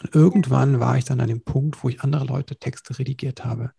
Und 0.00 0.14
irgendwann 0.14 0.80
war 0.80 0.96
ich 0.96 1.04
dann 1.04 1.20
an 1.20 1.28
dem 1.28 1.42
Punkt, 1.42 1.82
wo 1.82 1.88
ich 1.88 2.02
andere 2.02 2.24
Leute 2.24 2.56
Texte 2.56 2.98
redigiert 2.98 3.44
habe. 3.44 3.72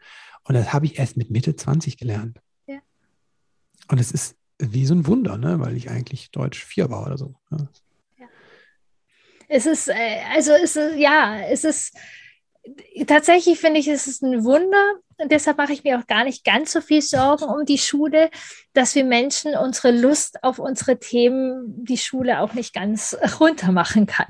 Und 0.44 0.56
das 0.56 0.74
habe 0.74 0.86
ich 0.86 1.00
erst 1.00 1.16
mit 1.16 1.30
Mitte 1.30 1.56
20 1.56 1.98
gelernt. 1.98 2.40
Ja. 2.68 2.80
Und 3.88 4.00
es 4.00 4.12
ist 4.12 4.36
wie 4.58 4.86
so 4.86 4.94
ein 4.94 5.08
Wunder, 5.08 5.38
ne? 5.38 5.60
weil 5.60 5.78
ich 5.78 5.90
eigentlich 5.90 6.32
Deutsch 6.32 6.64
4 6.64 6.90
war 6.90 7.06
oder 7.06 7.18
so. 7.18 7.36
Ne? 7.50 7.70
Ja. 8.18 8.28
Es 9.48 9.66
ist, 9.66 9.88
äh, 9.88 10.22
also 10.34 10.52
es 10.52 10.76
ist, 10.76 10.98
ja, 10.98 11.40
es 11.50 11.64
ist 11.64 11.96
tatsächlich 13.08 13.60
finde 13.60 13.80
ich, 13.80 13.88
es 13.88 14.08
ist 14.08 14.24
ein 14.24 14.44
Wunder 14.44 15.00
und 15.18 15.32
deshalb 15.32 15.58
mache 15.58 15.74
ich 15.74 15.84
mir 15.84 16.00
auch 16.00 16.08
gar 16.08 16.24
nicht 16.24 16.46
ganz 16.46 16.72
so 16.72 16.82
viel 16.82 17.02
Sorgen 17.02 17.44
um 17.44 17.66
die 17.66 17.78
Schule, 17.78 18.30
dass 18.74 18.96
wir 18.96 19.04
Menschen 19.04 19.56
unsere 19.56 19.92
Lust 19.92 20.44
auf 20.44 20.60
unsere 20.60 21.00
Themen, 21.00 21.84
die 21.84 21.98
Schule 21.98 22.40
auch 22.42 22.54
nicht 22.54 22.74
ganz 22.74 23.18
runter 23.40 23.72
machen 23.72 24.06
kann. 24.06 24.28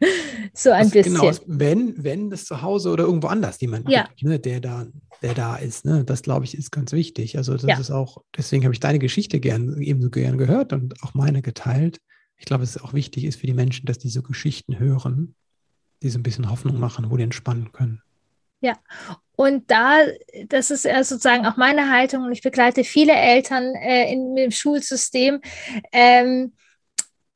so 0.54 0.70
ein 0.70 0.90
genau, 0.90 1.22
bisschen. 1.22 1.46
Genau, 1.46 1.60
wenn, 1.60 2.04
wenn 2.04 2.30
das 2.30 2.44
zu 2.44 2.62
Hause 2.62 2.90
oder 2.90 3.04
irgendwo 3.04 3.28
anders 3.28 3.60
jemand 3.60 3.88
ja. 3.88 4.04
gibt, 4.04 4.22
ne, 4.22 4.38
der 4.38 4.60
da, 4.60 4.86
der 5.22 5.34
da 5.34 5.56
ist, 5.56 5.84
ne, 5.84 6.04
das 6.04 6.22
glaube 6.22 6.44
ich 6.44 6.56
ist 6.56 6.70
ganz 6.70 6.92
wichtig. 6.92 7.36
Also 7.36 7.54
das 7.54 7.64
ja. 7.64 7.78
ist 7.78 7.90
auch, 7.90 8.22
deswegen 8.36 8.64
habe 8.64 8.74
ich 8.74 8.80
deine 8.80 8.98
Geschichte 8.98 9.40
gern, 9.40 9.80
ebenso 9.80 10.10
gern 10.10 10.38
gehört 10.38 10.72
und 10.72 11.02
auch 11.02 11.14
meine 11.14 11.42
geteilt. 11.42 11.98
Ich 12.36 12.44
glaube, 12.44 12.62
es 12.62 12.76
ist 12.76 12.82
auch 12.82 12.94
wichtig 12.94 13.24
ist 13.24 13.40
für 13.40 13.46
die 13.46 13.54
Menschen, 13.54 13.86
dass 13.86 13.98
diese 13.98 14.22
Geschichten 14.22 14.78
hören 14.78 15.34
die 16.02 16.10
so 16.10 16.18
ein 16.18 16.22
bisschen 16.22 16.50
Hoffnung 16.50 16.78
machen, 16.78 17.10
wo 17.10 17.16
die 17.16 17.24
entspannen 17.24 17.72
können. 17.72 18.02
Ja, 18.60 18.74
und 19.36 19.70
da, 19.70 19.98
das 20.46 20.70
ist 20.70 20.82
sozusagen 20.82 21.46
auch 21.46 21.56
meine 21.56 21.90
Haltung 21.90 22.24
und 22.24 22.32
ich 22.32 22.42
begleite 22.42 22.82
viele 22.82 23.12
Eltern 23.12 23.74
äh, 23.76 24.12
in, 24.12 24.36
im 24.36 24.50
Schulsystem. 24.50 25.40
Ähm, 25.92 26.54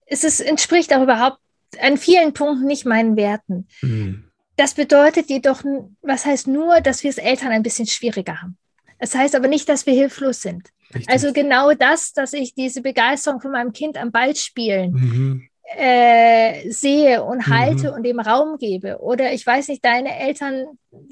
es 0.07 0.25
ist, 0.25 0.41
entspricht 0.41 0.93
auch 0.93 1.03
überhaupt 1.03 1.39
an 1.81 1.97
vielen 1.97 2.33
Punkten 2.33 2.67
nicht 2.67 2.87
meinen 2.87 3.17
Werten. 3.17 3.69
Mhm. 3.83 4.25
Das 4.57 4.75
bedeutet 4.75 5.31
jedoch, 5.31 5.63
was 6.03 6.27
heißt 6.27 6.49
nur, 6.49 6.81
dass 6.81 7.05
wir 7.05 7.11
es 7.11 7.19
Eltern 7.19 7.53
ein 7.53 7.63
bisschen 7.63 7.87
schwieriger 7.87 8.43
haben. 8.43 8.59
Das 8.99 9.15
heißt 9.15 9.35
aber 9.35 9.49
nicht, 9.49 9.69
dass 9.69 9.87
wir 9.87 9.95
hilflos 9.95 10.43
sind. 10.43 10.71
Richtig. 10.93 11.09
Also 11.09 11.33
genau 11.33 11.73
das, 11.73 12.13
dass 12.13 12.33
ich 12.33 12.55
diese 12.55 12.83
Begeisterung 12.83 13.41
von 13.41 13.53
meinem 13.53 13.73
Kind 13.73 13.97
am 13.97 14.11
Ball 14.11 14.35
spielen, 14.37 14.93
mhm 14.93 15.49
äh, 15.77 16.71
sehe 16.71 17.23
und 17.23 17.49
mhm. 17.49 17.53
halte 17.53 17.89
mhm. 17.91 17.95
und 17.95 18.03
dem 18.05 18.21
Raum 18.21 18.59
gebe. 18.59 18.99
Oder 19.01 19.33
ich 19.33 19.47
weiß 19.47 19.69
nicht, 19.69 19.85
deine 19.85 20.19
Eltern 20.19 20.67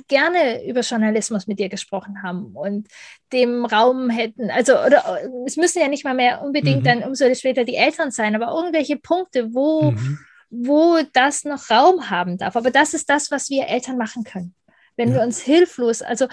gerne 0.08 0.64
über 0.66 0.80
Journalismus 0.80 1.46
mit 1.46 1.58
dir 1.58 1.68
gesprochen 1.68 2.22
haben 2.22 2.54
und 2.54 2.88
dem 3.32 3.64
Raum 3.64 4.10
hätten, 4.10 4.50
also, 4.50 4.72
oder 4.72 5.20
es 5.46 5.56
müssen 5.56 5.80
ja 5.80 5.88
nicht 5.88 6.04
mal 6.04 6.14
mehr 6.14 6.42
unbedingt 6.42 6.80
mhm. 6.80 6.84
dann 6.84 7.02
umso 7.02 7.32
später 7.34 7.64
die 7.64 7.76
Eltern 7.76 8.10
sein, 8.10 8.34
aber 8.34 8.52
irgendwelche 8.54 8.96
Punkte, 8.96 9.54
wo, 9.54 9.92
mhm. 9.92 10.18
wo 10.50 10.98
das 11.12 11.44
noch 11.44 11.70
Raum 11.70 12.10
haben 12.10 12.38
darf. 12.38 12.56
Aber 12.56 12.70
das 12.70 12.94
ist 12.94 13.08
das, 13.08 13.30
was 13.30 13.50
wir 13.50 13.68
Eltern 13.68 13.96
machen 13.96 14.24
können. 14.24 14.54
Wenn 14.96 15.10
ja. 15.10 15.16
wir 15.16 15.22
uns 15.22 15.40
hilflos, 15.40 16.02
also 16.02 16.26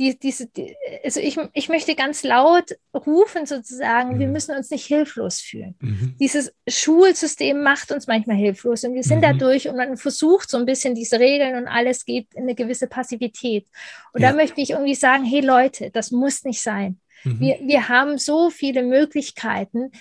die, 0.00 0.18
diese, 0.18 0.46
die, 0.46 0.74
also 1.04 1.20
ich, 1.20 1.38
ich 1.52 1.68
möchte 1.68 1.94
ganz 1.94 2.22
laut 2.22 2.74
rufen 2.94 3.44
sozusagen, 3.44 4.14
mhm. 4.14 4.18
wir 4.18 4.28
müssen 4.28 4.56
uns 4.56 4.70
nicht 4.70 4.86
hilflos 4.86 5.40
fühlen. 5.40 5.76
Mhm. 5.78 6.16
Dieses 6.18 6.54
Schulsystem 6.66 7.62
macht 7.62 7.92
uns 7.92 8.06
manchmal 8.06 8.36
hilflos 8.36 8.82
und 8.84 8.94
wir 8.94 9.02
sind 9.02 9.18
mhm. 9.18 9.38
dadurch 9.38 9.68
und 9.68 9.76
man 9.76 9.98
versucht 9.98 10.48
so 10.48 10.56
ein 10.56 10.64
bisschen 10.64 10.94
diese 10.94 11.20
Regeln 11.20 11.54
und 11.56 11.68
alles 11.68 12.06
geht 12.06 12.32
in 12.34 12.44
eine 12.44 12.54
gewisse 12.54 12.86
Passivität. 12.86 13.68
Und 14.14 14.22
ja. 14.22 14.30
da 14.30 14.36
möchte 14.36 14.62
ich 14.62 14.70
irgendwie 14.70 14.94
sagen, 14.94 15.24
hey 15.24 15.40
Leute, 15.40 15.90
das 15.90 16.10
muss 16.10 16.44
nicht 16.44 16.62
sein. 16.62 16.98
Mhm. 17.24 17.40
Wir, 17.40 17.58
wir 17.62 17.88
haben 17.90 18.16
so 18.16 18.48
viele 18.48 18.82
Möglichkeiten, 18.82 19.92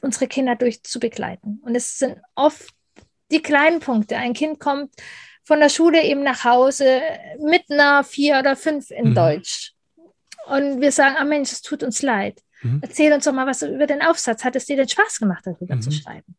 unsere 0.00 0.28
Kinder 0.28 0.54
durch 0.54 0.84
zu 0.84 1.00
begleiten. 1.00 1.60
Und 1.64 1.74
es 1.74 1.98
sind 1.98 2.18
oft 2.36 2.68
die 3.32 3.42
kleinen 3.42 3.80
Punkte. 3.80 4.16
Ein 4.16 4.32
Kind 4.32 4.60
kommt 4.60 4.94
von 5.44 5.60
der 5.60 5.68
Schule 5.68 6.02
eben 6.04 6.22
nach 6.22 6.44
Hause 6.44 7.00
mit 7.40 7.64
einer 7.70 8.04
vier 8.04 8.38
oder 8.38 8.56
fünf 8.56 8.90
in 8.90 9.10
mhm. 9.10 9.14
Deutsch. 9.14 9.72
und 10.46 10.80
wir 10.80 10.92
sagen, 10.92 11.16
ah 11.18 11.24
Mensch, 11.24 11.52
es 11.52 11.62
tut 11.62 11.82
uns 11.82 12.02
leid. 12.02 12.40
Mhm. 12.62 12.80
Erzähl 12.82 13.12
uns 13.12 13.24
doch 13.24 13.32
mal 13.32 13.46
was 13.46 13.62
über 13.62 13.86
den 13.86 14.02
Aufsatz. 14.02 14.44
Hat 14.44 14.56
es 14.56 14.66
dir 14.66 14.76
denn 14.76 14.88
Spaß 14.88 15.18
gemacht, 15.18 15.46
darüber 15.46 15.76
mhm. 15.76 15.82
zu 15.82 15.90
schreiben? 15.90 16.36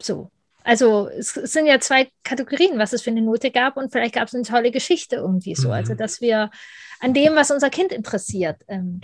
So. 0.00 0.30
Also 0.64 1.08
es, 1.08 1.36
es, 1.36 1.52
sind 1.52 1.66
ja 1.66 1.78
zwei 1.78 2.10
Kategorien, 2.24 2.76
was 2.76 2.92
es 2.92 3.02
für 3.02 3.10
eine 3.10 3.22
Note 3.22 3.52
gab 3.52 3.76
und 3.76 3.92
vielleicht 3.92 4.16
gab 4.16 4.26
es 4.26 4.34
eine 4.34 4.42
tolle 4.42 4.72
Geschichte 4.72 5.16
irgendwie 5.16 5.54
so. 5.54 5.70
Also 5.70 5.92
mhm. 5.92 5.98
dass 5.98 6.20
wir 6.20 6.50
an 6.98 7.14
dem, 7.14 7.36
was 7.36 7.52
unser 7.52 7.70
Kind 7.70 7.92
interessiert, 7.92 8.62
ähm, 8.66 9.00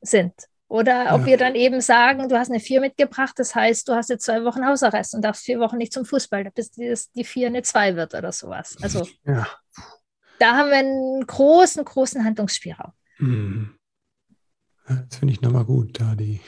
sind. 0.00 0.34
Oder 0.74 1.14
ob 1.14 1.20
ja. 1.20 1.26
wir 1.26 1.36
dann 1.36 1.54
eben 1.54 1.80
sagen, 1.80 2.28
du 2.28 2.36
hast 2.36 2.50
eine 2.50 2.58
Vier 2.58 2.80
mitgebracht, 2.80 3.34
das 3.36 3.54
heißt, 3.54 3.88
du 3.88 3.92
hast 3.92 4.10
jetzt 4.10 4.24
zwei 4.24 4.42
Wochen 4.42 4.66
Hausarrest 4.66 5.14
und 5.14 5.22
darfst 5.22 5.44
vier 5.44 5.60
Wochen 5.60 5.76
nicht 5.76 5.92
zum 5.92 6.04
Fußball, 6.04 6.50
bis 6.50 6.72
die, 6.72 7.22
Vier 7.22 7.46
eine 7.46 7.62
Zwei 7.62 7.94
wird 7.94 8.12
oder 8.12 8.32
sowas. 8.32 8.76
Also 8.82 9.06
ja. 9.24 9.46
da 10.40 10.56
haben 10.56 10.70
wir 10.70 10.78
einen 10.78 11.24
großen, 11.24 11.84
großen 11.84 12.24
Handlungsspielraum. 12.24 12.90
Mhm. 13.18 13.76
Das 14.88 15.16
finde 15.16 15.34
ich 15.34 15.42
nochmal 15.42 15.64
gut, 15.64 16.00
da 16.00 16.16
die 16.16 16.40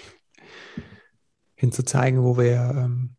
hinzuzeigen, 1.54 2.24
wo 2.24 2.36
wir 2.36 2.56
ähm, 2.76 3.14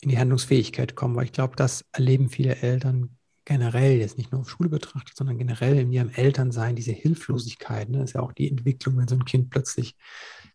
in 0.00 0.10
die 0.10 0.18
Handlungsfähigkeit 0.18 0.94
kommen, 0.94 1.16
weil 1.16 1.24
ich 1.24 1.32
glaube, 1.32 1.56
das 1.56 1.84
erleben 1.90 2.28
viele 2.28 2.54
Eltern 2.54 3.18
generell, 3.50 3.98
jetzt 3.98 4.16
nicht 4.16 4.30
nur 4.30 4.42
auf 4.42 4.48
Schule 4.48 4.68
betrachtet, 4.68 5.16
sondern 5.16 5.36
generell 5.36 5.76
in 5.76 5.90
ihrem 5.90 6.10
Elternsein, 6.10 6.76
diese 6.76 6.92
Hilflosigkeit. 6.92 7.88
Ne? 7.88 7.98
Das 7.98 8.10
ist 8.10 8.14
ja 8.14 8.20
auch 8.20 8.32
die 8.32 8.48
Entwicklung, 8.48 8.96
wenn 8.96 9.08
so 9.08 9.16
ein 9.16 9.24
Kind 9.24 9.50
plötzlich 9.50 9.96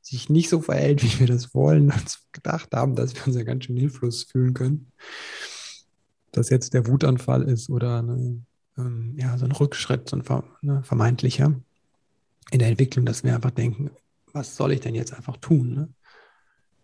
sich 0.02 0.30
nicht 0.30 0.48
so 0.48 0.62
verhält, 0.62 1.04
wie 1.04 1.20
wir 1.20 1.28
das 1.28 1.54
wollen, 1.54 1.92
uns 1.92 2.26
gedacht 2.32 2.74
haben, 2.74 2.96
dass 2.96 3.14
wir 3.14 3.28
uns 3.28 3.36
ja 3.36 3.44
ganz 3.44 3.66
schön 3.66 3.76
hilflos 3.76 4.24
fühlen 4.24 4.54
können. 4.54 4.94
Dass 6.32 6.50
jetzt 6.50 6.74
der 6.74 6.88
Wutanfall 6.88 7.44
ist 7.44 7.70
oder 7.70 8.00
eine, 8.00 8.42
ähm, 8.78 9.14
ja, 9.18 9.38
so 9.38 9.44
ein 9.44 9.52
Rückschritt, 9.52 10.08
so 10.08 10.16
ein 10.16 10.44
ne, 10.62 10.82
vermeintlicher 10.84 11.54
in 12.52 12.60
der 12.60 12.70
Entwicklung, 12.70 13.06
dass 13.06 13.26
wir 13.26 13.36
einfach 13.36 13.52
denken, 13.52 13.92
was 14.32 14.56
soll 14.56 14.72
ich 14.72 14.80
denn 14.80 14.96
jetzt 14.96 15.14
einfach 15.14 15.36
tun? 15.36 15.74
Ne? 15.74 15.90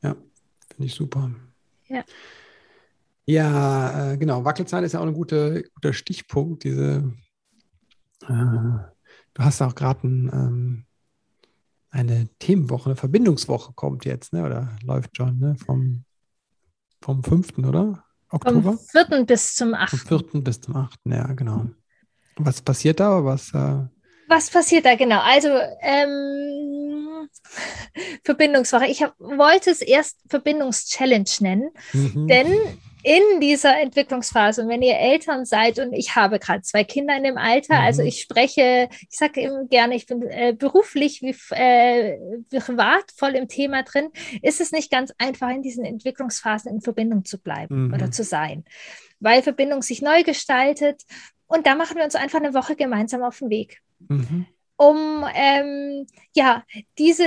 Ja, 0.03 0.15
finde 0.67 0.87
ich 0.87 0.93
super. 0.93 1.31
Ja. 1.87 2.03
Ja, 3.25 4.13
äh, 4.13 4.17
genau. 4.17 4.43
Wackelzahn 4.43 4.83
ist 4.83 4.93
ja 4.93 4.99
auch 4.99 5.05
ein 5.05 5.13
guter, 5.13 5.61
guter 5.61 5.93
Stichpunkt. 5.93 6.63
Diese, 6.63 7.13
äh, 8.23 8.27
du 8.27 9.39
hast 9.39 9.61
auch 9.61 9.75
gerade 9.75 10.07
ein, 10.07 10.29
ähm, 10.33 10.85
eine 11.91 12.29
Themenwoche, 12.39 12.89
eine 12.89 12.95
Verbindungswoche 12.95 13.73
kommt 13.73 14.05
jetzt, 14.05 14.33
ne? 14.33 14.45
oder 14.45 14.77
läuft 14.83 15.15
schon, 15.17 15.37
ne? 15.39 15.55
vom, 15.55 16.03
vom 17.01 17.23
5. 17.23 17.59
oder? 17.59 18.03
Oktober? 18.29 18.77
Vom 18.77 19.07
4. 19.07 19.25
bis 19.25 19.55
zum 19.55 19.73
8. 19.73 19.89
Vom 19.89 20.19
4. 20.31 20.41
bis 20.41 20.61
zum 20.61 20.75
8. 20.75 20.99
Ja, 21.05 21.27
genau. 21.33 21.65
Was 22.37 22.61
passiert 22.61 22.99
da? 22.99 23.23
Was, 23.23 23.53
äh, 23.53 23.85
was 24.27 24.49
passiert 24.49 24.85
da 24.85 24.95
genau? 24.95 25.19
Also 25.19 25.49
ähm, 25.81 27.27
Verbindungswoche. 28.23 28.87
Ich 28.87 29.03
hab, 29.03 29.19
wollte 29.19 29.69
es 29.69 29.81
erst 29.81 30.19
Verbindungschallenge 30.29 31.25
nennen, 31.41 31.69
mhm. 31.91 32.27
denn 32.27 32.47
in 33.03 33.39
dieser 33.39 33.79
Entwicklungsphase 33.79 34.61
und 34.61 34.69
wenn 34.69 34.81
ihr 34.81 34.97
Eltern 34.97 35.45
seid 35.45 35.79
und 35.79 35.93
ich 35.93 36.15
habe 36.15 36.39
gerade 36.39 36.61
zwei 36.61 36.83
Kinder 36.83 37.15
in 37.15 37.23
dem 37.23 37.37
Alter, 37.37 37.75
mhm. 37.75 37.85
also 37.85 38.03
ich 38.03 38.21
spreche, 38.21 38.89
ich 39.09 39.17
sage 39.17 39.41
eben 39.41 39.69
gerne, 39.69 39.95
ich 39.95 40.05
bin 40.05 40.21
äh, 40.23 40.53
beruflich 40.57 41.21
wie 41.21 41.35
äh, 41.55 42.17
privat 42.59 43.05
voll 43.15 43.35
im 43.35 43.47
Thema 43.47 43.83
drin, 43.83 44.09
ist 44.41 44.61
es 44.61 44.71
nicht 44.71 44.91
ganz 44.91 45.13
einfach 45.17 45.49
in 45.49 45.61
diesen 45.61 45.83
Entwicklungsphasen 45.83 46.71
in 46.71 46.81
Verbindung 46.81 47.25
zu 47.25 47.39
bleiben 47.41 47.87
mhm. 47.87 47.93
oder 47.93 48.11
zu 48.11 48.23
sein, 48.23 48.65
weil 49.19 49.41
Verbindung 49.41 49.81
sich 49.81 50.01
neu 50.01 50.23
gestaltet 50.23 51.03
und 51.47 51.65
da 51.65 51.75
machen 51.75 51.97
wir 51.97 52.03
uns 52.03 52.15
einfach 52.15 52.39
eine 52.39 52.53
Woche 52.53 52.75
gemeinsam 52.75 53.23
auf 53.23 53.39
den 53.39 53.49
Weg, 53.49 53.81
mhm. 54.07 54.45
um 54.77 55.25
ähm, 55.33 56.05
ja 56.35 56.63
diese 56.97 57.25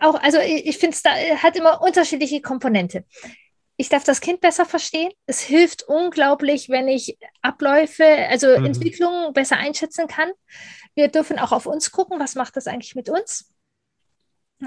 auch, 0.00 0.20
also 0.22 0.38
ich, 0.38 0.66
ich 0.66 0.78
finde 0.78 0.94
es 0.94 1.02
da 1.02 1.10
hat 1.10 1.56
immer 1.56 1.82
unterschiedliche 1.82 2.40
Komponente 2.40 3.04
ich 3.76 3.88
darf 3.88 4.04
das 4.04 4.20
Kind 4.20 4.40
besser 4.40 4.64
verstehen. 4.64 5.12
Es 5.26 5.40
hilft 5.40 5.82
unglaublich, 5.82 6.68
wenn 6.68 6.88
ich 6.88 7.18
Abläufe, 7.42 8.04
also 8.28 8.58
mhm. 8.58 8.66
Entwicklungen 8.66 9.32
besser 9.32 9.56
einschätzen 9.56 10.06
kann. 10.06 10.30
Wir 10.94 11.08
dürfen 11.08 11.38
auch 11.38 11.52
auf 11.52 11.66
uns 11.66 11.90
gucken, 11.90 12.20
was 12.20 12.36
macht 12.36 12.56
das 12.56 12.66
eigentlich 12.66 12.94
mit 12.94 13.08
uns? 13.08 13.52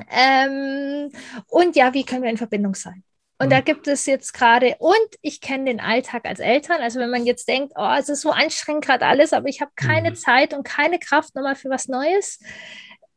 Ähm, 0.09 1.11
und 1.47 1.75
ja, 1.75 1.93
wie 1.93 2.03
können 2.03 2.23
wir 2.23 2.29
in 2.29 2.37
Verbindung 2.37 2.75
sein? 2.75 3.03
Und 3.39 3.47
mhm. 3.47 3.51
da 3.51 3.61
gibt 3.61 3.87
es 3.87 4.05
jetzt 4.05 4.33
gerade, 4.33 4.75
und 4.79 5.09
ich 5.21 5.39
kenne 5.39 5.65
den 5.65 5.79
Alltag 5.79 6.25
als 6.25 6.39
Eltern. 6.39 6.81
Also 6.81 6.99
wenn 6.99 7.09
man 7.09 7.25
jetzt 7.25 7.47
denkt, 7.47 7.73
oh, 7.77 7.95
es 7.97 8.09
ist 8.09 8.21
so 8.21 8.31
anstrengend 8.31 8.85
gerade 8.85 9.05
alles, 9.05 9.31
aber 9.31 9.47
ich 9.47 9.61
habe 9.61 9.71
keine 9.75 10.11
mhm. 10.11 10.15
Zeit 10.15 10.53
und 10.53 10.63
keine 10.63 10.99
Kraft 10.99 11.35
nochmal 11.35 11.55
für 11.55 11.69
was 11.69 11.87
Neues, 11.87 12.39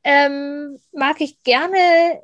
ähm, 0.05 0.79
mag 0.93 1.21
ich 1.21 1.43
gerne 1.43 2.23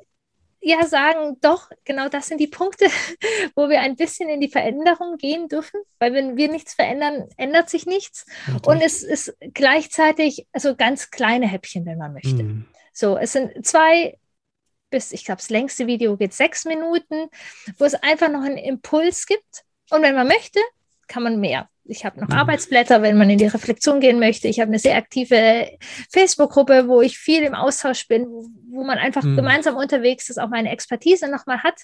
ja 0.67 0.85
sagen, 0.85 1.37
doch, 1.41 1.69
genau 1.85 2.09
das 2.09 2.27
sind 2.27 2.39
die 2.39 2.47
Punkte, 2.47 2.85
wo 3.55 3.69
wir 3.69 3.81
ein 3.81 3.95
bisschen 3.95 4.29
in 4.29 4.41
die 4.41 4.49
Veränderung 4.49 5.17
gehen 5.17 5.47
dürfen, 5.47 5.81
weil 5.99 6.13
wenn 6.13 6.37
wir 6.37 6.49
nichts 6.49 6.73
verändern, 6.73 7.27
ändert 7.37 7.69
sich 7.69 7.85
nichts. 7.85 8.25
Natürlich. 8.47 8.67
Und 8.67 8.81
es 8.81 9.03
ist 9.03 9.37
gleichzeitig 9.53 10.47
also 10.51 10.75
ganz 10.75 11.09
kleine 11.11 11.47
Häppchen, 11.47 11.85
wenn 11.85 11.97
man 11.97 12.13
möchte. 12.13 12.43
Mhm. 12.43 12.65
So, 12.93 13.17
es 13.17 13.33
sind 13.33 13.65
zwei 13.65 14.17
bis, 14.89 15.11
ich 15.11 15.25
glaube, 15.25 15.39
das 15.39 15.49
längste 15.49 15.87
Video 15.87 16.17
geht 16.17 16.33
sechs 16.33 16.65
Minuten, 16.65 17.29
wo 17.77 17.85
es 17.85 17.95
einfach 17.95 18.29
noch 18.29 18.41
einen 18.41 18.57
Impuls 18.57 19.25
gibt. 19.25 19.65
Und 19.89 20.01
wenn 20.01 20.15
man 20.15 20.27
möchte, 20.27 20.59
kann 21.07 21.23
man 21.23 21.39
mehr. 21.39 21.69
Ich 21.87 22.05
habe 22.05 22.19
noch 22.19 22.27
mhm. 22.27 22.35
Arbeitsblätter, 22.35 23.01
wenn 23.01 23.17
man 23.17 23.29
in 23.29 23.37
die 23.37 23.47
Reflexion 23.47 23.99
gehen 23.99 24.19
möchte. 24.19 24.47
Ich 24.47 24.59
habe 24.59 24.69
eine 24.69 24.79
sehr 24.79 24.97
aktive 24.97 25.69
Facebook-Gruppe, 26.11 26.87
wo 26.87 27.01
ich 27.01 27.17
viel 27.17 27.43
im 27.43 27.55
Austausch 27.55 28.07
bin, 28.07 28.25
wo 28.71 28.83
man 28.83 28.97
einfach 28.97 29.23
mhm. 29.23 29.35
gemeinsam 29.35 29.75
unterwegs 29.75 30.29
ist, 30.29 30.37
auch 30.37 30.49
meine 30.49 30.69
Expertise 30.71 31.29
nochmal 31.29 31.63
hat. 31.63 31.81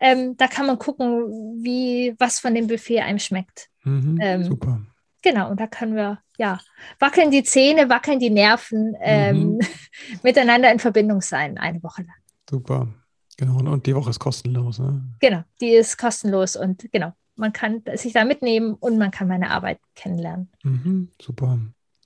Ähm, 0.00 0.36
da 0.36 0.46
kann 0.48 0.66
man 0.66 0.78
gucken, 0.78 1.62
wie 1.62 2.14
was 2.18 2.40
von 2.40 2.54
dem 2.54 2.66
Buffet 2.66 3.00
einem 3.00 3.18
schmeckt. 3.18 3.68
Mhm. 3.84 4.18
Ähm, 4.20 4.44
Super. 4.44 4.80
Genau, 5.22 5.50
und 5.50 5.58
da 5.60 5.66
können 5.66 5.96
wir, 5.96 6.20
ja, 6.38 6.60
wackeln 7.00 7.30
die 7.30 7.42
Zähne, 7.42 7.88
wackeln 7.88 8.20
die 8.20 8.30
Nerven, 8.30 8.96
ähm, 9.00 9.54
mhm. 9.54 9.60
miteinander 10.22 10.70
in 10.70 10.78
Verbindung 10.78 11.20
sein, 11.20 11.58
eine 11.58 11.82
Woche 11.82 12.02
lang. 12.02 12.16
Super. 12.48 12.88
Genau, 13.36 13.58
und 13.58 13.86
die 13.86 13.94
Woche 13.94 14.10
ist 14.10 14.18
kostenlos. 14.18 14.78
Ne? 14.80 15.02
Genau, 15.20 15.44
die 15.60 15.70
ist 15.70 15.96
kostenlos 15.96 16.56
und 16.56 16.90
genau, 16.92 17.12
man 17.38 17.52
kann 17.52 17.82
sich 17.94 18.12
da 18.12 18.24
mitnehmen 18.24 18.74
und 18.74 18.98
man 18.98 19.10
kann 19.10 19.28
meine 19.28 19.50
Arbeit 19.50 19.78
kennenlernen. 19.94 20.50
Mhm, 20.62 21.08
super. 21.20 21.58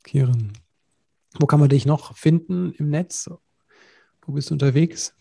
Kieren. 0.05 0.53
Wo 1.39 1.47
kann 1.47 1.61
man 1.61 1.69
dich 1.69 1.87
noch 1.87 2.17
finden 2.17 2.73
im 2.73 2.91
Netz? 2.91 3.31
Wo 4.27 4.33
bist 4.33 4.51
du 4.51 4.55
unterwegs? 4.55 5.15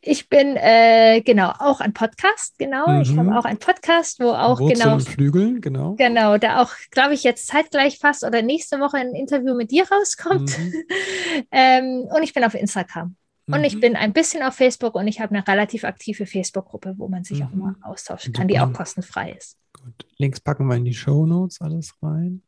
Ich 0.00 0.28
bin 0.28 0.56
äh, 0.56 1.20
genau 1.22 1.52
auch 1.58 1.80
ein 1.80 1.92
Podcast, 1.92 2.58
genau. 2.58 2.88
Mhm. 2.88 3.02
Ich 3.02 3.16
habe 3.16 3.38
auch 3.38 3.44
einen 3.44 3.58
Podcast, 3.58 4.20
wo 4.20 4.30
auch 4.30 4.60
Wurzeln 4.60 4.80
genau. 4.80 4.94
Und 4.94 5.08
Flügel, 5.08 5.60
genau. 5.60 5.94
Genau, 5.94 6.38
da 6.38 6.62
auch, 6.62 6.70
glaube 6.90 7.14
ich, 7.14 7.22
jetzt 7.22 7.46
zeitgleich 7.46 7.98
fast 7.98 8.24
oder 8.24 8.42
nächste 8.42 8.80
Woche 8.80 8.96
ein 8.96 9.14
Interview 9.14 9.54
mit 9.54 9.70
dir 9.70 9.84
rauskommt. 9.90 10.58
Mhm. 10.58 10.74
ähm, 11.52 12.08
und 12.14 12.22
ich 12.22 12.34
bin 12.34 12.44
auf 12.44 12.54
Instagram. 12.54 13.16
Und 13.54 13.64
ich 13.64 13.76
mhm. 13.76 13.80
bin 13.80 13.96
ein 13.96 14.12
bisschen 14.12 14.42
auf 14.42 14.54
Facebook 14.54 14.94
und 14.94 15.06
ich 15.08 15.20
habe 15.20 15.34
eine 15.34 15.46
relativ 15.46 15.84
aktive 15.84 16.26
Facebook-Gruppe, 16.26 16.94
wo 16.98 17.08
man 17.08 17.24
sich 17.24 17.40
mhm. 17.40 17.46
auch 17.46 17.52
immer 17.52 17.76
austauschen 17.82 18.32
kann, 18.32 18.48
die 18.48 18.60
auch 18.60 18.72
kostenfrei 18.72 19.32
ist. 19.32 19.56
Gut. 19.72 20.06
Links 20.18 20.40
packen 20.40 20.66
wir 20.66 20.76
in 20.76 20.84
die 20.84 20.94
Show 20.94 21.26
Notes 21.26 21.60
alles 21.60 21.94
rein. 22.02 22.42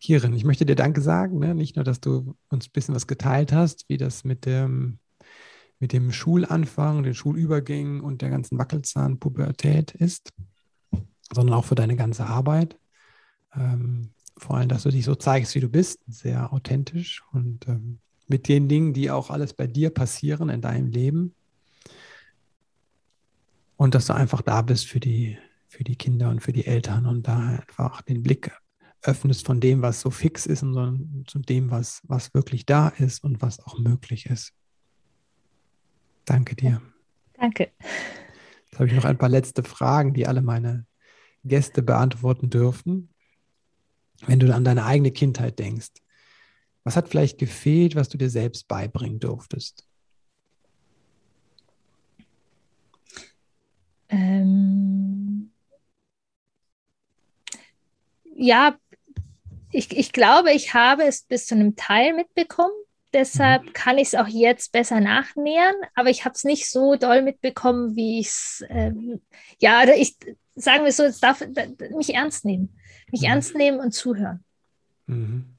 Kirin, 0.00 0.32
ich 0.34 0.44
möchte 0.44 0.66
dir 0.66 0.76
Danke 0.76 1.00
sagen. 1.00 1.38
Ne? 1.38 1.54
Nicht 1.54 1.76
nur, 1.76 1.84
dass 1.84 2.00
du 2.00 2.36
uns 2.50 2.68
ein 2.68 2.72
bisschen 2.72 2.94
was 2.94 3.06
geteilt 3.06 3.52
hast, 3.52 3.88
wie 3.88 3.96
das 3.96 4.22
mit 4.24 4.46
dem, 4.46 4.98
mit 5.78 5.92
dem 5.92 6.12
Schulanfang, 6.12 7.02
den 7.02 7.14
Schulübergängen 7.14 8.00
und 8.00 8.22
der 8.22 8.30
ganzen 8.30 8.58
Wackelzahnpubertät 8.58 9.92
ist, 9.92 10.32
sondern 11.32 11.56
auch 11.56 11.64
für 11.64 11.74
deine 11.74 11.96
ganze 11.96 12.26
Arbeit. 12.26 12.78
Ähm, 13.54 14.12
vor 14.36 14.56
allem, 14.56 14.68
dass 14.68 14.84
du 14.84 14.90
dich 14.90 15.04
so 15.04 15.14
zeigst, 15.14 15.54
wie 15.54 15.60
du 15.60 15.68
bist, 15.68 16.00
sehr 16.06 16.52
authentisch 16.52 17.22
und 17.32 17.66
ähm, 17.66 17.98
mit 18.28 18.48
den 18.48 18.68
Dingen, 18.68 18.92
die 18.92 19.10
auch 19.10 19.30
alles 19.30 19.54
bei 19.54 19.66
dir 19.66 19.90
passieren 19.90 20.48
in 20.48 20.60
deinem 20.60 20.88
Leben. 20.88 21.34
Und 23.76 23.94
dass 23.94 24.06
du 24.06 24.14
einfach 24.14 24.42
da 24.42 24.62
bist 24.62 24.86
für 24.86 25.00
die, 25.00 25.38
für 25.68 25.84
die 25.84 25.96
Kinder 25.96 26.30
und 26.30 26.40
für 26.40 26.52
die 26.52 26.66
Eltern 26.66 27.06
und 27.06 27.28
da 27.28 27.38
einfach 27.38 28.02
den 28.02 28.22
Blick 28.22 28.50
öffnest 29.02 29.46
von 29.46 29.60
dem, 29.60 29.82
was 29.82 30.00
so 30.00 30.10
fix 30.10 30.46
ist, 30.46 30.62
und 30.62 31.24
zu 31.26 31.38
dem, 31.38 31.70
was, 31.70 32.00
was 32.04 32.34
wirklich 32.34 32.66
da 32.66 32.88
ist 32.88 33.22
und 33.22 33.40
was 33.40 33.60
auch 33.60 33.78
möglich 33.78 34.26
ist. 34.26 34.52
Danke 36.24 36.56
dir. 36.56 36.82
Danke. 37.34 37.70
Jetzt 38.64 38.78
habe 38.78 38.88
ich 38.88 38.94
noch 38.94 39.04
ein 39.04 39.18
paar 39.18 39.28
letzte 39.28 39.62
Fragen, 39.62 40.12
die 40.12 40.26
alle 40.26 40.42
meine 40.42 40.84
Gäste 41.44 41.82
beantworten 41.82 42.50
dürfen. 42.50 43.08
Wenn 44.26 44.40
du 44.40 44.52
an 44.52 44.64
deine 44.64 44.84
eigene 44.84 45.12
Kindheit 45.12 45.58
denkst, 45.58 45.90
was 46.88 46.96
hat 46.96 47.10
vielleicht 47.10 47.36
gefehlt, 47.36 47.96
was 47.96 48.08
du 48.08 48.16
dir 48.16 48.30
selbst 48.30 48.66
beibringen 48.66 49.20
durftest? 49.20 49.86
Ähm, 54.08 55.52
ja, 58.34 58.78
ich, 59.70 59.94
ich 59.94 60.12
glaube, 60.12 60.52
ich 60.52 60.72
habe 60.72 61.02
es 61.02 61.24
bis 61.24 61.44
zu 61.44 61.56
einem 61.56 61.76
Teil 61.76 62.14
mitbekommen. 62.14 62.72
Deshalb 63.12 63.66
mhm. 63.66 63.72
kann 63.74 63.98
ich 63.98 64.08
es 64.08 64.14
auch 64.14 64.26
jetzt 64.26 64.72
besser 64.72 65.00
nachnähern, 65.00 65.74
aber 65.94 66.08
ich 66.08 66.24
habe 66.24 66.36
es 66.36 66.44
nicht 66.44 66.70
so 66.70 66.96
doll 66.96 67.20
mitbekommen, 67.20 67.96
wie 67.96 68.20
ich 68.20 68.28
es, 68.28 68.64
ähm, 68.70 69.20
ja, 69.58 69.84
ich, 69.94 70.16
sagen 70.54 70.86
wir 70.86 70.92
so, 70.92 71.02
es 71.02 71.20
darf 71.20 71.44
mich 71.94 72.14
ernst 72.14 72.46
nehmen. 72.46 72.78
Mich 73.12 73.20
mhm. 73.20 73.26
ernst 73.26 73.54
nehmen 73.54 73.78
und 73.78 73.92
zuhören. 73.92 74.42
Mhm. 75.06 75.57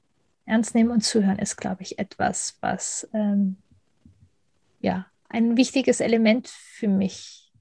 Ernst 0.50 0.74
nehmen 0.74 0.90
und 0.90 1.02
zuhören 1.02 1.38
ist, 1.38 1.56
glaube 1.56 1.82
ich, 1.82 1.98
etwas, 1.98 2.58
was 2.60 3.08
ähm, 3.14 3.56
ja 4.80 5.06
ein 5.28 5.56
wichtiges 5.56 6.00
Element 6.00 6.48
für 6.48 6.88
mich 6.88 7.52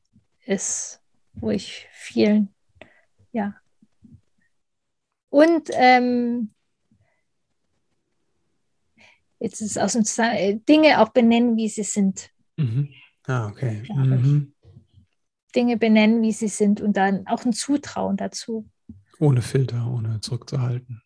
ist, 0.46 1.02
wo 1.34 1.52
ich 1.52 1.88
vielen, 1.92 2.50
ja. 3.32 3.56
Und 5.30 5.70
ähm, 5.74 6.52
jetzt 9.38 9.62
ist 9.62 9.72
es 9.72 9.78
aus 9.78 9.94
dem 9.94 10.04
Zusammenhang, 10.04 10.66
Dinge 10.66 11.00
auch 11.00 11.10
benennen, 11.10 11.56
wie 11.56 11.70
sie 11.70 11.84
sind. 11.84 12.32
Mhm. 12.58 12.90
Ah, 13.28 13.48
okay. 13.48 13.84
Mhm. 13.94 14.54
Dinge 15.56 15.78
benennen, 15.78 16.24
wie 16.24 16.32
sie 16.32 16.48
sind 16.48 16.82
und 16.82 16.98
dann 16.98 17.28
auch 17.28 17.46
ein 17.46 17.54
Zutrauen 17.54 18.18
dazu. 18.18 18.68
Ohne 19.20 19.44
Filter, 19.44 19.88
ohne 19.92 20.22
zurückzuhalten. 20.22 21.04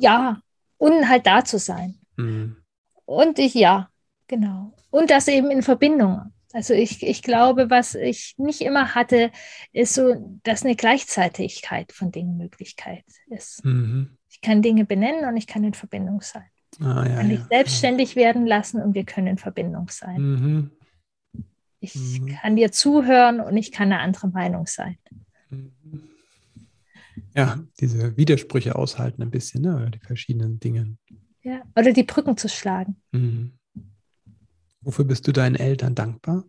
Ja, 0.00 0.40
und 0.76 1.08
halt 1.08 1.26
da 1.26 1.44
zu 1.44 1.58
sein. 1.58 1.98
Mhm. 2.16 2.56
Und 3.04 3.38
ich, 3.38 3.54
ja, 3.54 3.90
genau. 4.26 4.74
Und 4.90 5.10
das 5.10 5.28
eben 5.28 5.50
in 5.50 5.62
Verbindung. 5.62 6.32
Also 6.52 6.72
ich, 6.72 7.02
ich 7.02 7.22
glaube, 7.22 7.68
was 7.68 7.94
ich 7.94 8.34
nicht 8.38 8.62
immer 8.62 8.94
hatte, 8.94 9.30
ist 9.72 9.94
so, 9.94 10.40
dass 10.44 10.64
eine 10.64 10.76
Gleichzeitigkeit 10.76 11.92
von 11.92 12.10
Dingen 12.10 12.36
Möglichkeit 12.38 13.04
ist. 13.28 13.64
Mhm. 13.64 14.16
Ich 14.30 14.40
kann 14.40 14.62
Dinge 14.62 14.84
benennen 14.84 15.26
und 15.26 15.36
ich 15.36 15.46
kann 15.46 15.64
in 15.64 15.74
Verbindung 15.74 16.22
sein. 16.22 16.48
Ah, 16.80 17.04
ja, 17.06 17.16
kann 17.16 17.30
ja, 17.30 17.36
ich 17.36 17.44
selbstständig 17.50 18.14
ja. 18.14 18.22
werden 18.22 18.46
lassen 18.46 18.80
und 18.80 18.94
wir 18.94 19.04
können 19.04 19.26
in 19.26 19.38
Verbindung 19.38 19.88
sein. 19.90 20.20
Mhm. 20.20 20.70
Ich 21.80 21.94
mhm. 21.94 22.28
kann 22.28 22.56
dir 22.56 22.72
zuhören 22.72 23.40
und 23.40 23.56
ich 23.56 23.70
kann 23.70 23.92
eine 23.92 24.00
andere 24.00 24.28
Meinung 24.28 24.66
sein. 24.66 24.98
Ja, 27.38 27.56
diese 27.78 28.16
Widersprüche 28.16 28.74
aushalten 28.74 29.22
ein 29.22 29.30
bisschen, 29.30 29.62
ne? 29.62 29.92
die 29.94 30.00
verschiedenen 30.00 30.58
Dinge. 30.58 30.96
Ja, 31.42 31.62
oder 31.76 31.92
die 31.92 32.02
Brücken 32.02 32.36
zu 32.36 32.48
schlagen. 32.48 33.00
Mhm. 33.12 33.52
Wofür 34.80 35.04
bist 35.04 35.28
du 35.28 35.32
deinen 35.32 35.54
Eltern 35.54 35.94
dankbar? 35.94 36.44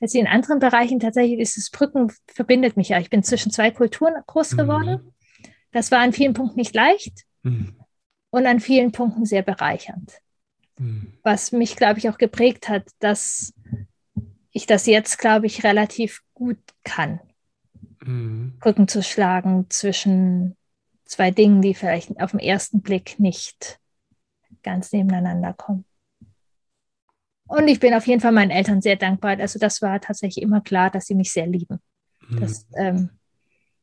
Dass 0.00 0.10
sie 0.10 0.18
in 0.18 0.26
anderen 0.26 0.58
Bereichen 0.58 0.98
tatsächlich 0.98 1.38
dieses 1.38 1.70
Brücken 1.70 2.12
verbindet 2.26 2.76
mich 2.76 2.88
ja. 2.88 2.98
Ich 2.98 3.08
bin 3.08 3.22
zwischen 3.22 3.52
zwei 3.52 3.70
Kulturen 3.70 4.14
groß 4.26 4.54
mhm. 4.54 4.56
geworden. 4.56 5.04
Mhm. 5.04 5.12
Das 5.70 5.92
war 5.92 6.00
an 6.00 6.12
vielen 6.12 6.34
Punkten 6.34 6.58
nicht 6.58 6.74
leicht 6.74 7.22
mhm. 7.44 7.76
und 8.30 8.46
an 8.46 8.58
vielen 8.58 8.90
Punkten 8.90 9.26
sehr 9.26 9.42
bereichernd. 9.42 10.18
Mhm. 10.76 11.12
Was 11.22 11.52
mich, 11.52 11.76
glaube 11.76 12.00
ich, 12.00 12.08
auch 12.08 12.18
geprägt 12.18 12.68
hat, 12.68 12.90
dass 12.98 13.54
ich 14.52 14.66
das 14.66 14.86
jetzt, 14.86 15.18
glaube 15.18 15.46
ich, 15.46 15.64
relativ 15.64 16.22
gut 16.34 16.58
kann. 16.84 17.20
Mhm. 18.04 18.58
Brücken 18.60 18.88
zu 18.88 19.02
schlagen 19.02 19.66
zwischen 19.70 20.56
zwei 21.04 21.30
Dingen, 21.30 21.62
die 21.62 21.74
vielleicht 21.74 22.20
auf 22.20 22.30
den 22.30 22.40
ersten 22.40 22.82
Blick 22.82 23.18
nicht 23.18 23.78
ganz 24.62 24.92
nebeneinander 24.92 25.52
kommen. 25.52 25.84
Und 27.48 27.68
ich 27.68 27.80
bin 27.80 27.92
auf 27.92 28.06
jeden 28.06 28.20
Fall 28.20 28.32
meinen 28.32 28.50
Eltern 28.50 28.80
sehr 28.80 28.96
dankbar. 28.96 29.38
Also 29.38 29.58
das 29.58 29.82
war 29.82 30.00
tatsächlich 30.00 30.42
immer 30.42 30.60
klar, 30.62 30.90
dass 30.90 31.06
sie 31.06 31.14
mich 31.14 31.32
sehr 31.32 31.46
lieben. 31.46 31.80
Mhm. 32.28 32.40
Das, 32.40 32.66
ähm, 32.76 33.10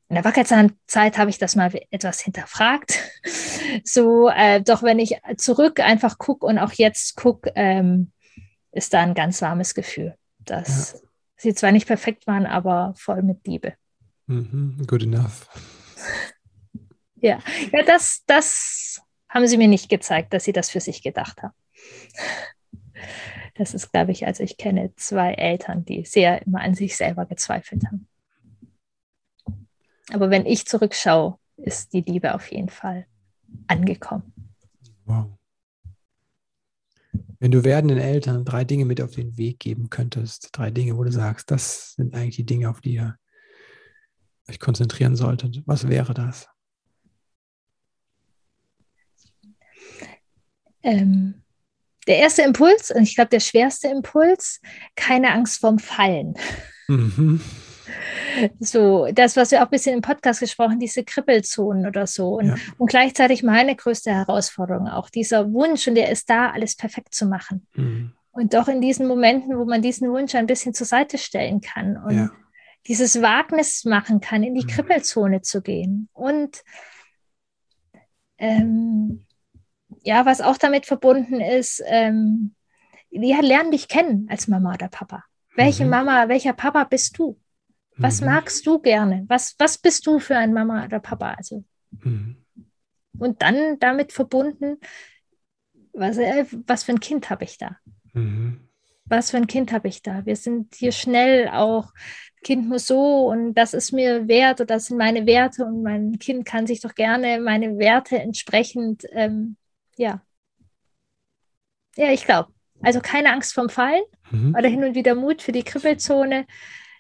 in 0.08 0.16
der 0.16 0.26
Wackerzahn-Zeit 0.26 1.20
habe 1.20 1.30
ich 1.30 1.38
das 1.38 1.56
mal 1.56 1.72
etwas 1.92 2.20
hinterfragt. 2.20 3.00
so, 3.84 4.28
äh, 4.30 4.62
doch 4.62 4.82
wenn 4.82 4.98
ich 4.98 5.22
zurück 5.38 5.80
einfach 5.80 6.18
gucke 6.18 6.48
und 6.48 6.58
auch 6.58 6.72
jetzt 6.74 7.16
gucke, 7.16 7.52
ähm, 7.56 8.12
ist 8.72 8.94
da 8.94 9.02
ein 9.02 9.14
ganz 9.14 9.42
warmes 9.44 9.76
Gefühl, 9.76 10.16
dass 10.40 10.94
ja. 10.94 11.00
sie 11.38 11.54
zwar 11.54 11.72
nicht 11.72 11.88
perfekt 11.88 12.28
waren, 12.28 12.46
aber 12.46 12.94
voll 12.96 13.22
mit 13.24 13.46
Liebe. 13.48 13.74
Mhm, 14.28 14.78
good 14.88 15.04
enough. 15.04 15.48
ja, 17.16 17.40
ja 17.72 17.84
das, 17.84 18.24
das 18.26 19.02
haben 19.30 19.48
sie 19.48 19.58
mir 19.58 19.68
nicht 19.68 19.90
gezeigt, 19.90 20.34
dass 20.34 20.44
sie 20.44 20.54
das 20.54 20.70
für 20.70 20.80
sich 20.80 21.04
gedacht 21.04 21.42
haben. 21.42 21.54
Das 23.56 23.74
ist, 23.74 23.92
glaube 23.92 24.12
ich, 24.12 24.26
also 24.26 24.44
ich 24.44 24.58
kenne 24.58 24.94
zwei 24.96 25.34
Eltern, 25.34 25.84
die 25.84 26.06
sehr 26.06 26.42
immer 26.46 26.62
an 26.62 26.76
sich 26.76 26.96
selber 26.96 27.26
gezweifelt 27.26 27.86
haben. 27.88 28.08
Aber 30.12 30.30
wenn 30.30 30.46
ich 30.46 30.66
zurückschaue, 30.66 31.38
ist 31.58 31.94
die 31.94 32.02
Liebe 32.02 32.34
auf 32.34 32.52
jeden 32.52 32.70
Fall 32.70 33.06
angekommen. 33.68 34.34
Wow. 35.06 35.39
Wenn 37.40 37.52
du 37.52 37.64
werdenden 37.64 37.98
Eltern 37.98 38.44
drei 38.44 38.66
Dinge 38.66 38.84
mit 38.86 39.02
auf 39.02 39.12
den 39.12 39.38
Weg 39.38 39.60
geben 39.60 39.90
könntest, 39.90 40.50
drei 40.52 40.72
Dinge, 40.72 40.98
wo 40.98 41.04
du 41.04 41.12
sagst, 41.12 41.50
das 41.52 41.94
sind 41.94 42.14
eigentlich 42.14 42.36
die 42.36 42.46
Dinge, 42.46 42.70
auf 42.70 42.82
die 42.82 42.96
ihr 42.96 43.18
euch 44.50 44.60
konzentrieren 44.60 45.16
solltet, 45.16 45.64
was 45.66 45.88
wäre 45.88 46.14
das? 46.14 46.50
Ähm, 50.84 51.44
der 52.08 52.18
erste 52.18 52.42
Impuls, 52.42 52.92
und 52.92 53.04
ich 53.04 53.16
glaube 53.16 53.30
der 53.30 53.40
schwerste 53.40 53.88
Impuls, 53.88 54.60
keine 54.96 55.32
Angst 55.32 55.60
vorm 55.60 55.80
Fallen. 55.80 56.36
Mhm. 56.88 57.40
So, 58.60 59.08
das, 59.14 59.36
was 59.36 59.52
wir 59.52 59.60
auch 59.60 59.66
ein 59.66 59.72
bisschen 59.72 59.96
im 59.96 60.02
Podcast 60.02 60.40
gesprochen, 60.40 60.80
diese 60.80 61.04
Kribbelzonen 61.04 61.86
oder 61.86 62.08
so. 62.08 62.38
Und, 62.38 62.48
ja. 62.48 62.56
und 62.78 62.90
gleichzeitig 62.90 63.44
meine 63.44 63.76
größte 63.76 64.12
Herausforderung 64.12 64.88
auch, 64.88 65.10
dieser 65.10 65.52
Wunsch, 65.52 65.88
und 65.88 65.96
der 65.96 66.10
ist 66.10 66.30
da, 66.30 66.52
alles 66.52 66.76
perfekt 66.76 67.14
zu 67.14 67.26
machen. 67.26 67.68
Mhm. 67.74 68.14
Und 68.32 68.54
doch 68.54 68.68
in 68.68 68.82
diesen 68.82 69.08
Momenten, 69.08 69.58
wo 69.58 69.66
man 69.66 69.82
diesen 69.82 70.10
Wunsch 70.12 70.36
ein 70.36 70.46
bisschen 70.46 70.74
zur 70.74 70.88
Seite 70.88 71.18
stellen 71.18 71.62
kann 71.62 71.98
und 71.98 72.16
ja. 72.16 72.30
dieses 72.88 73.22
Wagnis 73.22 73.86
machen 73.86 74.22
kann, 74.22 74.44
in 74.44 74.56
die 74.56 74.64
mhm. 74.64 74.70
Kribbelzone 74.70 75.42
zu 75.42 75.62
gehen. 75.62 76.10
Und 76.14 76.64
ähm, 78.38 79.26
ja, 80.04 80.26
was 80.26 80.42
auch 80.42 80.58
damit 80.58 80.86
verbunden 80.86 81.42
ist, 81.42 81.84
ähm, 81.86 82.56
ja, 83.10 83.42
lern 83.42 83.72
dich 83.72 83.88
kennen 83.88 84.28
als 84.30 84.48
Mama 84.48 84.74
oder 84.74 84.88
Papa. 84.88 85.24
Welche 85.56 85.84
mhm. 85.84 85.90
Mama, 85.90 86.30
welcher 86.30 86.54
Papa 86.54 86.84
bist 86.84 87.18
du? 87.18 87.38
Was 88.00 88.22
mhm. 88.22 88.28
magst 88.28 88.66
du 88.66 88.80
gerne? 88.80 89.26
Was, 89.28 89.56
was 89.60 89.78
bist 89.78 90.08
du 90.08 90.20
für 90.20 90.38
ein 90.38 90.54
Mama 90.54 90.86
oder 90.86 91.00
Papa? 91.00 91.34
Also, 91.34 91.64
mhm. 91.92 92.38
Und 93.18 93.42
dann 93.42 93.78
damit 93.80 94.14
verbunden, 94.14 94.78
was, 95.94 96.18
äh, 96.18 96.46
was 96.66 96.84
für 96.84 96.94
ein 96.94 97.00
Kind 97.00 97.30
habe 97.30 97.44
ich 97.44 97.58
da? 97.58 97.78
Mhm. 98.14 98.70
Was 99.06 99.32
für 99.32 99.38
ein 99.38 99.48
Kind 99.48 99.72
habe 99.72 99.88
ich 99.88 100.02
da? 100.02 100.26
Wir 100.26 100.36
sind 100.36 100.76
hier 100.76 100.92
schnell 100.92 101.50
auch, 101.50 101.92
Kind 102.42 102.70
muss 102.70 102.88
so 102.88 103.28
und 103.28 103.54
das 103.56 103.74
ist 103.74 103.92
mir 103.92 104.28
wert 104.30 104.62
oder 104.62 104.76
das 104.76 104.86
sind 104.86 104.98
meine 104.98 105.26
Werte 105.26 105.66
und 105.66 105.84
mein 105.84 106.20
Kind 106.20 106.46
kann 106.46 106.68
sich 106.68 106.80
doch 106.80 106.96
gerne 106.96 107.42
meine 107.42 107.78
Werte 107.78 108.18
entsprechend, 108.18 109.04
ähm, 109.12 109.58
ja. 109.98 110.22
Ja, 111.98 112.12
ich 112.12 112.24
glaube. 112.24 112.54
Also 112.82 113.02
keine 113.02 113.34
Angst 113.34 113.54
vom 113.54 113.68
Fallen 113.68 114.04
mhm. 114.32 114.56
oder 114.58 114.70
hin 114.70 114.86
und 114.86 114.96
wieder 114.96 115.16
Mut 115.16 115.42
für 115.42 115.52
die 115.52 115.64
Kribbelzone 115.64 116.46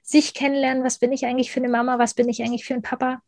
sich 0.03 0.33
kennenlernen, 0.33 0.83
was 0.83 0.99
bin 0.99 1.11
ich 1.11 1.25
eigentlich 1.25 1.51
für 1.51 1.59
eine 1.59 1.69
Mama, 1.69 1.99
was 1.99 2.13
bin 2.13 2.29
ich 2.29 2.41
eigentlich 2.41 2.65
für 2.65 2.73
ein 2.73 2.81
Papa 2.81 3.21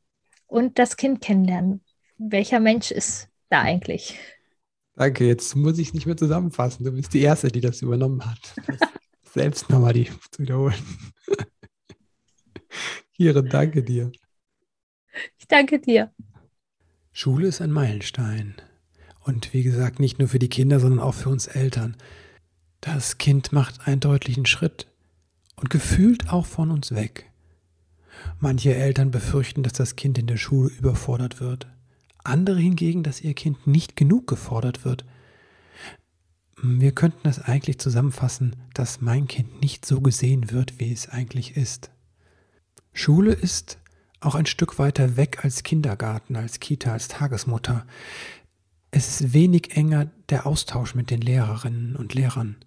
und 0.47 0.79
das 0.79 0.97
Kind 0.97 1.21
kennenlernen. 1.21 1.81
Welcher 2.17 2.59
Mensch 2.59 2.91
ist 2.91 3.29
da 3.49 3.61
eigentlich? 3.61 4.17
Danke, 4.95 5.25
jetzt 5.25 5.55
muss 5.55 5.79
ich 5.79 5.89
es 5.89 5.93
nicht 5.93 6.05
mehr 6.05 6.17
zusammenfassen. 6.17 6.83
Du 6.83 6.91
bist 6.91 7.13
die 7.13 7.21
Erste, 7.21 7.47
die 7.47 7.61
das 7.61 7.81
übernommen 7.81 8.25
hat. 8.25 8.55
selbst 9.33 9.69
nochmal 9.69 9.93
die 9.93 10.09
zu 10.31 10.41
wiederholen. 10.41 10.75
Kire, 13.15 13.43
danke 13.43 13.83
dir. 13.83 14.11
Ich 15.37 15.47
danke 15.47 15.79
dir. 15.79 16.13
Schule 17.11 17.47
ist 17.47 17.61
ein 17.61 17.71
Meilenstein. 17.71 18.55
Und 19.23 19.53
wie 19.53 19.63
gesagt, 19.63 19.99
nicht 19.99 20.19
nur 20.19 20.27
für 20.27 20.39
die 20.39 20.49
Kinder, 20.49 20.79
sondern 20.79 20.99
auch 20.99 21.13
für 21.13 21.29
uns 21.29 21.47
Eltern. 21.47 21.95
Das 22.79 23.17
Kind 23.17 23.51
macht 23.51 23.87
einen 23.87 23.99
deutlichen 23.99 24.45
Schritt 24.45 24.90
und 25.61 25.69
gefühlt 25.69 26.29
auch 26.29 26.45
von 26.45 26.71
uns 26.71 26.93
weg. 26.93 27.31
Manche 28.39 28.75
Eltern 28.75 29.11
befürchten, 29.11 29.63
dass 29.63 29.73
das 29.73 29.95
Kind 29.95 30.17
in 30.17 30.27
der 30.27 30.37
Schule 30.37 30.69
überfordert 30.69 31.39
wird, 31.39 31.67
andere 32.23 32.59
hingegen, 32.59 33.03
dass 33.03 33.21
ihr 33.21 33.33
Kind 33.33 33.67
nicht 33.67 33.95
genug 33.95 34.27
gefordert 34.27 34.83
wird. 34.83 35.05
Wir 36.61 36.91
könnten 36.91 37.21
das 37.23 37.39
eigentlich 37.39 37.79
zusammenfassen, 37.79 38.55
dass 38.73 39.01
mein 39.01 39.27
Kind 39.27 39.61
nicht 39.61 39.85
so 39.85 40.01
gesehen 40.01 40.51
wird, 40.51 40.79
wie 40.79 40.91
es 40.91 41.09
eigentlich 41.09 41.55
ist. 41.57 41.91
Schule 42.93 43.33
ist 43.33 43.79
auch 44.19 44.35
ein 44.35 44.45
Stück 44.45 44.77
weiter 44.77 45.15
weg 45.15 45.43
als 45.43 45.63
Kindergarten, 45.63 46.35
als 46.35 46.59
Kita, 46.59 46.93
als 46.93 47.07
Tagesmutter. 47.07 47.85
Es 48.91 49.21
ist 49.21 49.33
wenig 49.33 49.75
enger 49.75 50.11
der 50.29 50.45
Austausch 50.45 50.93
mit 50.93 51.09
den 51.09 51.21
Lehrerinnen 51.21 51.95
und 51.95 52.13
Lehrern. 52.13 52.57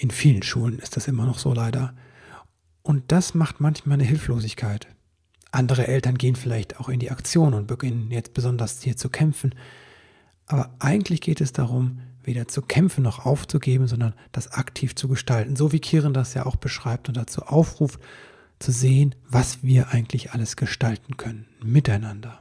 In 0.00 0.12
vielen 0.12 0.44
Schulen 0.44 0.78
ist 0.78 0.96
das 0.96 1.08
immer 1.08 1.26
noch 1.26 1.40
so 1.40 1.52
leider. 1.52 1.92
Und 2.82 3.10
das 3.10 3.34
macht 3.34 3.60
manchmal 3.60 3.94
eine 3.94 4.04
Hilflosigkeit. 4.04 4.86
Andere 5.50 5.88
Eltern 5.88 6.16
gehen 6.16 6.36
vielleicht 6.36 6.78
auch 6.78 6.88
in 6.88 7.00
die 7.00 7.10
Aktion 7.10 7.52
und 7.52 7.66
beginnen 7.66 8.12
jetzt 8.12 8.32
besonders 8.32 8.80
hier 8.80 8.96
zu 8.96 9.08
kämpfen. 9.08 9.54
Aber 10.46 10.72
eigentlich 10.78 11.20
geht 11.20 11.40
es 11.40 11.52
darum, 11.52 12.00
weder 12.22 12.46
zu 12.46 12.62
kämpfen 12.62 13.02
noch 13.02 13.26
aufzugeben, 13.26 13.88
sondern 13.88 14.14
das 14.30 14.52
aktiv 14.52 14.94
zu 14.94 15.08
gestalten. 15.08 15.56
So 15.56 15.72
wie 15.72 15.80
Kiran 15.80 16.14
das 16.14 16.34
ja 16.34 16.46
auch 16.46 16.56
beschreibt 16.56 17.08
und 17.08 17.16
dazu 17.16 17.42
aufruft, 17.42 17.98
zu 18.60 18.70
sehen, 18.70 19.16
was 19.28 19.62
wir 19.62 19.88
eigentlich 19.90 20.32
alles 20.32 20.56
gestalten 20.56 21.16
können, 21.16 21.46
miteinander. 21.64 22.40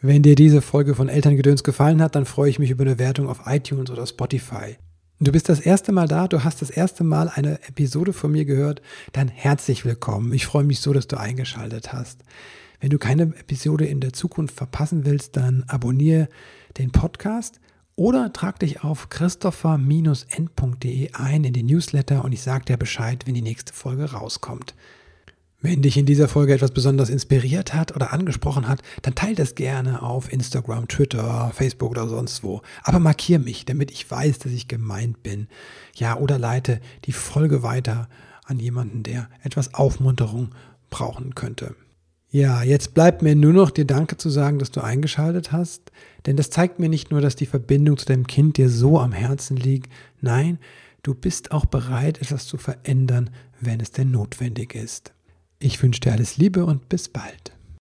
Wenn 0.00 0.22
dir 0.22 0.34
diese 0.34 0.60
Folge 0.60 0.94
von 0.94 1.08
Elterngedöns 1.08 1.62
gefallen 1.62 2.02
hat, 2.02 2.16
dann 2.16 2.26
freue 2.26 2.50
ich 2.50 2.58
mich 2.58 2.70
über 2.70 2.84
eine 2.84 2.98
Wertung 2.98 3.28
auf 3.28 3.42
iTunes 3.46 3.90
oder 3.90 4.06
Spotify. 4.06 4.76
Du 5.18 5.32
bist 5.32 5.48
das 5.48 5.60
erste 5.60 5.92
Mal 5.92 6.08
da, 6.08 6.28
du 6.28 6.44
hast 6.44 6.60
das 6.60 6.68
erste 6.68 7.02
Mal 7.02 7.30
eine 7.30 7.54
Episode 7.66 8.12
von 8.12 8.32
mir 8.32 8.44
gehört, 8.44 8.82
dann 9.12 9.28
herzlich 9.28 9.86
willkommen. 9.86 10.34
Ich 10.34 10.44
freue 10.44 10.64
mich 10.64 10.80
so, 10.80 10.92
dass 10.92 11.08
du 11.08 11.18
eingeschaltet 11.18 11.94
hast. 11.94 12.22
Wenn 12.80 12.90
du 12.90 12.98
keine 12.98 13.22
Episode 13.22 13.86
in 13.86 14.00
der 14.00 14.12
Zukunft 14.12 14.54
verpassen 14.54 15.06
willst, 15.06 15.38
dann 15.38 15.64
abonniere 15.68 16.28
den 16.76 16.92
Podcast 16.92 17.60
oder 17.94 18.30
trag 18.34 18.58
dich 18.58 18.84
auf 18.84 19.08
christopher-n.de 19.08 21.12
ein 21.14 21.44
in 21.44 21.54
den 21.54 21.64
Newsletter 21.64 22.22
und 22.22 22.32
ich 22.32 22.42
sage 22.42 22.66
dir 22.66 22.76
Bescheid, 22.76 23.26
wenn 23.26 23.32
die 23.32 23.40
nächste 23.40 23.72
Folge 23.72 24.12
rauskommt. 24.12 24.74
Wenn 25.62 25.82
dich 25.82 25.96
in 25.96 26.06
dieser 26.06 26.28
Folge 26.28 26.52
etwas 26.52 26.70
besonders 26.70 27.08
inspiriert 27.08 27.72
hat 27.72 27.96
oder 27.96 28.12
angesprochen 28.12 28.68
hat, 28.68 28.82
dann 29.02 29.14
teile 29.14 29.34
das 29.34 29.54
gerne 29.54 30.02
auf 30.02 30.30
Instagram, 30.32 30.86
Twitter, 30.86 31.50
Facebook 31.54 31.90
oder 31.90 32.08
sonst 32.08 32.44
wo. 32.44 32.60
Aber 32.84 32.98
markier 32.98 33.38
mich, 33.38 33.64
damit 33.64 33.90
ich 33.90 34.08
weiß, 34.08 34.38
dass 34.38 34.52
ich 34.52 34.68
gemeint 34.68 35.22
bin. 35.22 35.48
Ja, 35.94 36.18
oder 36.18 36.38
leite 36.38 36.80
die 37.04 37.12
Folge 37.12 37.62
weiter 37.62 38.08
an 38.44 38.58
jemanden, 38.58 39.02
der 39.02 39.28
etwas 39.42 39.74
Aufmunterung 39.74 40.54
brauchen 40.90 41.34
könnte. 41.34 41.74
Ja, 42.30 42.62
jetzt 42.62 42.92
bleibt 42.92 43.22
mir 43.22 43.34
nur 43.34 43.52
noch 43.52 43.70
dir 43.70 43.86
Danke 43.86 44.18
zu 44.18 44.28
sagen, 44.28 44.58
dass 44.58 44.70
du 44.70 44.82
eingeschaltet 44.82 45.52
hast, 45.52 45.90
denn 46.26 46.36
das 46.36 46.50
zeigt 46.50 46.78
mir 46.78 46.88
nicht 46.88 47.10
nur, 47.10 47.20
dass 47.20 47.34
die 47.34 47.46
Verbindung 47.46 47.96
zu 47.96 48.04
deinem 48.04 48.26
Kind 48.26 48.58
dir 48.58 48.68
so 48.68 49.00
am 49.00 49.12
Herzen 49.12 49.56
liegt, 49.56 49.90
nein, 50.20 50.58
du 51.02 51.14
bist 51.14 51.52
auch 51.52 51.64
bereit, 51.64 52.20
etwas 52.20 52.46
zu 52.46 52.58
verändern, 52.58 53.30
wenn 53.60 53.80
es 53.80 53.90
denn 53.92 54.10
notwendig 54.10 54.74
ist. 54.74 55.15
Ich 55.58 55.82
wünsche 55.82 56.00
dir 56.00 56.12
alles 56.12 56.36
Liebe 56.36 56.64
und 56.64 56.88
bis 56.88 57.08
bald. 57.08 57.55